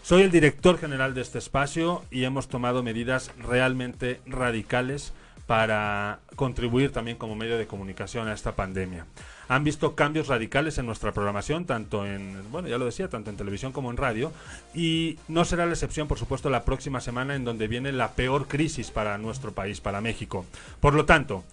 Soy 0.03 0.21
el 0.21 0.31
director 0.31 0.77
general 0.77 1.13
de 1.13 1.21
este 1.21 1.39
espacio 1.39 2.03
y 2.11 2.23
hemos 2.23 2.47
tomado 2.47 2.83
medidas 2.83 3.31
realmente 3.37 4.21
radicales 4.25 5.13
para 5.47 6.19
contribuir 6.35 6.91
también 6.91 7.17
como 7.17 7.35
medio 7.35 7.57
de 7.57 7.67
comunicación 7.67 8.27
a 8.27 8.33
esta 8.33 8.55
pandemia. 8.55 9.05
Han 9.49 9.63
visto 9.63 9.93
cambios 9.93 10.27
radicales 10.27 10.77
en 10.77 10.85
nuestra 10.85 11.11
programación, 11.11 11.65
tanto 11.65 12.05
en, 12.05 12.49
bueno, 12.49 12.69
ya 12.69 12.77
lo 12.77 12.85
decía, 12.85 13.09
tanto 13.09 13.29
en 13.29 13.35
televisión 13.35 13.73
como 13.73 13.91
en 13.91 13.97
radio, 13.97 14.31
y 14.73 15.19
no 15.27 15.43
será 15.43 15.65
la 15.65 15.73
excepción, 15.73 16.07
por 16.07 16.17
supuesto, 16.17 16.49
la 16.49 16.63
próxima 16.63 17.01
semana 17.01 17.35
en 17.35 17.43
donde 17.43 17.67
viene 17.67 17.91
la 17.91 18.13
peor 18.13 18.47
crisis 18.47 18.89
para 18.89 19.17
nuestro 19.17 19.51
país, 19.51 19.81
para 19.81 19.99
México. 19.99 20.45
Por 20.79 20.93
lo 20.93 21.05
tanto, 21.05 21.43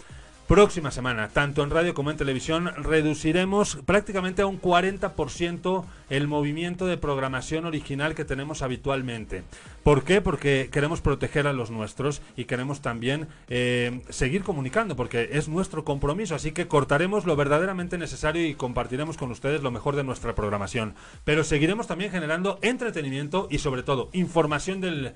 próxima 0.50 0.90
semana, 0.90 1.28
tanto 1.28 1.62
en 1.62 1.70
radio 1.70 1.94
como 1.94 2.10
en 2.10 2.16
televisión, 2.16 2.72
reduciremos 2.74 3.78
prácticamente 3.86 4.42
a 4.42 4.46
un 4.46 4.60
40% 4.60 5.84
el 6.08 6.26
movimiento 6.26 6.88
de 6.88 6.96
programación 6.96 7.66
original 7.66 8.16
que 8.16 8.24
tenemos 8.24 8.60
habitualmente. 8.62 9.44
¿Por 9.84 10.02
qué? 10.02 10.20
Porque 10.20 10.68
queremos 10.70 11.00
proteger 11.00 11.46
a 11.46 11.52
los 11.52 11.70
nuestros 11.70 12.20
y 12.36 12.44
queremos 12.44 12.82
también 12.82 13.28
eh, 13.48 14.02
seguir 14.10 14.42
comunicando, 14.42 14.96
porque 14.96 15.30
es 15.32 15.48
nuestro 15.48 15.84
compromiso. 15.84 16.34
Así 16.34 16.50
que 16.50 16.66
cortaremos 16.66 17.26
lo 17.26 17.36
verdaderamente 17.36 17.96
necesario 17.96 18.44
y 18.44 18.54
compartiremos 18.54 19.16
con 19.16 19.30
ustedes 19.30 19.62
lo 19.62 19.70
mejor 19.70 19.94
de 19.94 20.04
nuestra 20.04 20.34
programación. 20.34 20.94
Pero 21.24 21.44
seguiremos 21.44 21.86
también 21.86 22.10
generando 22.10 22.58
entretenimiento 22.60 23.46
y 23.50 23.58
sobre 23.58 23.84
todo 23.84 24.10
información 24.12 24.80
del, 24.80 25.12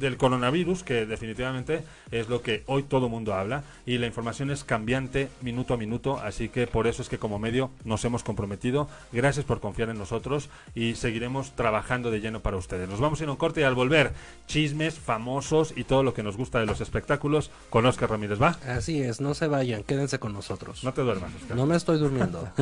del 0.00 0.16
coronavirus, 0.16 0.82
que 0.82 1.06
definitivamente 1.06 1.84
es 2.10 2.28
lo 2.28 2.42
que 2.42 2.64
hoy 2.66 2.82
todo 2.82 3.08
mundo 3.08 3.34
habla. 3.34 3.62
Y 3.86 3.98
la 3.98 4.06
información 4.06 4.50
es 4.50 4.63
cambiante 4.64 5.28
minuto 5.42 5.74
a 5.74 5.76
minuto, 5.76 6.18
así 6.18 6.48
que 6.48 6.66
por 6.66 6.86
eso 6.86 7.02
es 7.02 7.08
que 7.08 7.18
como 7.18 7.38
medio 7.38 7.70
nos 7.84 8.04
hemos 8.04 8.22
comprometido. 8.22 8.88
Gracias 9.12 9.44
por 9.44 9.60
confiar 9.60 9.90
en 9.90 9.98
nosotros 9.98 10.48
y 10.74 10.94
seguiremos 10.94 11.52
trabajando 11.52 12.10
de 12.10 12.20
lleno 12.20 12.40
para 12.40 12.56
ustedes. 12.56 12.88
Nos 12.88 13.00
vamos 13.00 13.20
a 13.20 13.24
ir 13.24 13.28
a 13.28 13.32
un 13.32 13.38
corte 13.38 13.60
y 13.60 13.64
al 13.64 13.74
volver, 13.74 14.12
chismes, 14.46 14.98
famosos 14.98 15.72
y 15.76 15.84
todo 15.84 16.02
lo 16.02 16.14
que 16.14 16.22
nos 16.22 16.36
gusta 16.36 16.60
de 16.60 16.66
los 16.66 16.80
espectáculos 16.80 17.50
con 17.70 17.86
Oscar 17.86 18.10
Ramírez. 18.10 18.40
¿Va? 18.40 18.56
Así 18.66 19.02
es, 19.02 19.20
no 19.20 19.34
se 19.34 19.46
vayan, 19.46 19.82
quédense 19.82 20.18
con 20.18 20.32
nosotros. 20.32 20.84
No 20.84 20.92
te 20.92 21.02
duermas, 21.02 21.30
Oscar. 21.34 21.56
No 21.56 21.66
me 21.66 21.76
estoy 21.76 21.98
durmiendo. 21.98 22.48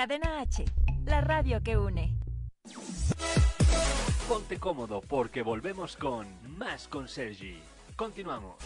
Cadena 0.00 0.40
H, 0.40 0.64
la 1.04 1.20
radio 1.20 1.62
que 1.62 1.76
une. 1.76 2.16
Ponte 4.26 4.56
cómodo 4.58 5.02
porque 5.02 5.42
volvemos 5.42 5.94
con 5.94 6.26
más 6.56 6.88
con 6.88 7.06
Sergi. 7.06 7.60
Continuamos. 7.96 8.56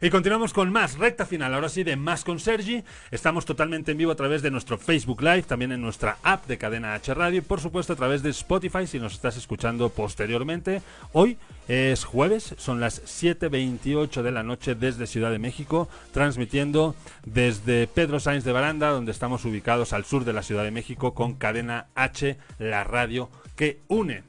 Y 0.00 0.10
continuamos 0.10 0.52
con 0.52 0.72
más, 0.72 0.98
recta 0.98 1.24
final, 1.24 1.54
ahora 1.54 1.68
sí, 1.68 1.84
de 1.84 1.96
Más 1.96 2.24
con 2.24 2.40
Sergi. 2.40 2.82
Estamos 3.10 3.44
totalmente 3.44 3.92
en 3.92 3.98
vivo 3.98 4.10
a 4.10 4.16
través 4.16 4.42
de 4.42 4.50
nuestro 4.50 4.76
Facebook 4.76 5.22
Live, 5.22 5.44
también 5.44 5.72
en 5.72 5.80
nuestra 5.80 6.18
app 6.22 6.46
de 6.46 6.58
Cadena 6.58 6.94
H 6.94 7.14
Radio 7.14 7.38
y 7.38 7.42
por 7.42 7.60
supuesto 7.60 7.92
a 7.92 7.96
través 7.96 8.22
de 8.22 8.30
Spotify 8.30 8.86
si 8.86 8.98
nos 8.98 9.14
estás 9.14 9.36
escuchando 9.36 9.88
posteriormente. 9.90 10.82
Hoy 11.12 11.38
es 11.68 12.04
jueves, 12.04 12.54
son 12.58 12.80
las 12.80 13.02
7.28 13.04 14.22
de 14.22 14.32
la 14.32 14.42
noche 14.42 14.74
desde 14.74 15.06
Ciudad 15.06 15.30
de 15.30 15.38
México, 15.38 15.88
transmitiendo 16.12 16.94
desde 17.24 17.86
Pedro 17.86 18.18
Sáenz 18.18 18.44
de 18.44 18.52
Baranda, 18.52 18.90
donde 18.90 19.12
estamos 19.12 19.44
ubicados 19.44 19.92
al 19.92 20.04
sur 20.04 20.24
de 20.24 20.32
la 20.32 20.42
Ciudad 20.42 20.64
de 20.64 20.72
México 20.72 21.14
con 21.14 21.34
Cadena 21.34 21.86
H, 21.94 22.36
la 22.58 22.84
radio 22.84 23.30
que 23.56 23.80
une. 23.88 24.24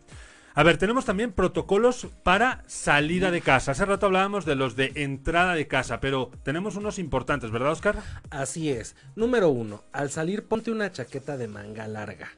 A 0.57 0.63
ver, 0.63 0.77
tenemos 0.77 1.03
también 1.03 1.33
protocolos 1.33 2.07
para 2.23 2.63
salida 2.65 3.29
de 3.29 3.41
casa. 3.41 3.73
Hace 3.73 3.83
rato 3.83 4.05
hablábamos 4.05 4.45
de 4.45 4.55
los 4.55 4.77
de 4.77 4.93
entrada 4.95 5.53
de 5.53 5.67
casa, 5.67 5.99
pero 5.99 6.31
tenemos 6.43 6.77
unos 6.77 6.97
importantes, 6.97 7.51
¿verdad, 7.51 7.73
Oscar? 7.73 8.01
Así 8.29 8.69
es. 8.69 8.95
Número 9.17 9.49
uno, 9.49 9.83
al 9.91 10.11
salir 10.11 10.45
ponte 10.45 10.71
una 10.71 10.93
chaqueta 10.93 11.35
de 11.35 11.49
manga 11.49 11.89
larga. 11.89 12.29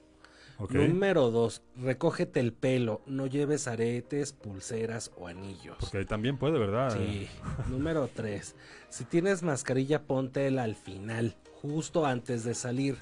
Número 0.72 1.30
dos, 1.30 1.61
recógete 1.76 2.39
el 2.39 2.53
pelo, 2.53 3.01
no 3.05 3.28
lleves 3.28 3.68
aretes, 3.68 4.34
pulseras 4.34 5.11
o 5.15 5.28
anillos. 5.28 5.78
Porque 5.80 5.99
ahí 5.99 6.05
también 6.05 6.39
puede, 6.39 6.57
¿verdad? 6.57 6.97
Sí. 6.97 7.30
Número 7.70 8.09
tres, 8.11 8.55
si 8.89 9.05
tienes 9.05 9.43
mascarilla, 9.43 10.01
póntela 10.01 10.63
al 10.63 10.76
final, 10.76 11.36
justo 11.61 12.07
antes 12.07 12.43
de 12.43 12.55
salir. 12.55 12.97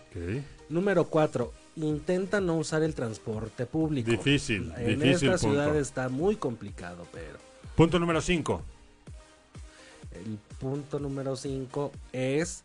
Número 0.68 1.06
cuatro, 1.06 1.54
intenta 1.78 2.40
no 2.42 2.56
usar 2.58 2.84
el 2.84 2.96
transporte 2.96 3.66
público. 3.66 4.10
Difícil, 4.12 4.72
En 4.78 5.00
difícil 5.00 5.30
esta 5.30 5.32
punto. 5.32 5.38
ciudad 5.64 5.76
está 5.76 6.10
muy 6.10 6.36
complicado, 6.38 7.06
pero 7.12 7.38
Punto 7.76 8.00
número 8.00 8.22
5. 8.22 8.62
el 10.14 10.38
punto 10.60 10.98
número 11.00 11.36
cinco 11.36 11.92
es 12.14 12.64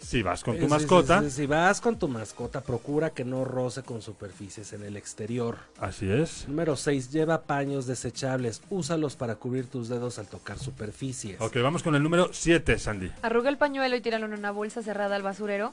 Si 0.00 0.22
vas 0.22 0.42
con 0.42 0.58
tu 0.58 0.66
mascota, 0.66 1.28
si 1.30 1.46
vas 1.46 1.80
con 1.80 1.98
tu 1.98 2.08
mascota, 2.08 2.62
procura 2.62 3.10
que 3.10 3.24
no 3.24 3.44
roce 3.44 3.82
con 3.82 4.00
superficies 4.02 4.72
en 4.72 4.82
el 4.82 4.96
exterior. 4.96 5.58
así 5.78 6.10
es. 6.10 6.48
Número 6.48 6.74
6. 6.76 7.12
Lleva 7.12 7.42
paños 7.42 7.86
desechables. 7.86 8.62
Úsalos 8.70 9.14
para 9.14 9.36
cubrir 9.36 9.66
tus 9.66 9.88
dedos 9.88 10.18
al 10.18 10.26
tocar 10.26 10.58
superficies. 10.58 11.40
Ok, 11.40 11.56
vamos 11.62 11.82
con 11.84 11.94
el 11.94 12.02
número 12.02 12.30
7, 12.32 12.78
Sandy. 12.80 13.12
Arruga 13.22 13.48
el 13.50 13.58
pañuelo 13.58 13.94
y 13.94 14.00
tíralo 14.00 14.26
en 14.26 14.32
una 14.32 14.50
bolsa 14.50 14.82
cerrada 14.82 15.14
al 15.14 15.22
basurero. 15.22 15.72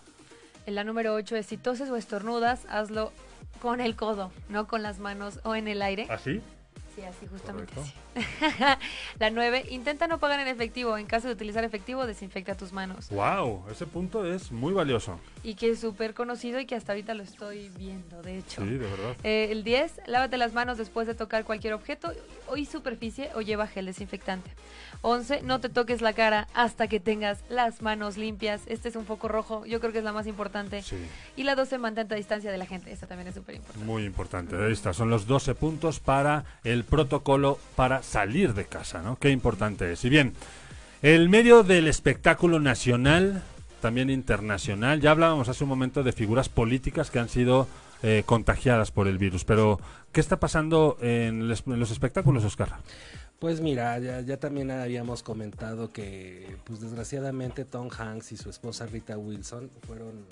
En 0.66 0.76
la 0.76 0.84
número 0.84 1.14
8 1.14 1.36
es 1.36 1.46
si 1.46 1.58
toses 1.58 1.90
o 1.90 1.96
estornudas, 1.96 2.66
hazlo 2.70 3.12
con 3.62 3.82
el 3.82 3.96
codo, 3.96 4.32
no 4.50 4.68
con 4.68 4.84
las 4.84 5.00
manos 5.00 5.40
o 5.44 5.56
en 5.56 5.68
el 5.68 5.82
aire. 5.82 6.08
¿Así? 6.10 6.42
Sí, 6.96 7.04
así 7.04 7.28
justamente 7.28 7.74
así. 7.80 7.94
la 9.20 9.30
9, 9.30 9.66
intenta 9.70 10.08
no 10.08 10.20
pagar 10.20 10.40
en 10.40 10.48
efectivo. 10.48 10.98
En 10.98 11.06
caso 11.06 11.28
de 11.28 11.34
utilizar 11.34 11.64
efectivo, 11.64 12.06
desinfecta 12.06 12.56
tus 12.56 12.74
manos. 12.74 13.10
Wow, 13.10 13.66
ese 13.72 13.86
punto 13.86 14.26
es 14.26 14.52
muy 14.52 14.74
valioso. 14.74 15.20
Y 15.44 15.56
que 15.56 15.70
es 15.72 15.80
súper 15.80 16.14
conocido 16.14 16.60
y 16.60 16.66
que 16.66 16.76
hasta 16.76 16.92
ahorita 16.92 17.14
lo 17.14 17.24
estoy 17.24 17.70
viendo, 17.78 18.22
de 18.22 18.40
hecho. 18.40 18.62
Sí, 18.62 18.70
de 18.70 18.78
verdad. 18.78 19.16
Eh, 19.24 19.50
el 19.52 19.64
10, 19.64 20.02
lávate 20.08 20.38
las 20.38 20.54
manos 20.54 20.78
después 20.78 21.08
de 21.08 21.14
tocar 21.16 21.46
cualquier 21.46 21.74
objeto 21.74 22.12
o 22.48 22.58
y 22.58 22.66
superficie 22.66 23.30
o 23.36 23.42
lleva 23.42 23.68
gel 23.68 23.86
desinfectante. 23.86 24.52
11, 25.02 25.44
no 25.44 25.62
te 25.62 25.70
toques 25.70 26.02
la 26.02 26.12
cara 26.14 26.48
hasta 26.54 26.88
que 26.88 27.00
tengas 27.00 27.40
las 27.50 27.82
manos 27.82 28.18
limpias. 28.18 28.62
Este 28.66 28.90
es 28.90 28.96
un 28.98 29.06
foco 29.06 29.30
rojo, 29.30 29.66
yo 29.66 29.80
creo 29.80 29.94
que 29.94 30.00
es 30.00 30.04
la 30.04 30.12
más 30.12 30.28
importante. 30.28 30.82
Sí, 30.82 30.98
Y 31.38 31.44
la 31.44 31.56
12, 31.56 31.78
mantente 31.78 32.16
a 32.16 32.18
distancia 32.18 32.52
de 32.52 32.58
la 32.58 32.66
gente. 32.66 32.92
Esta 32.92 33.08
también 33.08 33.28
es 33.30 33.36
súper 33.36 33.56
importante. 33.56 33.86
muy 33.86 34.04
importante. 34.04 34.56
Ahí 34.58 34.74
está, 34.74 34.94
son 34.94 35.10
los 35.10 35.26
12 35.26 35.56
puntos 35.56 36.00
para 36.02 36.44
el 36.66 36.84
protocolo 36.90 37.60
para 37.76 38.04
salir 38.04 38.54
de 38.54 38.66
casa, 38.66 39.02
¿no? 39.02 39.18
Qué 39.18 39.30
importante 39.30 39.92
es. 39.92 40.04
Y 40.04 40.10
bien, 40.10 40.34
el 41.02 41.30
medio 41.30 41.64
del 41.64 41.88
espectáculo 41.88 42.60
nacional, 42.60 43.42
también 43.82 44.10
internacional, 44.10 45.00
ya 45.00 45.12
hablábamos 45.12 45.48
hace 45.48 45.64
un 45.64 45.70
momento 45.70 46.04
de 46.04 46.12
figuras 46.12 46.50
políticas 46.50 47.10
que 47.10 47.20
han 47.20 47.30
sido 47.30 47.68
eh, 48.04 48.24
contagiadas 48.26 48.92
por 48.92 49.08
el 49.08 49.18
virus, 49.18 49.46
pero 49.46 49.80
¿qué 50.12 50.20
está 50.20 50.40
pasando 50.40 50.98
en, 51.02 51.48
los 51.48 51.92
espectáculos, 51.92 52.44
Oscar? 52.44 52.78
Pues 53.40 53.62
mira, 53.62 53.98
ya, 54.00 54.38
también 54.38 54.72
habíamos 54.72 55.24
comentado 55.24 55.94
que, 55.94 56.58
pues 56.66 56.82
desgraciadamente 56.82 57.64
Tom 57.64 57.90
Hanks 57.90 58.34
y 58.34 58.38
su 58.38 58.50
esposa 58.50 58.86
Rita 58.86 59.18
Wilson 59.18 59.70
fueron, 59.88 60.26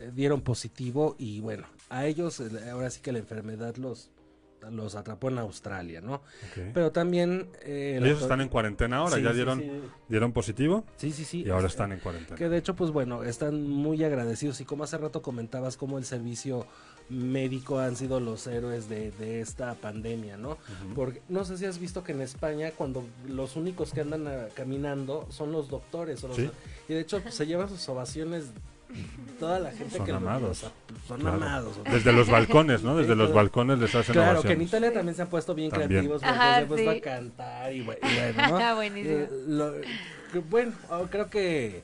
eh, 0.00 0.10
dieron 0.14 0.40
positivo 0.40 1.16
y 1.18 1.40
bueno, 1.40 1.66
a 1.90 2.06
ellos 2.06 2.42
ahora 2.70 2.88
sí 2.88 3.00
que 3.00 3.12
la 3.12 3.18
enfermedad 3.18 3.76
los, 3.76 4.10
los 4.70 4.94
atrapó 4.94 5.28
en 5.28 5.38
Australia, 5.38 6.00
¿no? 6.00 6.20
Pero 6.74 6.90
también... 6.92 7.48
eh, 7.62 7.94
el 7.98 8.06
Ellos 8.06 8.22
están 8.22 8.40
en 8.40 8.48
cuarentena 8.48 8.98
ahora, 8.98 9.16
Sí, 9.16 9.22
ya 9.22 9.30
sí, 9.30 9.36
dieron, 9.36 9.60
sí. 9.60 9.70
dieron 10.08 10.32
positivo 10.32 10.84
Sí, 10.96 11.12
sí, 11.12 11.24
sí. 11.24 11.42
y 11.46 11.50
ahora 11.50 11.66
están 11.68 11.92
en 11.92 12.00
cuarentena. 12.00 12.36
Que 12.36 12.48
de 12.48 12.58
hecho, 12.58 12.74
pues 12.76 12.90
bueno, 12.90 13.22
están 13.22 13.68
muy 13.68 14.02
agradecidos 14.04 14.60
y 14.60 14.64
como 14.64 14.84
hace 14.84 14.98
rato 14.98 15.22
comentabas, 15.22 15.76
como 15.76 15.98
el 15.98 16.04
servicio 16.04 16.66
médico 17.08 17.78
han 17.78 17.96
sido 17.96 18.20
los 18.20 18.46
héroes 18.46 18.88
de, 18.88 19.10
de 19.12 19.40
esta 19.40 19.74
pandemia, 19.74 20.36
¿no? 20.36 20.58
Porque 20.94 21.22
no 21.28 21.44
sé 21.44 21.56
si 21.56 21.64
has 21.64 21.78
visto 21.78 22.04
que 22.04 22.12
en 22.12 22.20
España 22.20 22.72
cuando 22.76 23.04
los 23.26 23.56
únicos 23.56 23.92
que 23.92 24.02
andan 24.02 24.26
ah, 24.26 24.46
caminando 24.54 25.26
son 25.30 25.50
los 25.52 25.68
doctores. 25.70 26.22
o 26.24 26.28
los- 26.28 26.36
Sí. 26.36 26.50
Y 26.88 26.92
de 26.94 27.00
hecho 27.00 27.20
pues, 27.22 27.34
se 27.34 27.46
llevan 27.46 27.68
sus 27.68 27.88
ovaciones 27.88 28.46
toda 29.38 29.58
la 29.60 29.70
gente 29.70 29.96
Son 29.96 30.06
que 30.06 30.12
lo- 30.12 30.18
amados. 30.18 30.64
son 31.06 31.20
Claro. 31.20 31.36
amados. 31.36 31.76
Desde 31.90 32.12
los 32.12 32.28
balcones, 32.28 32.82
¿no? 32.82 32.96
Desde 32.96 33.12
Sí, 33.12 33.18
los 33.18 33.26
claro. 33.28 33.34
balcones 33.34 33.78
les 33.78 33.94
hacen 33.94 34.12
Claro, 34.14 34.42
que 34.42 34.52
en. 34.52 34.62
Italia 34.62 34.92
también 34.92 35.14
se 35.14 35.22
han 35.22 35.28
puesto 35.28 35.54
bien 35.54 35.70
También. 35.70 35.88
creativos 35.90 36.22
porque 36.22 36.34
Ajá, 36.34 36.54
se 36.56 36.60
han 36.62 36.68
puesto 36.68 36.92
sí. 36.92 36.98
a 36.98 37.00
cantar 37.00 37.72
y, 37.72 37.84
bue- 37.84 37.98
y 38.02 38.34
bueno, 38.34 38.58
¿no? 38.58 38.74
Buenísimo. 38.76 39.14
Eh, 39.14 39.28
lo- 39.46 39.72
que 40.32 40.38
bueno, 40.40 40.72
ah, 40.90 41.02
creo 41.10 41.30
que 41.30 41.82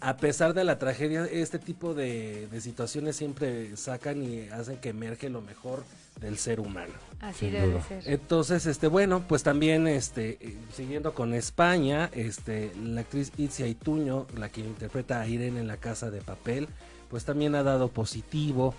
a 0.00 0.16
pesar 0.16 0.54
de 0.54 0.64
la 0.64 0.78
tragedia, 0.78 1.24
este 1.26 1.58
tipo 1.58 1.94
de, 1.94 2.48
de 2.50 2.60
situaciones 2.60 3.16
siempre 3.16 3.76
sacan 3.76 4.22
y 4.22 4.48
hacen 4.48 4.78
que 4.78 4.88
emerge 4.90 5.28
lo 5.30 5.42
mejor 5.42 5.84
del 6.20 6.38
ser 6.38 6.60
humano. 6.60 6.92
Así 7.20 7.46
Sin 7.46 7.52
debe 7.52 7.72
duda. 7.72 7.84
ser. 7.86 8.02
Entonces, 8.06 8.66
este, 8.66 8.86
bueno, 8.88 9.24
pues 9.28 9.42
también, 9.42 9.86
este, 9.86 10.38
eh, 10.40 10.56
siguiendo 10.74 11.14
con 11.14 11.34
España, 11.34 12.10
este, 12.12 12.72
la 12.82 13.02
actriz 13.02 13.32
Itzia 13.36 13.66
Ituño, 13.66 14.26
la 14.36 14.48
que 14.48 14.62
interpreta 14.62 15.20
a 15.20 15.26
Irene 15.26 15.60
en 15.60 15.66
La 15.66 15.76
Casa 15.76 16.10
de 16.10 16.20
Papel, 16.20 16.68
pues 17.10 17.24
también 17.24 17.54
ha 17.54 17.62
dado 17.62 17.88
positivo. 17.88 18.74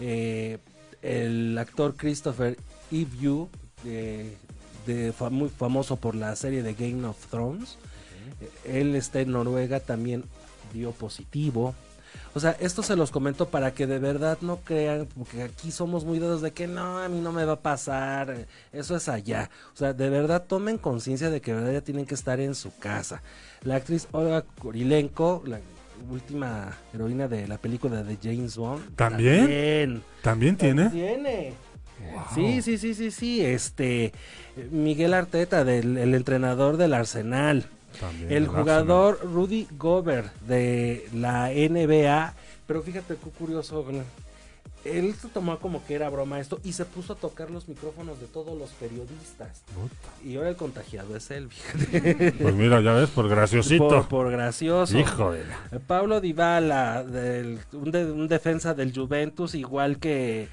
Eh, 0.00 0.58
el 1.02 1.56
actor 1.58 1.94
Christopher 1.96 2.56
Eve 2.90 3.48
de, 3.84 4.36
de 4.86 5.14
muy 5.30 5.50
famoso 5.50 5.96
por 5.96 6.14
la 6.14 6.34
serie 6.36 6.62
de 6.62 6.74
Game 6.74 7.06
of 7.06 7.26
Thrones, 7.26 7.76
eh, 8.40 8.80
él 8.80 8.94
está 8.94 9.20
en 9.20 9.32
Noruega, 9.32 9.80
también 9.80 10.24
dio 10.72 10.92
positivo. 10.92 11.74
O 12.34 12.40
sea, 12.40 12.56
esto 12.60 12.82
se 12.82 12.96
los 12.96 13.10
comento 13.10 13.48
para 13.48 13.72
que 13.72 13.86
de 13.86 13.98
verdad 13.98 14.38
no 14.40 14.56
crean, 14.58 15.06
porque 15.16 15.42
aquí 15.42 15.70
somos 15.70 16.04
muy 16.04 16.18
dados 16.18 16.42
de 16.42 16.52
que 16.52 16.66
no, 16.66 16.98
a 16.98 17.08
mí 17.08 17.20
no 17.20 17.32
me 17.32 17.44
va 17.44 17.54
a 17.54 17.60
pasar, 17.60 18.46
eso 18.72 18.96
es 18.96 19.08
allá. 19.08 19.50
O 19.72 19.76
sea, 19.76 19.92
de 19.92 20.10
verdad 20.10 20.44
tomen 20.46 20.78
conciencia 20.78 21.30
de 21.30 21.40
que 21.40 21.52
de 21.52 21.58
verdad 21.58 21.72
ya 21.74 21.80
tienen 21.80 22.06
que 22.06 22.14
estar 22.14 22.40
en 22.40 22.54
su 22.54 22.76
casa. 22.78 23.22
La 23.62 23.76
actriz 23.76 24.08
Olga 24.12 24.42
Kurilenko, 24.42 25.42
la 25.46 25.60
última 26.10 26.76
heroína 26.92 27.28
de 27.28 27.46
la 27.46 27.58
película 27.58 28.02
de 28.02 28.18
James 28.22 28.56
Bond. 28.56 28.96
¿También? 28.96 30.02
¿También 30.22 30.56
tiene? 30.56 30.90
Tiene. 30.90 31.54
Sí, 32.34 32.62
sí, 32.62 32.78
sí, 32.78 32.94
sí, 32.94 33.10
sí. 33.10 33.44
Este, 33.44 34.12
Miguel 34.70 35.14
Arteta, 35.14 35.64
del, 35.64 35.96
el 35.96 36.14
entrenador 36.14 36.76
del 36.76 36.94
Arsenal. 36.94 37.66
También 38.00 38.32
el 38.32 38.46
jugador 38.48 39.20
Rudy 39.22 39.66
Gobert 39.78 40.32
de 40.42 41.08
la 41.14 41.48
NBA. 41.50 42.34
Pero 42.66 42.82
fíjate 42.82 43.16
qué 43.16 43.30
curioso. 43.30 43.84
Él 44.84 45.14
se 45.14 45.28
tomó 45.28 45.58
como 45.60 45.82
que 45.86 45.94
era 45.94 46.10
broma 46.10 46.38
esto 46.40 46.60
y 46.62 46.74
se 46.74 46.84
puso 46.84 47.14
a 47.14 47.16
tocar 47.16 47.50
los 47.50 47.68
micrófonos 47.68 48.20
de 48.20 48.26
todos 48.26 48.58
los 48.58 48.68
periodistas. 48.72 49.62
Y 50.22 50.36
ahora 50.36 50.50
el 50.50 50.56
contagiado 50.56 51.16
es 51.16 51.30
él, 51.30 51.48
fíjate. 51.48 52.32
Pues 52.42 52.54
mira, 52.54 52.82
ya 52.82 52.92
ves, 52.92 53.08
por 53.08 53.26
graciosito. 53.30 53.88
Por, 53.88 54.08
por 54.08 54.30
gracioso. 54.30 54.92
De 54.94 55.00
Eh, 55.02 55.80
Pablo 55.86 56.20
Dybala, 56.20 57.02
del, 57.02 57.60
un, 57.72 57.90
de- 57.90 58.12
un 58.12 58.28
defensa 58.28 58.74
del 58.74 58.94
Juventus, 58.94 59.54
igual 59.54 59.98
que 59.98 60.48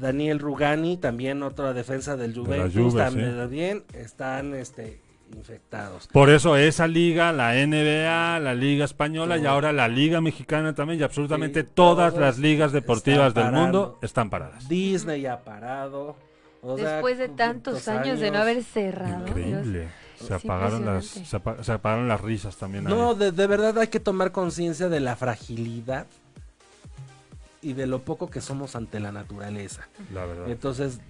Daniel 0.00 0.38
Rugani, 0.38 0.96
también 0.96 1.42
otra 1.42 1.74
defensa 1.74 2.16
del 2.16 2.34
Juventus, 2.34 2.72
Juve, 2.74 3.02
también, 3.02 3.30
sí. 3.32 3.36
también 3.36 3.84
están 3.92 4.54
este, 4.54 4.98
infectados. 5.34 6.08
Por 6.08 6.30
eso 6.30 6.56
esa 6.56 6.86
liga, 6.86 7.32
la 7.32 7.54
NBA, 7.54 8.38
la 8.40 8.54
Liga 8.54 8.84
Española 8.84 9.38
y 9.38 9.46
ahora 9.46 9.72
la 9.72 9.88
Liga 9.88 10.20
Mexicana 10.20 10.74
también 10.74 11.00
y 11.00 11.02
absolutamente 11.02 11.62
Sí, 11.62 11.68
todas 11.74 12.14
las 12.14 12.38
ligas 12.38 12.72
deportivas 12.72 13.34
del 13.34 13.50
mundo 13.52 13.98
están 14.02 14.30
paradas. 14.30 14.68
Disney 14.68 15.26
ha 15.26 15.40
parado. 15.42 16.16
o 16.62 16.76
sea, 16.76 16.92
Después 16.94 17.18
de 17.18 17.28
tantos 17.28 17.88
años 17.88 18.20
de 18.20 18.30
no 18.30 18.38
haber 18.38 18.62
cerrado. 18.62 19.26
Increíble. 19.26 19.80
Dios. 19.80 20.28
Se 20.28 20.34
apagaron 20.34 20.84
las 20.86 21.16
impresionante. 21.16 21.28
se, 21.30 21.36
apa- 21.36 21.64
se 21.64 21.72
apagaron 21.72 22.06
las 22.08 22.20
risas 22.20 22.56
también. 22.56 22.86
ahí. 22.86 22.92
No, 22.94 23.14
de, 23.16 23.32
de 23.32 23.46
verdad 23.48 23.76
hay 23.78 23.88
que 23.88 23.98
tomar 23.98 24.30
conciencia 24.30 24.88
de 24.88 25.00
la 25.00 25.16
fragilidad 25.16 26.06
y 27.60 27.72
de 27.74 27.86
lo 27.86 28.00
poco 28.00 28.28
que 28.30 28.40
somos 28.40 28.76
ante 28.76 29.00
la 29.00 29.10
naturaleza. 29.12 29.88
La 30.12 30.24
verdad. 30.24 30.48
Entonces, 30.48 31.00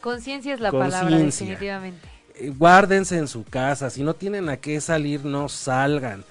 Conciencia 0.00 0.52
es 0.54 0.60
la 0.60 0.72
palabra, 0.72 1.16
definitivamente. 1.16 2.08
Guárdense 2.50 3.18
en 3.18 3.28
su 3.28 3.44
casa, 3.44 3.90
si 3.90 4.02
no 4.02 4.14
tienen 4.14 4.48
a 4.48 4.56
qué 4.56 4.80
salir, 4.80 5.24
no 5.24 5.48
salgan. 5.48 6.24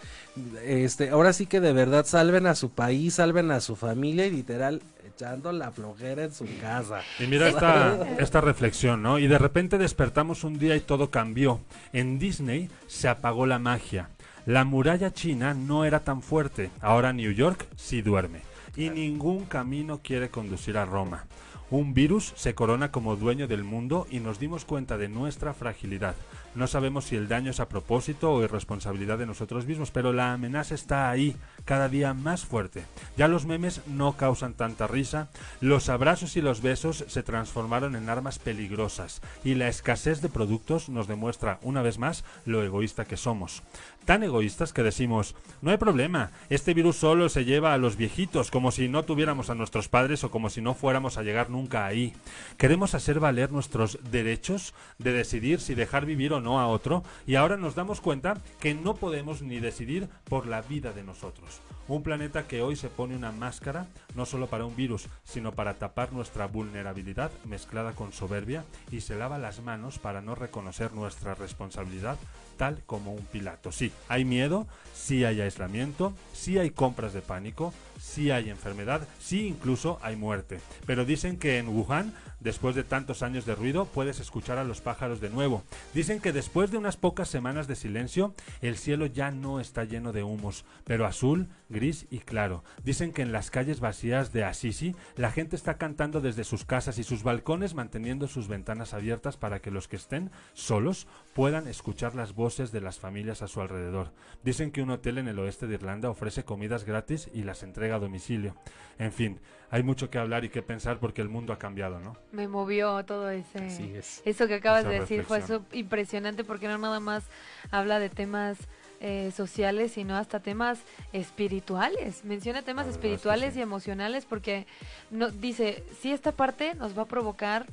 Este, 0.63 1.09
ahora 1.09 1.33
sí 1.33 1.45
que 1.45 1.59
de 1.59 1.73
verdad 1.73 2.05
salven 2.05 2.47
a 2.47 2.55
su 2.55 2.69
país, 2.71 3.15
salven 3.15 3.51
a 3.51 3.59
su 3.59 3.75
familia 3.75 4.25
y 4.27 4.31
literal 4.31 4.81
echando 5.05 5.51
la 5.51 5.71
flojera 5.71 6.23
en 6.23 6.33
su 6.33 6.45
casa. 6.59 7.01
Y 7.19 7.27
mira 7.27 7.49
esta, 7.49 8.07
esta 8.19 8.41
reflexión, 8.41 9.03
¿no? 9.03 9.19
Y 9.19 9.27
de 9.27 9.37
repente 9.37 9.77
despertamos 9.77 10.43
un 10.43 10.57
día 10.57 10.75
y 10.75 10.79
todo 10.79 11.11
cambió. 11.11 11.59
En 11.91 12.17
Disney 12.17 12.69
se 12.87 13.07
apagó 13.07 13.45
la 13.45 13.59
magia. 13.59 14.09
La 14.45 14.63
muralla 14.63 15.13
china 15.13 15.53
no 15.53 15.85
era 15.85 15.99
tan 15.99 16.21
fuerte. 16.21 16.71
Ahora 16.79 17.13
New 17.13 17.31
York 17.31 17.67
sí 17.75 18.01
duerme. 18.01 18.41
Y 18.75 18.89
ningún 18.89 19.45
camino 19.45 19.99
quiere 20.01 20.29
conducir 20.29 20.77
a 20.77 20.85
Roma. 20.85 21.25
Un 21.71 21.93
virus 21.93 22.33
se 22.35 22.53
corona 22.53 22.91
como 22.91 23.15
dueño 23.15 23.47
del 23.47 23.63
mundo 23.63 24.05
y 24.11 24.19
nos 24.19 24.39
dimos 24.39 24.65
cuenta 24.65 24.97
de 24.97 25.07
nuestra 25.07 25.53
fragilidad. 25.53 26.15
No 26.53 26.67
sabemos 26.67 27.05
si 27.05 27.15
el 27.15 27.29
daño 27.29 27.49
es 27.49 27.61
a 27.61 27.69
propósito 27.69 28.33
o 28.33 28.43
irresponsabilidad 28.43 29.17
de 29.17 29.25
nosotros 29.25 29.65
mismos, 29.65 29.89
pero 29.89 30.11
la 30.11 30.33
amenaza 30.33 30.75
está 30.75 31.09
ahí, 31.09 31.33
cada 31.63 31.87
día 31.87 32.13
más 32.13 32.43
fuerte. 32.43 32.83
Ya 33.15 33.29
los 33.29 33.45
memes 33.45 33.79
no 33.87 34.17
causan 34.17 34.53
tanta 34.53 34.85
risa, 34.85 35.29
los 35.61 35.87
abrazos 35.87 36.35
y 36.35 36.41
los 36.41 36.61
besos 36.61 37.05
se 37.07 37.23
transformaron 37.23 37.95
en 37.95 38.09
armas 38.09 38.37
peligrosas 38.37 39.21
y 39.45 39.55
la 39.55 39.69
escasez 39.69 40.21
de 40.21 40.27
productos 40.27 40.89
nos 40.89 41.07
demuestra 41.07 41.57
una 41.61 41.81
vez 41.81 41.99
más 41.99 42.25
lo 42.45 42.63
egoísta 42.63 43.05
que 43.05 43.15
somos. 43.15 43.63
Tan 44.05 44.23
egoístas 44.23 44.73
que 44.73 44.81
decimos, 44.81 45.35
no 45.61 45.69
hay 45.69 45.77
problema, 45.77 46.31
este 46.49 46.73
virus 46.73 46.95
solo 46.95 47.29
se 47.29 47.45
lleva 47.45 47.73
a 47.73 47.77
los 47.77 47.97
viejitos, 47.97 48.49
como 48.49 48.71
si 48.71 48.89
no 48.89 49.03
tuviéramos 49.03 49.51
a 49.51 49.55
nuestros 49.55 49.89
padres 49.89 50.23
o 50.23 50.31
como 50.31 50.49
si 50.49 50.59
no 50.59 50.73
fuéramos 50.73 51.17
a 51.17 51.23
llegar 51.23 51.51
nunca 51.51 51.85
ahí. 51.85 52.13
Queremos 52.57 52.95
hacer 52.95 53.19
valer 53.19 53.51
nuestros 53.51 53.99
derechos 54.09 54.73
de 54.97 55.13
decidir 55.13 55.59
si 55.59 55.75
dejar 55.75 56.07
vivir 56.07 56.33
o 56.33 56.41
no 56.41 56.59
a 56.59 56.67
otro 56.67 57.03
y 57.27 57.35
ahora 57.35 57.57
nos 57.57 57.75
damos 57.75 58.01
cuenta 58.01 58.41
que 58.59 58.73
no 58.73 58.95
podemos 58.95 59.43
ni 59.43 59.59
decidir 59.59 60.09
por 60.23 60.47
la 60.47 60.63
vida 60.63 60.93
de 60.93 61.03
nosotros. 61.03 61.61
Un 61.87 62.03
planeta 62.03 62.47
que 62.47 62.61
hoy 62.61 62.75
se 62.75 62.89
pone 62.89 63.15
una 63.15 63.31
máscara 63.31 63.87
no 64.15 64.25
solo 64.25 64.47
para 64.47 64.65
un 64.65 64.75
virus, 64.75 65.07
sino 65.23 65.51
para 65.51 65.75
tapar 65.75 66.11
nuestra 66.11 66.47
vulnerabilidad 66.47 67.31
mezclada 67.45 67.93
con 67.93 68.13
soberbia 68.13 68.63
y 68.91 69.01
se 69.01 69.15
lava 69.15 69.37
las 69.37 69.61
manos 69.61 69.99
para 69.99 70.21
no 70.21 70.33
reconocer 70.33 70.93
nuestra 70.93 71.35
responsabilidad 71.35 72.17
tal 72.61 72.83
como 72.85 73.11
un 73.11 73.25
Pilato. 73.25 73.71
Sí, 73.71 73.91
hay 74.07 74.23
miedo, 74.23 74.67
sí 74.93 75.25
hay 75.25 75.41
aislamiento, 75.41 76.13
sí 76.31 76.59
hay 76.59 76.69
compras 76.69 77.11
de 77.11 77.23
pánico, 77.23 77.73
sí 78.01 78.31
hay 78.31 78.49
enfermedad, 78.49 79.07
sí 79.19 79.47
incluso 79.47 79.99
hay 80.01 80.15
muerte. 80.15 80.59
Pero 80.85 81.05
dicen 81.05 81.37
que 81.37 81.59
en 81.59 81.69
Wuhan, 81.69 82.13
después 82.39 82.75
de 82.75 82.83
tantos 82.83 83.21
años 83.21 83.45
de 83.45 83.55
ruido, 83.55 83.85
puedes 83.85 84.19
escuchar 84.19 84.57
a 84.57 84.63
los 84.63 84.81
pájaros 84.81 85.21
de 85.21 85.29
nuevo. 85.29 85.63
Dicen 85.93 86.19
que 86.19 86.33
después 86.33 86.71
de 86.71 86.77
unas 86.77 86.97
pocas 86.97 87.29
semanas 87.29 87.67
de 87.67 87.75
silencio, 87.75 88.33
el 88.61 88.77
cielo 88.77 89.05
ya 89.05 89.31
no 89.31 89.59
está 89.59 89.83
lleno 89.83 90.11
de 90.11 90.23
humos, 90.23 90.65
pero 90.83 91.05
azul, 91.05 91.47
gris 91.69 92.07
y 92.09 92.19
claro. 92.19 92.63
Dicen 92.83 93.13
que 93.13 93.21
en 93.21 93.31
las 93.31 93.51
calles 93.51 93.79
vacías 93.79 94.33
de 94.33 94.43
Assisi, 94.43 94.95
la 95.15 95.31
gente 95.31 95.55
está 95.55 95.75
cantando 95.75 96.21
desde 96.21 96.43
sus 96.43 96.65
casas 96.65 96.97
y 96.97 97.03
sus 97.03 97.23
balcones 97.23 97.75
manteniendo 97.75 98.27
sus 98.27 98.47
ventanas 98.47 98.93
abiertas 98.93 99.37
para 99.37 99.59
que 99.59 99.71
los 99.71 99.87
que 99.87 99.95
estén 99.95 100.31
solos 100.53 101.07
puedan 101.35 101.67
escuchar 101.67 102.15
las 102.15 102.33
voces 102.33 102.71
de 102.71 102.81
las 102.81 102.99
familias 102.99 103.41
a 103.41 103.47
su 103.47 103.61
alrededor. 103.61 104.11
Dicen 104.43 104.71
que 104.71 104.81
un 104.81 104.89
hotel 104.89 105.19
en 105.19 105.27
el 105.27 105.39
oeste 105.39 105.67
de 105.67 105.75
Irlanda 105.75 106.09
ofrece 106.09 106.43
comidas 106.43 106.83
gratis 106.83 107.29
y 107.33 107.43
las 107.43 107.63
entrega 107.63 107.90
a 107.93 107.99
domicilio. 107.99 108.55
En 108.97 109.11
fin, 109.11 109.39
hay 109.71 109.83
mucho 109.83 110.09
que 110.09 110.17
hablar 110.17 110.43
y 110.43 110.49
que 110.49 110.61
pensar 110.61 110.99
porque 110.99 111.21
el 111.21 111.29
mundo 111.29 111.53
ha 111.53 111.57
cambiado, 111.57 111.99
¿no? 111.99 112.17
Me 112.31 112.47
movió 112.47 113.03
todo 113.05 113.29
ese. 113.29 113.59
Así 113.59 113.93
es. 113.95 114.21
Eso 114.25 114.47
que 114.47 114.55
acabas 114.55 114.81
Esa 114.81 114.89
de 114.89 114.99
decir 114.99 115.23
fue 115.23 115.37
reflexión. 115.37 115.65
eso 115.69 115.77
impresionante 115.77 116.43
porque 116.43 116.67
no 116.67 116.77
nada 116.77 116.99
más 116.99 117.23
habla 117.71 117.97
de 117.99 118.09
temas 118.09 118.57
eh, 118.99 119.31
sociales, 119.33 119.93
sino 119.93 120.17
hasta 120.17 120.41
temas 120.41 120.79
espirituales. 121.13 122.25
Menciona 122.25 122.61
temas 122.61 122.85
espirituales 122.85 123.53
sí. 123.53 123.59
y 123.59 123.63
emocionales 123.63 124.25
porque 124.25 124.67
no 125.09 125.31
dice, 125.31 125.83
sí, 126.01 126.11
esta 126.11 126.33
parte 126.33 126.75
nos 126.75 126.95
va 126.95 127.03
a 127.03 127.07
provocar 127.07 127.65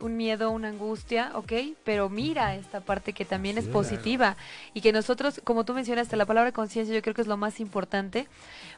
un 0.00 0.16
miedo, 0.16 0.50
una 0.50 0.68
angustia, 0.68 1.30
¿ok? 1.34 1.52
Pero 1.84 2.08
mira 2.08 2.54
esta 2.54 2.80
parte 2.80 3.12
que 3.12 3.24
también 3.24 3.58
es 3.58 3.66
positiva 3.66 4.36
y 4.74 4.80
que 4.80 4.92
nosotros, 4.92 5.40
como 5.44 5.64
tú 5.64 5.74
mencionaste, 5.74 6.16
la 6.16 6.26
palabra 6.26 6.52
conciencia 6.52 6.94
yo 6.94 7.02
creo 7.02 7.14
que 7.14 7.22
es 7.22 7.28
lo 7.28 7.36
más 7.36 7.60
importante 7.60 8.26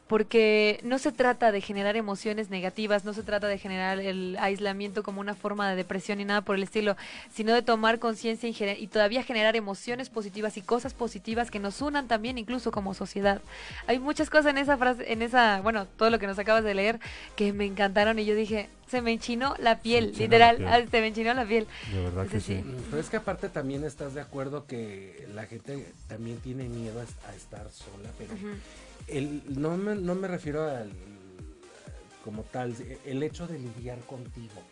porque 0.06 0.80
no 0.84 0.98
se 0.98 1.12
trata 1.12 1.52
de 1.52 1.60
generar 1.60 1.96
emociones 1.96 2.48
negativas, 2.48 3.04
no 3.04 3.12
se 3.12 3.22
trata 3.22 3.46
de 3.46 3.58
generar 3.58 4.00
el 4.00 4.36
aislamiento 4.40 5.02
como 5.02 5.20
una 5.20 5.34
forma 5.34 5.68
de 5.68 5.76
depresión 5.76 6.18
ni 6.18 6.24
nada 6.24 6.40
por 6.40 6.56
el 6.56 6.62
estilo, 6.62 6.96
sino 7.30 7.52
de 7.52 7.62
tomar 7.62 7.98
conciencia 7.98 8.48
y, 8.48 8.82
y 8.82 8.86
todavía 8.86 9.22
generar 9.22 9.54
emociones 9.54 10.08
positivas 10.08 10.56
y 10.56 10.62
cosas 10.62 10.94
positivas 10.94 11.50
que 11.50 11.58
nos 11.58 11.82
unan 11.82 12.08
también 12.08 12.38
incluso 12.38 12.70
como 12.72 12.94
sociedad. 12.94 13.42
Hay 13.86 13.98
muchas 13.98 14.30
cosas 14.30 14.46
en 14.46 14.58
esa 14.58 14.78
frase, 14.78 15.12
en 15.12 15.20
esa, 15.20 15.60
bueno, 15.60 15.86
todo 15.86 16.08
lo 16.10 16.18
que 16.18 16.26
nos 16.26 16.38
acabas 16.38 16.64
de 16.64 16.74
leer 16.74 17.00
que 17.36 17.52
me 17.52 17.66
encantaron 17.66 18.18
y 18.18 18.24
yo 18.24 18.34
dije, 18.34 18.70
se 18.90 19.02
me 19.02 19.12
enchinó 19.12 19.54
la 19.58 19.80
piel, 19.80 20.12
literal, 20.16 20.62
la 20.62 20.76
piel. 20.76 20.90
se 20.90 21.00
me 21.00 21.06
enchinó 21.08 21.34
la 21.34 21.44
piel. 21.46 21.66
De 21.92 22.02
verdad 22.02 22.24
Entonces, 22.24 22.44
sí. 22.44 22.64
Pero 22.90 23.00
es 23.00 23.08
que 23.10 23.16
aparte 23.18 23.48
también 23.48 23.84
estás 23.84 24.14
de 24.14 24.20
acuerdo 24.20 24.66
que 24.66 25.26
la 25.34 25.46
gente 25.46 25.86
también 26.08 26.38
tiene 26.38 26.68
miedo 26.68 27.00
a, 27.00 27.28
a 27.30 27.34
estar 27.34 27.70
sola, 27.70 28.10
pero 28.18 28.32
el, 29.08 29.42
no, 29.60 29.76
me, 29.76 29.94
no 29.94 30.14
me 30.14 30.28
refiero 30.28 30.64
al 30.68 30.90
como 32.24 32.42
tal, 32.42 32.74
el 33.06 33.22
hecho 33.22 33.46
de 33.46 33.58
lidiar 33.58 33.98
contigo. 34.00 34.62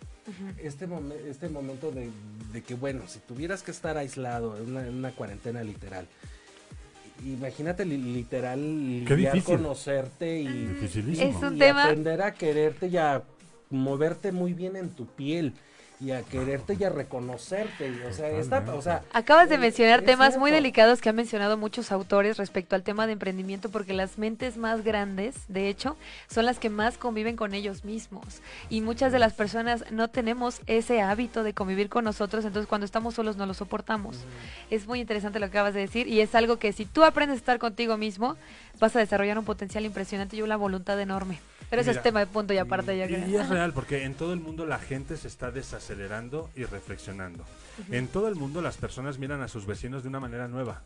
Este, 0.58 0.88
momen- 0.88 1.14
este 1.28 1.48
momento 1.48 1.90
de, 1.92 2.10
de 2.52 2.62
que, 2.62 2.74
bueno, 2.74 3.02
si 3.06 3.20
tuvieras 3.20 3.62
que 3.62 3.70
estar 3.70 3.96
aislado 3.96 4.56
en 4.58 4.70
una, 4.70 4.86
en 4.86 4.94
una 4.94 5.12
cuarentena 5.12 5.62
literal, 5.62 6.06
imagínate 7.24 7.84
li- 7.84 7.96
literal 7.96 8.58
Qué 9.06 9.14
lidiar, 9.16 9.34
difícil. 9.34 9.56
conocerte 9.56 10.40
y, 10.40 10.48
Dificilísimo. 10.66 11.30
Es 11.30 11.42
un 11.42 11.56
y 11.56 11.58
tema- 11.60 11.84
aprender 11.84 12.20
a 12.22 12.34
quererte 12.34 12.88
y 12.88 12.96
a 12.96 13.22
moverte 13.70 14.32
muy 14.32 14.52
bien 14.52 14.76
en 14.76 14.90
tu 14.90 15.06
piel. 15.06 15.52
y 15.98 16.10
a 16.10 16.20
quererte 16.22 16.76
y 16.78 16.84
a 16.84 16.90
reconocerte. 16.90 17.88
y, 17.88 18.02
o 18.06 18.12
sea, 18.12 18.28
esta, 18.28 18.62
o 18.74 18.82
sea, 18.82 19.02
Acabas 19.14 19.48
de 19.48 19.54
es- 19.54 19.60
mencionar 19.62 20.02
temas 20.02 20.36
muy 20.36 20.50
delicados 20.50 21.00
que 21.00 21.08
han 21.08 21.16
mencionado 21.16 21.56
muchos 21.56 21.90
autores 21.90 22.36
respecto 22.36 22.76
al 22.76 22.82
tema 22.82 23.06
de 23.06 23.14
emprendimiento, 23.14 23.70
porque 23.70 23.94
las 23.94 24.18
mentes 24.18 24.58
más 24.58 24.84
grandes, 24.84 25.34
de 25.48 25.70
hecho, 25.70 25.96
son 26.28 26.44
las 26.44 26.58
que 26.58 26.68
más 26.68 26.98
conviven 26.98 27.34
con 27.34 27.54
ellos 27.54 27.86
mismos. 27.86 28.42
Y 28.68 28.82
muchas 28.82 29.10
de 29.10 29.18
las 29.18 29.32
personas 29.32 29.90
no 29.90 30.08
tenemos 30.08 30.60
ese 30.66 31.00
hábito 31.00 31.42
de 31.42 31.54
convivir 31.54 31.88
con 31.88 32.04
nosotros, 32.04 32.44
entonces 32.44 32.68
cuando 32.68 32.84
estamos 32.84 33.14
solos 33.14 33.38
no 33.38 33.46
lo 33.46 33.54
soportamos. 33.54 34.18
Es 34.70 34.86
muy 34.86 35.00
interesante 35.00 35.38
lo 35.40 35.46
que 35.46 35.56
acabas 35.56 35.72
de 35.72 35.80
decir 35.80 36.08
y 36.08 36.20
es 36.20 36.34
algo 36.34 36.58
que 36.58 36.74
si 36.74 36.84
tú 36.84 37.04
aprendes 37.04 37.36
a 37.36 37.38
estar 37.38 37.58
contigo 37.58 37.96
mismo, 37.96 38.36
vas 38.78 38.96
a 38.96 38.98
desarrollar 38.98 39.38
un 39.38 39.44
potencial 39.44 39.84
impresionante 39.84 40.36
y 40.36 40.42
una 40.42 40.56
voluntad 40.56 41.00
enorme. 41.00 41.40
Pero 41.68 41.82
Mira, 41.82 41.92
es 41.92 42.02
tema 42.02 42.20
de 42.20 42.26
punto 42.26 42.54
y 42.54 42.58
aparte, 42.58 42.96
yo 42.96 43.06
Y, 43.08 43.34
es 43.36 43.48
real, 43.48 43.72
porque 43.72 44.04
en 44.04 44.14
todo 44.14 44.32
el 44.32 44.40
mundo 44.40 44.66
la 44.66 44.78
gente 44.78 45.16
se 45.16 45.26
está 45.26 45.50
desacelerando 45.50 46.50
y 46.54 46.64
reflexionando. 46.64 47.44
En 47.90 48.06
todo 48.08 48.28
el 48.28 48.36
mundo 48.36 48.62
las 48.62 48.76
personas 48.76 49.18
miran 49.18 49.42
a 49.42 49.48
sus 49.48 49.66
vecinos 49.66 50.02
de 50.02 50.08
una 50.08 50.20
manera 50.20 50.46
nueva. 50.46 50.82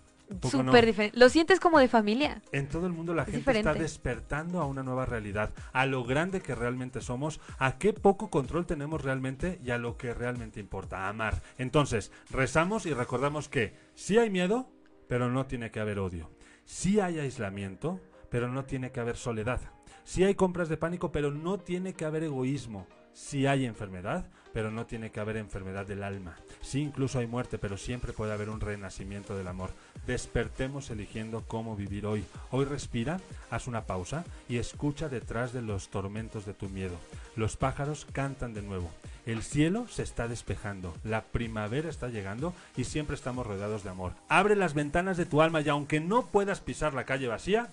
Súper 0.48 0.86
diferente. 0.86 1.18
Lo 1.18 1.28
sientes 1.28 1.58
como 1.58 1.80
de 1.80 1.88
familia. 1.88 2.40
En 2.52 2.68
todo 2.68 2.86
el 2.86 2.92
mundo 2.92 3.14
la 3.14 3.22
Es 3.22 3.26
gente 3.26 3.38
diferente. 3.40 3.70
está 3.70 3.82
despertando 3.82 4.60
a 4.60 4.66
una 4.66 4.82
nueva 4.82 5.04
realidad, 5.04 5.50
a 5.72 5.86
lo 5.86 6.04
grande 6.04 6.40
que 6.40 6.54
realmente 6.54 7.00
somos, 7.00 7.40
a 7.58 7.78
qué 7.78 7.92
poco 7.92 8.30
control 8.30 8.64
tenemos 8.64 9.02
realmente 9.02 9.58
y 9.64 9.70
a 9.70 9.78
lo 9.78 9.96
que 9.96 10.14
realmente 10.14 10.60
importa, 10.60 11.08
amar. 11.08 11.42
Entonces, 11.58 12.12
rezamos 12.30 12.86
y 12.86 12.94
recordamos 12.94 13.48
que 13.48 13.74
sí 13.94 14.18
hay 14.18 14.30
miedo, 14.30 14.70
pero 15.08 15.28
no 15.30 15.46
tiene 15.46 15.72
que 15.72 15.80
haber 15.80 15.98
odio. 15.98 16.30
Sí 16.72 17.00
hay 17.00 17.18
aislamiento, 17.18 18.00
pero 18.30 18.46
no 18.48 18.64
tiene 18.64 18.92
que 18.92 19.00
haber 19.00 19.16
soledad. 19.16 19.60
Sí 20.04 20.22
hay 20.22 20.36
compras 20.36 20.68
de 20.68 20.76
pánico, 20.76 21.10
pero 21.10 21.32
no 21.32 21.58
tiene 21.58 21.94
que 21.94 22.04
haber 22.04 22.22
egoísmo. 22.22 22.86
Sí 23.12 23.48
hay 23.48 23.66
enfermedad, 23.66 24.30
pero 24.52 24.70
no 24.70 24.86
tiene 24.86 25.10
que 25.10 25.20
haber 25.20 25.36
enfermedad 25.36 25.86
del 25.86 26.02
alma. 26.02 26.36
Sí, 26.60 26.80
incluso 26.80 27.18
hay 27.18 27.26
muerte, 27.26 27.58
pero 27.58 27.76
siempre 27.76 28.12
puede 28.12 28.32
haber 28.32 28.50
un 28.50 28.60
renacimiento 28.60 29.36
del 29.36 29.48
amor. 29.48 29.70
Despertemos 30.06 30.90
eligiendo 30.90 31.44
cómo 31.46 31.76
vivir 31.76 32.06
hoy. 32.06 32.24
Hoy 32.50 32.64
respira, 32.64 33.20
haz 33.50 33.66
una 33.66 33.86
pausa 33.86 34.24
y 34.48 34.58
escucha 34.58 35.08
detrás 35.08 35.52
de 35.52 35.62
los 35.62 35.88
tormentos 35.88 36.46
de 36.46 36.54
tu 36.54 36.68
miedo. 36.68 36.96
Los 37.36 37.56
pájaros 37.56 38.06
cantan 38.12 38.54
de 38.54 38.62
nuevo. 38.62 38.90
El 39.26 39.42
cielo 39.42 39.86
se 39.88 40.02
está 40.02 40.28
despejando, 40.28 40.94
la 41.04 41.22
primavera 41.22 41.88
está 41.88 42.08
llegando 42.08 42.54
y 42.76 42.84
siempre 42.84 43.14
estamos 43.14 43.46
rodeados 43.46 43.84
de 43.84 43.90
amor. 43.90 44.14
Abre 44.28 44.56
las 44.56 44.74
ventanas 44.74 45.16
de 45.16 45.26
tu 45.26 45.42
alma 45.42 45.60
y 45.60 45.68
aunque 45.68 46.00
no 46.00 46.26
puedas 46.26 46.60
pisar 46.60 46.94
la 46.94 47.04
calle 47.04 47.28
vacía, 47.28 47.68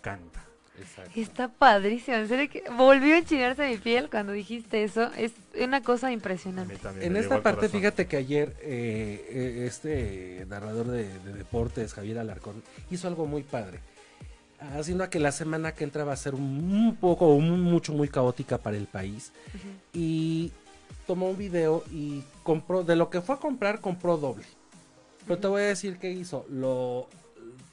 canta. 0.00 0.53
Está 1.14 1.48
padrísimo, 1.48 2.16
en 2.16 2.28
serio 2.28 2.50
que 2.50 2.64
volvió 2.76 3.14
a 3.14 3.18
enchinarse 3.18 3.68
mi 3.68 3.76
piel 3.76 4.10
cuando 4.10 4.32
dijiste 4.32 4.82
eso. 4.82 5.10
Es 5.16 5.32
una 5.60 5.82
cosa 5.82 6.10
impresionante. 6.10 6.76
En 7.00 7.16
esta 7.16 7.42
parte, 7.42 7.68
fíjate 7.68 8.06
que 8.06 8.16
ayer 8.16 8.56
eh, 8.60 9.24
eh, 9.30 9.64
este 9.66 10.46
narrador 10.48 10.88
de, 10.88 11.18
de 11.20 11.32
deportes, 11.32 11.94
Javier 11.94 12.18
Alarcón, 12.18 12.62
hizo 12.90 13.06
algo 13.06 13.26
muy 13.26 13.42
padre. 13.42 13.78
Haciendo 14.76 15.04
a 15.04 15.10
que 15.10 15.20
la 15.20 15.30
semana 15.30 15.72
que 15.72 15.84
entra 15.84 16.04
va 16.04 16.14
a 16.14 16.16
ser 16.16 16.34
un, 16.34 16.42
un 16.42 16.96
poco, 16.96 17.34
un, 17.34 17.60
mucho, 17.60 17.92
muy 17.92 18.08
caótica 18.08 18.58
para 18.58 18.76
el 18.76 18.86
país. 18.86 19.30
Y 19.92 20.52
tomó 21.06 21.28
un 21.30 21.36
video 21.36 21.84
y 21.92 22.22
compró, 22.42 22.82
de 22.82 22.96
lo 22.96 23.10
que 23.10 23.20
fue 23.20 23.36
a 23.36 23.38
comprar, 23.38 23.80
compró 23.80 24.16
doble. 24.16 24.44
Pero 25.26 25.38
te 25.38 25.46
voy 25.46 25.62
a 25.62 25.66
decir 25.66 25.98
qué 25.98 26.10
hizo. 26.10 26.46
Lo, 26.50 27.08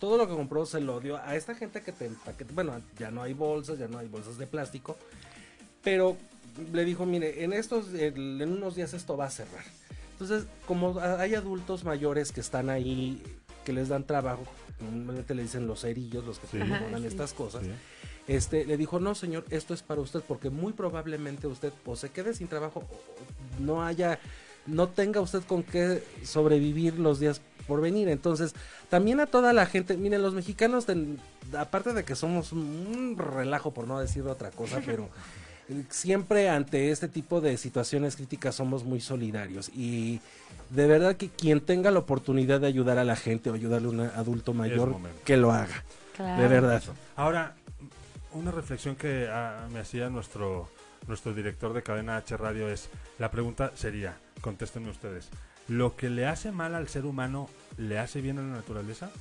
todo 0.02 0.18
lo 0.18 0.28
que 0.28 0.34
compró 0.34 0.66
se 0.66 0.82
lo 0.82 1.00
dio 1.00 1.18
a 1.18 1.36
esta 1.36 1.54
gente 1.54 1.84
que 1.84 1.92
te 1.92 2.08
empaqueta. 2.08 2.52
Bueno, 2.56 2.82
ya 2.98 3.12
no 3.12 3.22
hay 3.22 3.34
bolsas, 3.34 3.78
ya 3.78 3.88
no 3.88 4.00
hay 4.00 4.08
bolsas 4.08 4.40
de 4.40 4.48
plástico. 4.48 4.98
Pero 5.84 6.18
le 6.74 6.84
dijo, 6.84 7.06
mire, 7.06 7.44
en 7.44 7.54
estos, 7.54 7.94
en 7.94 8.52
unos 8.52 8.76
días 8.76 8.94
esto 8.96 9.16
va 9.16 9.26
a 9.26 9.30
cerrar. 9.30 9.64
Entonces, 10.14 10.48
como 10.66 11.00
hay 11.00 11.36
adultos 11.36 11.84
mayores 11.84 12.32
que 12.32 12.42
están 12.42 12.72
ahí, 12.72 13.22
que 13.64 13.74
les 13.74 13.90
dan 13.90 14.04
trabajo, 14.06 14.44
normalmente 14.80 15.36
le 15.36 15.44
dicen 15.44 15.68
los 15.68 15.82
cerillos, 15.82 16.26
los 16.26 16.40
que 16.40 16.48
te 16.48 16.66
sí. 16.66 17.06
estas 17.06 17.34
cosas. 17.34 17.64
Sí. 17.64 17.72
Este, 18.28 18.66
le 18.66 18.78
dijo, 18.78 19.00
no 19.00 19.14
señor, 19.14 19.46
esto 19.52 19.76
es 19.76 19.84
para 19.84 20.02
usted, 20.02 20.22
porque 20.28 20.50
muy 20.50 20.74
probablemente 20.74 21.46
usted 21.46 21.74
o 21.86 21.96
se 21.96 22.10
quede 22.10 22.34
sin 22.34 22.48
trabajo, 22.48 22.80
o 22.80 23.62
no 23.62 23.84
haya, 23.84 24.20
no 24.66 24.90
tenga 24.90 25.22
usted 25.22 25.44
con 25.44 25.62
qué 25.64 26.04
sobrevivir 26.24 26.98
los 26.98 27.20
días 27.20 27.42
por 27.68 27.82
venir. 27.82 28.08
Entonces, 28.10 28.54
también 28.90 29.20
a 29.20 29.26
toda 29.28 29.54
la 29.54 29.66
gente, 29.66 29.98
miren, 29.98 30.22
los 30.22 30.34
mexicanos, 30.34 30.86
ten- 30.86 31.20
aparte 31.58 31.94
de 31.94 32.04
que 32.04 32.16
somos 32.16 32.52
un 32.52 33.16
relajo, 33.18 33.72
por 33.74 33.88
no 33.88 34.00
decir 34.00 34.24
otra 34.24 34.52
cosa, 34.52 34.82
pero 34.86 35.10
siempre 35.90 36.50
ante 36.50 36.92
este 36.92 37.08
tipo 37.08 37.40
de 37.42 37.58
situaciones 37.58 38.16
críticas 38.16 38.56
somos 38.56 38.84
muy 38.84 39.00
solidarios 39.00 39.70
y 39.70 40.20
de 40.70 40.88
verdad 40.88 41.16
que 41.16 41.30
quien 41.30 41.62
tenga 41.62 41.92
la 41.92 42.00
oportunidad 42.00 42.60
de 42.60 42.68
ayudar 42.68 42.98
a 42.98 43.04
la 43.06 43.16
gente 43.16 43.50
o 43.50 43.54
ayudarle 43.54 43.88
a 43.88 43.92
un 43.92 44.00
adulto 44.02 44.54
mayor, 44.54 44.96
que 45.24 45.38
lo 45.38 45.52
haga. 45.52 45.84
Claro. 46.16 46.42
De 46.42 46.48
verdad. 46.50 46.84
Ahora, 47.16 47.56
una 48.34 48.52
reflexión 48.52 48.96
que 48.96 49.28
ah, 49.32 49.68
me 49.72 49.80
hacía 49.80 50.10
nuestro, 50.10 50.68
nuestro 51.08 51.34
director 51.34 51.74
de 51.74 51.84
cadena 51.84 52.18
H 52.18 52.36
Radio 52.38 52.70
es, 52.70 52.90
la 53.18 53.32
pregunta 53.32 53.72
sería, 53.76 54.18
contéstenme 54.42 54.90
ustedes, 54.90 55.30
¿lo 55.68 55.96
que 55.96 56.10
le 56.10 56.26
hace 56.26 56.52
mal 56.52 56.76
al 56.76 56.88
ser 56.88 57.06
humano 57.06 57.50
le 57.78 58.00
hace 58.00 58.22
bien 58.22 58.40
a 58.40 58.42
la 58.42 58.56
naturaleza? 58.56 59.12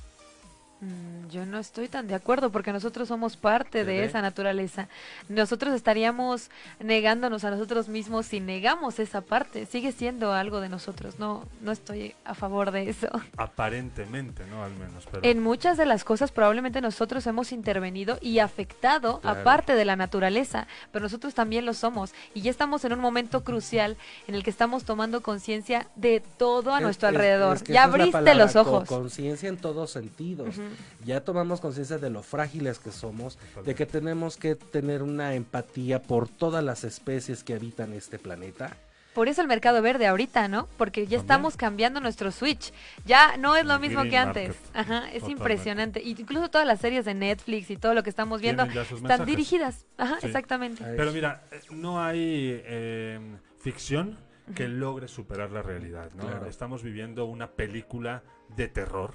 Mm, 0.81 1.29
Yo 1.29 1.45
no 1.45 1.59
estoy 1.59 1.87
tan 1.87 2.07
de 2.07 2.15
acuerdo 2.15 2.49
porque 2.51 2.73
nosotros 2.73 3.07
somos 3.07 3.37
parte 3.37 3.79
¿Se 3.79 3.85
de 3.85 4.03
esa 4.03 4.21
naturaleza. 4.21 4.87
Nosotros 5.29 5.73
estaríamos 5.75 6.49
negándonos 6.79 7.43
a 7.43 7.51
nosotros 7.51 7.87
mismos 7.87 8.25
si 8.25 8.39
negamos 8.39 8.99
esa 8.99 9.21
parte. 9.21 9.65
Sigue 9.67 9.91
siendo 9.91 10.33
algo 10.33 10.59
de 10.59 10.69
nosotros. 10.69 11.19
No, 11.19 11.45
no 11.61 11.71
estoy 11.71 12.15
a 12.25 12.33
favor 12.33 12.71
de 12.71 12.89
eso. 12.89 13.07
Aparentemente, 13.37 14.43
¿no? 14.47 14.63
Al 14.63 14.73
menos. 14.73 15.05
Pero 15.11 15.23
En 15.23 15.39
muchas 15.41 15.77
de 15.77 15.85
las 15.85 16.03
cosas 16.03 16.31
probablemente 16.31 16.81
nosotros 16.81 17.25
hemos 17.27 17.51
intervenido 17.51 18.17
y 18.21 18.39
afectado 18.39 19.19
Claro. 19.21 19.39
a 19.41 19.43
parte 19.43 19.75
de 19.75 19.85
la 19.85 19.95
naturaleza, 19.95 20.67
pero 20.91 21.03
nosotros 21.03 21.33
también 21.35 21.65
lo 21.65 21.73
somos 21.73 22.13
y 22.33 22.41
ya 22.41 22.49
estamos 22.51 22.83
en 22.85 22.93
un 22.93 22.99
momento 22.99 23.43
crucial 23.43 23.97
en 24.27 24.35
el 24.35 24.43
que 24.43 24.49
estamos 24.49 24.83
tomando 24.83 25.21
conciencia 25.21 25.87
de 25.95 26.21
todo 26.37 26.73
a 26.73 26.77
Es- 26.79 26.83
nuestro 26.83 27.07
es- 27.09 27.15
alrededor. 27.15 27.55
es 27.57 27.63
que 27.63 27.73
ya 27.73 27.83
abriste 27.83 28.33
los 28.35 28.55
ojos. 28.55 28.87
co- 28.89 28.95
Conciencia 29.01 29.47
en 29.47 29.57
todos 29.57 29.91
sentidos. 29.91 30.57
Ujú. 30.57 30.61
Ya 31.05 31.21
tomamos 31.23 31.61
conciencia 31.61 31.97
de 31.97 32.09
lo 32.09 32.23
frágiles 32.23 32.79
que 32.79 32.91
somos, 32.91 33.37
de 33.65 33.75
que 33.75 33.85
tenemos 33.85 34.37
que 34.37 34.55
tener 34.55 35.03
una 35.03 35.33
empatía 35.35 36.01
por 36.01 36.27
todas 36.27 36.63
las 36.63 36.83
especies 36.83 37.43
que 37.43 37.53
habitan 37.53 37.93
este 37.93 38.19
planeta. 38.19 38.75
Por 39.13 39.27
eso 39.27 39.41
el 39.41 39.47
mercado 39.49 39.81
verde 39.81 40.07
ahorita, 40.07 40.47
¿no? 40.47 40.69
Porque 40.77 41.05
ya 41.05 41.17
estamos 41.17 41.57
cambiando 41.57 41.99
nuestro 41.99 42.31
switch. 42.31 42.71
Ya 43.05 43.35
no 43.35 43.57
es 43.57 43.65
lo 43.65 43.73
El 43.75 43.81
mismo 43.81 43.99
green 43.99 44.09
que 44.11 44.17
antes. 44.17 44.47
market. 44.47 44.65
Ajá, 44.73 44.97
es 45.07 45.13
Totalmente. 45.15 45.31
impresionante. 45.31 46.01
Y 46.01 46.11
incluso 46.11 46.49
todas 46.49 46.65
las 46.65 46.79
series 46.79 47.03
de 47.03 47.13
Netflix 47.13 47.69
y 47.71 47.75
todo 47.75 47.93
lo 47.93 48.03
que 48.03 48.09
estamos 48.09 48.39
viendo 48.39 48.63
están 48.63 48.85
mensajes. 49.01 49.25
dirigidas. 49.25 49.85
Ajá, 49.97 50.17
Sí. 50.21 50.27
exactamente. 50.27 50.81
Pero 50.95 51.11
mira, 51.11 51.43
no 51.71 52.01
hay 52.01 52.61
eh, 52.63 53.19
ficción 53.59 54.17
que 54.55 54.69
logre 54.69 55.09
superar 55.09 55.51
la 55.51 55.61
realidad, 55.61 56.09
¿no? 56.15 56.23
Claro. 56.27 56.45
Estamos 56.45 56.81
viviendo 56.81 57.25
una 57.25 57.51
película 57.51 58.23
de 58.55 58.69
terror, 58.69 59.13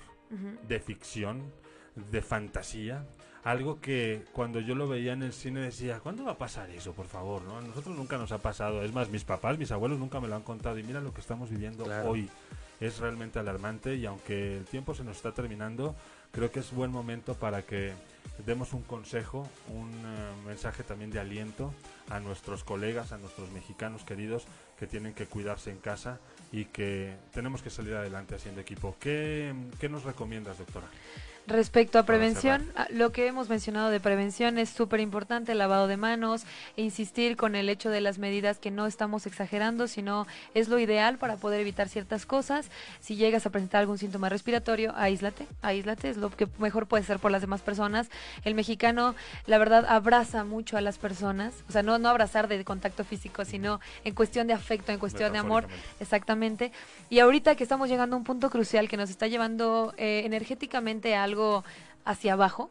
De 0.68 0.80
ficción, 0.80 1.42
de 2.10 2.20
fantasía, 2.22 3.06
algo 3.44 3.80
que 3.80 4.24
cuando 4.32 4.58
yo 4.60 4.74
lo 4.74 4.88
veía 4.88 5.12
en 5.12 5.22
el 5.22 5.32
cine 5.32 5.60
decía, 5.60 6.00
¿cuándo 6.00 6.24
va 6.24 6.32
a 6.32 6.38
pasar 6.38 6.68
eso, 6.70 6.92
por 6.94 7.06
favor? 7.06 7.42
¿no? 7.42 7.58
A 7.58 7.60
nosotros 7.62 7.96
nunca 7.96 8.18
nos 8.18 8.32
ha 8.32 8.38
pasado, 8.38 8.82
es 8.82 8.92
más, 8.92 9.08
mis 9.08 9.22
papás, 9.24 9.56
mis 9.56 9.70
abuelos 9.70 9.98
nunca 10.00 10.20
me 10.20 10.26
lo 10.28 10.34
han 10.34 10.42
contado 10.42 10.78
y 10.78 10.82
mira 10.82 11.00
lo 11.00 11.14
que 11.14 11.20
estamos 11.20 11.48
viviendo 11.50 11.84
Claro. 11.84 12.10
hoy. 12.10 12.28
Es 12.78 12.98
realmente 12.98 13.38
alarmante 13.38 13.94
y 13.94 14.04
aunque 14.04 14.58
el 14.58 14.64
tiempo 14.66 14.94
se 14.94 15.02
nos 15.02 15.16
está 15.16 15.32
terminando, 15.32 15.94
creo 16.30 16.50
que 16.50 16.60
es 16.60 16.72
buen 16.72 16.90
momento 16.90 17.32
para 17.34 17.62
que 17.62 17.92
demos 18.44 18.74
un 18.74 18.82
consejo, 18.82 19.48
un 19.68 19.88
eh, 19.90 20.46
mensaje 20.46 20.82
también 20.82 21.10
de 21.10 21.18
aliento 21.18 21.72
a 22.10 22.20
nuestros 22.20 22.64
colegas, 22.64 23.12
a 23.12 23.18
nuestros 23.18 23.50
mexicanos 23.52 24.04
queridos 24.04 24.44
que 24.78 24.86
tienen 24.86 25.14
que 25.14 25.24
cuidarse 25.26 25.70
en 25.70 25.78
casa 25.78 26.20
y 26.56 26.64
que 26.64 27.14
tenemos 27.32 27.60
que 27.62 27.68
salir 27.68 27.94
adelante 27.94 28.34
haciendo 28.34 28.62
equipo. 28.62 28.96
¿Qué, 28.98 29.54
qué 29.78 29.90
nos 29.90 30.04
recomiendas, 30.04 30.56
doctora? 30.56 30.86
Respecto 31.46 32.00
a 32.00 32.02
prevención, 32.04 32.72
a- 32.74 32.88
lo 32.90 33.12
que 33.12 33.28
hemos 33.28 33.48
mencionado 33.48 33.90
de 33.90 34.00
prevención 34.00 34.58
es 34.58 34.68
súper 34.68 34.98
importante, 34.98 35.52
el 35.52 35.58
lavado 35.58 35.86
de 35.86 35.96
manos, 35.96 36.42
e 36.76 36.82
insistir 36.82 37.36
con 37.36 37.54
el 37.54 37.68
hecho 37.68 37.88
de 37.88 38.00
las 38.00 38.18
medidas 38.18 38.58
que 38.58 38.72
no 38.72 38.84
estamos 38.86 39.26
exagerando, 39.26 39.86
sino 39.86 40.26
es 40.54 40.68
lo 40.68 40.80
ideal 40.80 41.18
para 41.18 41.36
poder 41.36 41.60
evitar 41.60 41.88
ciertas 41.88 42.26
cosas. 42.26 42.68
Si 42.98 43.14
llegas 43.14 43.46
a 43.46 43.50
presentar 43.50 43.80
algún 43.80 43.96
síntoma 43.96 44.28
respiratorio, 44.28 44.92
aíslate, 44.96 45.46
aíslate, 45.62 46.10
es 46.10 46.16
lo 46.16 46.30
que 46.30 46.48
mejor 46.58 46.86
puede 46.88 47.04
ser 47.04 47.20
por 47.20 47.30
las 47.30 47.42
demás 47.42 47.60
personas. 47.60 48.08
El 48.44 48.56
mexicano, 48.56 49.14
la 49.46 49.58
verdad, 49.58 49.86
abraza 49.88 50.42
mucho 50.42 50.76
a 50.76 50.80
las 50.80 50.98
personas, 50.98 51.54
o 51.68 51.72
sea, 51.72 51.84
no, 51.84 51.98
no 51.98 52.08
abrazar 52.08 52.48
de 52.48 52.64
contacto 52.64 53.04
físico, 53.04 53.44
sino 53.44 53.78
en 54.04 54.14
cuestión 54.14 54.48
de 54.48 54.52
afecto, 54.52 54.90
en 54.90 54.98
cuestión 54.98 55.32
de 55.32 55.38
amor, 55.38 55.66
Exactamente. 56.00 56.72
Y 57.08 57.20
ahorita 57.20 57.54
que 57.54 57.62
estamos 57.62 57.88
llegando 57.88 58.16
a 58.16 58.18
un 58.18 58.24
punto 58.24 58.50
crucial 58.50 58.88
que 58.88 58.96
nos 58.96 59.10
está 59.10 59.28
llevando 59.28 59.94
eh, 59.96 60.22
energéticamente 60.24 61.14
a 61.14 61.22
algo 61.22 61.35
hacia 62.04 62.34
abajo, 62.34 62.68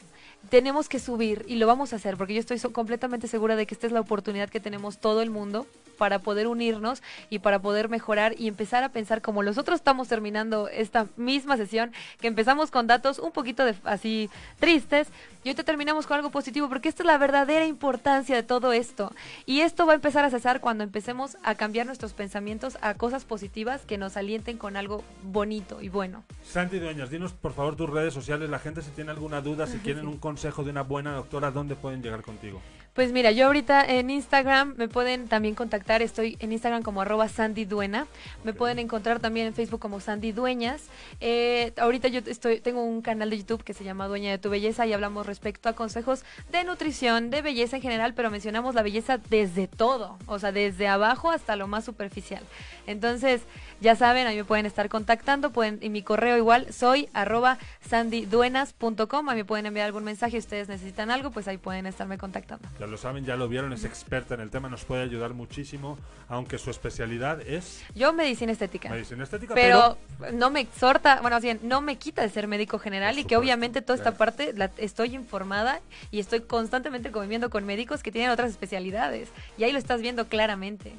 tenemos 0.50 0.90
que 0.90 1.00
subir 1.00 1.46
y 1.48 1.56
lo 1.56 1.68
vamos 1.68 1.94
a 1.94 1.98
hacer 1.98 2.18
porque 2.18 2.34
yo 2.34 2.40
estoy 2.40 2.60
completamente 2.72 3.28
segura 3.28 3.56
de 3.56 3.66
que 3.66 3.74
esta 3.74 3.88
es 3.88 3.94
la 3.94 4.00
oportunidad 4.00 4.50
que 4.50 4.60
tenemos 4.60 5.00
todo 5.00 5.22
el 5.22 5.30
mundo 5.30 5.66
para 5.96 6.20
poder 6.20 6.48
unirnos 6.48 7.02
y 7.30 7.40
para 7.40 7.60
poder 7.60 7.90
mejorar 7.90 8.36
y 8.38 8.48
empezar 8.48 8.84
a 8.84 8.90
pensar 8.90 9.22
como 9.22 9.44
nosotros 9.44 9.78
estamos 9.78 10.08
terminando 10.08 10.68
esta 10.68 11.08
misma 11.18 11.58
sesión, 11.58 11.92
que 12.20 12.28
empezamos 12.28 12.72
con 12.72 12.88
datos 12.88 13.20
un 13.20 13.32
poquito 13.32 13.66
de, 13.66 13.76
así 13.84 14.30
tristes 14.60 15.08
y 15.44 15.50
ahorita 15.50 15.64
terminamos 15.64 16.08
con 16.08 16.18
algo 16.18 16.32
positivo, 16.32 16.68
porque 16.70 16.90
esta 16.90 17.04
es 17.04 17.08
la 17.08 17.20
verdadera 17.20 17.68
importancia 17.68 18.36
de 18.36 18.42
todo 18.42 18.74
esto. 18.74 19.14
Y 19.46 19.62
esto 19.62 19.86
va 19.86 19.92
a 19.92 19.96
empezar 19.96 20.26
a 20.26 20.32
cesar 20.32 20.60
cuando 20.60 20.84
empecemos 20.84 21.38
a 21.44 21.54
cambiar 21.54 21.86
nuestros 21.86 22.14
pensamientos 22.14 22.80
a 22.82 22.96
cosas 22.96 23.26
positivas 23.26 23.84
que 23.86 24.00
nos 24.00 24.18
alienten 24.18 24.58
con 24.58 24.76
algo 24.76 25.04
bonito 25.22 25.82
y 25.82 25.90
bueno. 25.90 26.24
Santi 26.44 26.80
Dueñas, 26.80 27.12
dinos 27.12 27.34
por 27.34 27.54
favor 27.54 27.76
tus 27.76 27.90
redes 27.92 28.14
sociales. 28.14 28.50
La 28.50 28.58
gente 28.58 28.82
si 28.82 28.90
tiene 28.90 29.12
alguna 29.12 29.42
duda, 29.42 29.68
si 29.68 29.78
quieren 29.84 30.08
un 30.08 30.18
consejo 30.18 30.64
de 30.64 30.72
una 30.72 30.82
buena 30.82 31.14
doctora, 31.14 31.52
¿dónde 31.52 31.76
pueden 31.76 32.02
llegar 32.02 32.24
contigo? 32.24 32.60
Pues 32.96 33.12
mira, 33.12 33.32
yo 33.32 33.48
ahorita 33.48 33.84
en 33.84 34.10
Instagram 34.10 34.76
me 34.78 34.88
pueden 34.88 35.28
también 35.28 35.54
contactar, 35.54 36.02
estoy 36.02 36.38
en 36.40 36.54
Instagram 36.54 36.82
como 36.82 37.02
arroba 37.02 37.28
Sandy 37.28 37.66
Duena, 37.66 38.08
me 38.46 38.54
pueden 38.54 38.80
encontrar 38.80 39.20
también 39.20 39.48
en 39.48 39.54
Facebook 39.54 39.82
como 39.82 40.00
Sandy 40.00 40.32
Dueñas. 40.32 40.84
Eh, 41.20 41.74
ahorita 41.76 42.08
yo 42.08 42.22
estoy, 42.26 42.62
tengo 42.62 42.82
un 42.86 43.02
canal 43.02 43.30
de 43.30 43.40
YouTube 43.40 43.66
que 43.66 43.74
se 43.74 43.84
llama 43.84 44.08
Dueña 44.08 44.32
de 44.32 44.38
tu 44.38 44.50
Belleza 44.50 44.86
y 44.88 44.94
hablamos 44.94 45.26
respecto 45.26 45.68
a 45.68 45.74
consejos 45.74 46.24
de 46.54 46.64
nutrición, 46.64 47.32
de 47.32 47.42
belleza 47.42 47.76
en 47.76 47.82
general, 47.82 48.14
pero 48.14 48.32
mencionamos 48.32 48.76
la 48.76 48.82
belleza 48.82 49.18
desde 49.18 49.68
todo, 49.68 50.18
o 50.26 50.40
sea, 50.40 50.54
desde 50.54 50.88
abajo 50.88 51.32
hasta 51.32 51.58
lo 51.58 51.68
más 51.68 51.84
superficial. 51.84 52.44
Entonces, 52.88 53.42
ya 53.82 53.96
saben, 53.96 54.28
ahí 54.28 54.38
me 54.38 54.46
pueden 54.46 54.66
estar 54.66 54.90
contactando, 54.90 55.52
pueden, 55.52 55.80
y 55.82 55.90
mi 55.90 56.02
correo 56.02 56.38
igual, 56.38 56.72
soy 56.72 57.10
arroba 57.14 57.58
sandyduenas.com, 57.88 59.30
a 59.30 59.34
mí 59.34 59.38
me 59.38 59.46
pueden 59.46 59.66
enviar 59.66 59.86
algún 59.86 60.04
mensaje, 60.04 60.32
si 60.32 60.38
ustedes 60.40 60.68
necesitan 60.68 61.12
algo, 61.12 61.32
pues 61.32 61.48
ahí 61.48 61.58
pueden 61.58 61.86
estarme 61.86 62.18
contactando. 62.18 62.68
Ya 62.80 62.88
lo 62.88 62.98
saben, 62.98 63.26
ya 63.26 63.36
lo 63.36 63.48
vieron, 63.48 63.74
es 63.74 63.84
experta 63.84 64.34
en 64.34 64.42
el 64.42 64.50
tema, 64.50 64.70
nos 64.70 64.86
puede 64.86 65.04
ayudar 65.04 65.34
muchísimo, 65.34 65.98
aunque 66.30 66.58
su 66.58 66.70
especialidad 66.70 67.42
es... 67.42 67.84
Yo 67.96 68.14
medicina 68.14 68.52
estética. 68.52 68.90
Medicina 68.90 69.24
estética, 69.24 69.54
pero, 69.54 69.98
no 70.34 70.50
me 70.50 70.62
exhorta, 70.62 71.22
bueno, 71.22 71.38
así, 71.38 71.58
no 71.62 71.82
me 71.82 71.98
quita 71.98 72.22
de 72.22 72.30
ser 72.30 72.48
médico 72.48 72.80
general 72.80 73.20
y 73.20 73.26
que 73.26 73.38
obviamente 73.38 73.82
toda 73.82 73.98
esta 73.98 74.18
parte 74.18 74.54
la 74.54 74.72
estoy 74.78 75.16
informada 75.16 75.82
y 76.12 76.20
estoy 76.20 76.42
constantemente 76.42 77.12
conviviendo 77.12 77.50
con 77.50 77.66
médicos 77.66 78.04
que 78.04 78.12
tienen 78.12 78.32
otras 78.32 78.50
especialidades 78.50 79.30
y 79.58 79.64
ahí 79.64 79.72
lo 79.72 79.80
estás 79.80 80.02
viendo 80.02 80.28
claramente. 80.28 80.94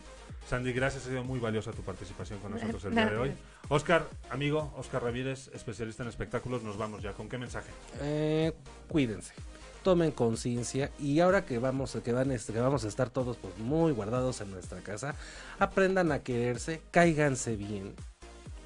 Sandy, 0.48 0.72
gracias, 0.72 1.06
ha 1.06 1.08
sido 1.08 1.24
muy 1.24 1.40
valiosa 1.40 1.72
tu 1.72 1.82
participación 1.82 2.38
con 2.38 2.50
nosotros 2.54 2.84
el 2.84 2.94
día 2.94 3.10
de 3.10 3.16
hoy. 3.16 3.32
Oscar, 3.68 4.08
amigo, 4.30 4.72
Oscar 4.76 5.02
Ramírez, 5.02 5.50
especialista 5.52 6.04
en 6.04 6.08
espectáculos, 6.08 6.62
nos 6.62 6.78
vamos 6.78 7.02
ya. 7.02 7.12
¿Con 7.12 7.28
qué 7.28 7.36
mensaje? 7.36 7.70
Eh, 8.00 8.52
cuídense, 8.88 9.34
tomen 9.82 10.12
conciencia 10.12 10.90
y 11.00 11.18
ahora 11.20 11.44
que 11.44 11.58
vamos, 11.58 11.98
que, 12.04 12.12
van, 12.12 12.28
que 12.28 12.60
vamos 12.60 12.84
a 12.84 12.88
estar 12.88 13.10
todos 13.10 13.36
pues, 13.38 13.58
muy 13.58 13.92
guardados 13.92 14.40
en 14.40 14.52
nuestra 14.52 14.80
casa, 14.80 15.16
aprendan 15.58 16.12
a 16.12 16.20
quererse, 16.20 16.80
cáiganse 16.92 17.56
bien, 17.56 17.94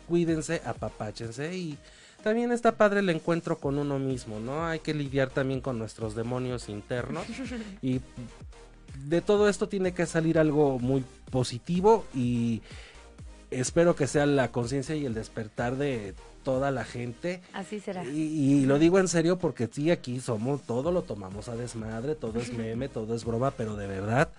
cuídense, 0.06 0.60
apapáchense 0.66 1.56
y 1.56 1.78
también 2.22 2.52
está 2.52 2.72
padre 2.72 3.00
el 3.00 3.08
encuentro 3.08 3.58
con 3.58 3.78
uno 3.78 3.98
mismo, 3.98 4.38
¿no? 4.38 4.66
Hay 4.66 4.80
que 4.80 4.92
lidiar 4.92 5.30
también 5.30 5.62
con 5.62 5.78
nuestros 5.78 6.14
demonios 6.14 6.68
internos 6.68 7.24
y 7.80 8.02
de 9.06 9.20
todo 9.20 9.48
esto 9.48 9.68
tiene 9.68 9.92
que 9.92 10.06
salir 10.06 10.38
algo 10.38 10.78
muy 10.78 11.04
positivo 11.30 12.04
y 12.14 12.62
espero 13.50 13.96
que 13.96 14.06
sea 14.06 14.26
la 14.26 14.50
conciencia 14.52 14.94
y 14.94 15.06
el 15.06 15.14
despertar 15.14 15.76
de 15.76 16.14
toda 16.42 16.70
la 16.70 16.84
gente. 16.84 17.42
Así 17.52 17.80
será. 17.80 18.04
Y, 18.04 18.64
lo 18.66 18.78
digo 18.78 18.98
en 18.98 19.08
serio 19.08 19.38
porque 19.38 19.68
sí, 19.70 19.90
aquí 19.90 20.20
somos, 20.20 20.62
todo 20.62 20.92
lo 20.92 21.02
tomamos 21.02 21.48
a 21.48 21.56
desmadre, 21.56 22.14
todo 22.14 22.40
es 22.40 22.52
meme, 22.56 22.88
todo 22.88 23.14
es 23.14 23.24
broma, 23.24 23.50
pero 23.52 23.76
de 23.76 23.86
verdad 23.86 24.30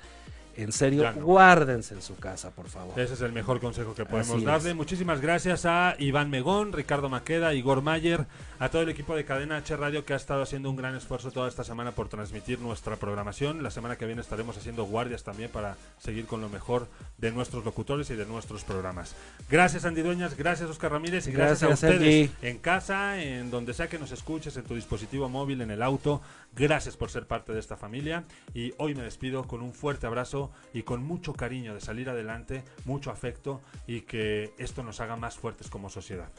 en 0.63 0.71
serio, 0.71 1.11
guárdense 1.15 1.93
en 1.93 2.01
su 2.01 2.15
casa, 2.17 2.51
por 2.51 2.67
favor. 2.67 2.99
Ese 2.99 3.13
es 3.13 3.21
el 3.21 3.31
mejor 3.31 3.59
consejo 3.59 3.93
que 3.93 4.05
podemos 4.05 4.43
darle. 4.43 4.73
Muchísimas 4.73 5.21
gracias 5.21 5.65
a 5.65 5.95
Iván 5.99 6.29
Megón, 6.29 6.73
Ricardo 6.73 7.09
Maqueda, 7.09 7.53
Igor 7.53 7.81
Mayer, 7.81 8.25
a 8.59 8.69
todo 8.69 8.81
el 8.81 8.89
equipo 8.89 9.15
de 9.15 9.25
Cadena 9.25 9.57
H 9.57 9.75
Radio 9.75 10.05
que 10.05 10.13
ha 10.13 10.17
estado 10.17 10.41
haciendo 10.41 10.69
un 10.69 10.75
gran 10.75 10.95
esfuerzo 10.95 11.31
toda 11.31 11.47
esta 11.47 11.63
semana 11.63 11.91
por 11.91 12.09
transmitir 12.09 12.59
nuestra 12.59 12.95
programación. 12.95 13.63
La 13.63 13.71
semana 13.71 13.97
que 13.97 14.05
viene 14.05 14.21
estaremos 14.21 14.57
haciendo 14.57 14.85
guardias 14.85 15.23
también 15.23 15.49
para 15.49 15.77
seguir 15.97 16.25
con 16.25 16.41
lo 16.41 16.49
mejor 16.49 16.87
de 17.17 17.31
nuestros 17.31 17.65
locutores 17.65 18.09
y 18.09 18.15
de 18.15 18.25
nuestros 18.25 18.63
programas. 18.63 19.15
Gracias, 19.49 19.85
Andy 19.85 20.01
Dueñas, 20.01 20.37
gracias, 20.37 20.69
Oscar 20.69 20.91
Ramírez, 20.91 21.27
y 21.27 21.31
gracias, 21.31 21.63
a 21.63 21.73
ustedes 21.73 22.29
en 22.41 22.57
casa, 22.59 23.21
en 23.21 23.51
donde 23.51 23.73
sea 23.73 23.87
que 23.87 23.99
nos 23.99 24.11
escuches, 24.11 24.55
en 24.57 24.63
tu 24.63 24.75
dispositivo 24.75 25.29
móvil, 25.29 25.61
en 25.61 25.71
el 25.71 25.81
auto. 25.81 26.21
Gracias 26.53 26.97
por 26.97 27.09
ser 27.09 27.27
parte 27.27 27.53
de 27.53 27.59
esta 27.59 27.77
familia 27.77 28.25
y 28.53 28.73
hoy 28.77 28.93
me 28.93 29.03
despido 29.03 29.47
con 29.47 29.61
un 29.61 29.73
fuerte 29.73 30.05
abrazo 30.05 30.51
y 30.73 30.83
con 30.83 31.03
mucho 31.03 31.33
cariño 31.33 31.73
de 31.73 31.81
salir 31.81 32.09
adelante, 32.09 32.63
mucho 32.85 33.09
afecto 33.09 33.61
y 33.87 34.01
que 34.01 34.53
esto 34.57 34.83
nos 34.83 34.99
haga 34.99 35.15
más 35.15 35.37
fuertes 35.37 35.69
como 35.69 35.89
sociedad. 35.89 36.29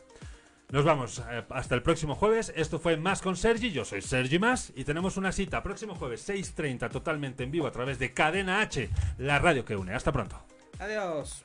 Nos 0.73 0.85
vamos 0.85 1.23
eh, 1.31 1.45
hasta 1.51 1.75
el 1.75 1.83
próximo 1.83 2.15
jueves. 2.15 2.53
Esto 2.57 2.79
fue 2.79 2.97
Más 2.97 3.21
con 3.21 3.37
Sergi. 3.37 3.73
Yo 3.73 3.85
soy 3.85 4.01
Sergi 4.01 4.39
Más 4.39 4.73
y 4.75 4.85
tenemos 4.85 5.19
una 5.19 5.31
cita 5.31 5.63
próximo 5.63 5.95
jueves 5.95 6.27
6.30 6.29 6.91
totalmente 6.91 7.45
en 7.45 7.51
vivo 7.51 7.67
a 7.67 7.73
través 7.73 7.99
de 7.99 8.15
Cadena 8.15 8.61
H, 8.63 8.89
la 9.19 9.39
radio 9.39 9.65
que 9.67 9.77
une. 9.77 9.95
Hasta 9.95 10.13
pronto. 10.13 10.43
Adiós. 10.79 11.45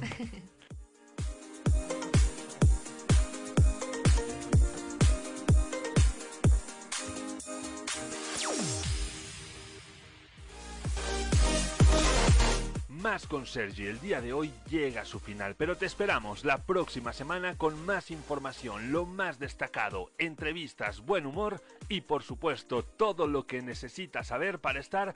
Más 13.02 13.26
con 13.26 13.46
Sergi, 13.46 13.86
el 13.86 13.98
día 13.98 14.20
de 14.20 14.34
hoy 14.34 14.52
llega 14.68 15.02
a 15.02 15.04
su 15.06 15.20
final, 15.20 15.54
pero 15.54 15.74
te 15.74 15.86
esperamos 15.86 16.44
la 16.44 16.58
próxima 16.58 17.14
semana 17.14 17.56
con 17.56 17.86
más 17.86 18.10
información, 18.10 18.92
lo 18.92 19.06
más 19.06 19.38
destacado, 19.38 20.10
entrevistas, 20.18 21.00
buen 21.00 21.24
humor 21.24 21.62
y 21.88 22.02
por 22.02 22.22
supuesto 22.22 22.82
todo 22.82 23.26
lo 23.26 23.46
que 23.46 23.62
necesitas 23.62 24.26
saber 24.26 24.60
para 24.60 24.80
estar 24.80 25.14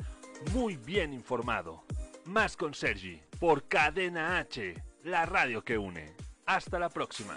muy 0.55 0.77
bien 0.79 1.13
informado. 1.13 1.85
Más 2.25 2.57
con 2.57 2.73
Sergi, 2.73 3.21
por 3.39 3.69
Cadena 3.69 4.39
H, 4.39 4.83
la 5.03 5.27
radio 5.27 5.63
que 5.63 5.77
une. 5.77 6.15
Hasta 6.47 6.79
la 6.79 6.89
próxima. 6.89 7.37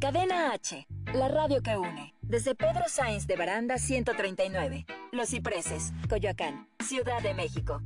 Cadena 0.00 0.52
H, 0.52 0.86
la 1.12 1.26
radio 1.26 1.60
que 1.60 1.76
une. 1.76 2.14
Desde 2.22 2.54
Pedro 2.54 2.84
Sainz 2.86 3.26
de 3.26 3.34
Baranda 3.34 3.78
139, 3.78 4.86
Los 5.10 5.30
Cipreses, 5.30 5.92
Coyoacán, 6.08 6.68
Ciudad 6.78 7.20
de 7.20 7.34
México. 7.34 7.82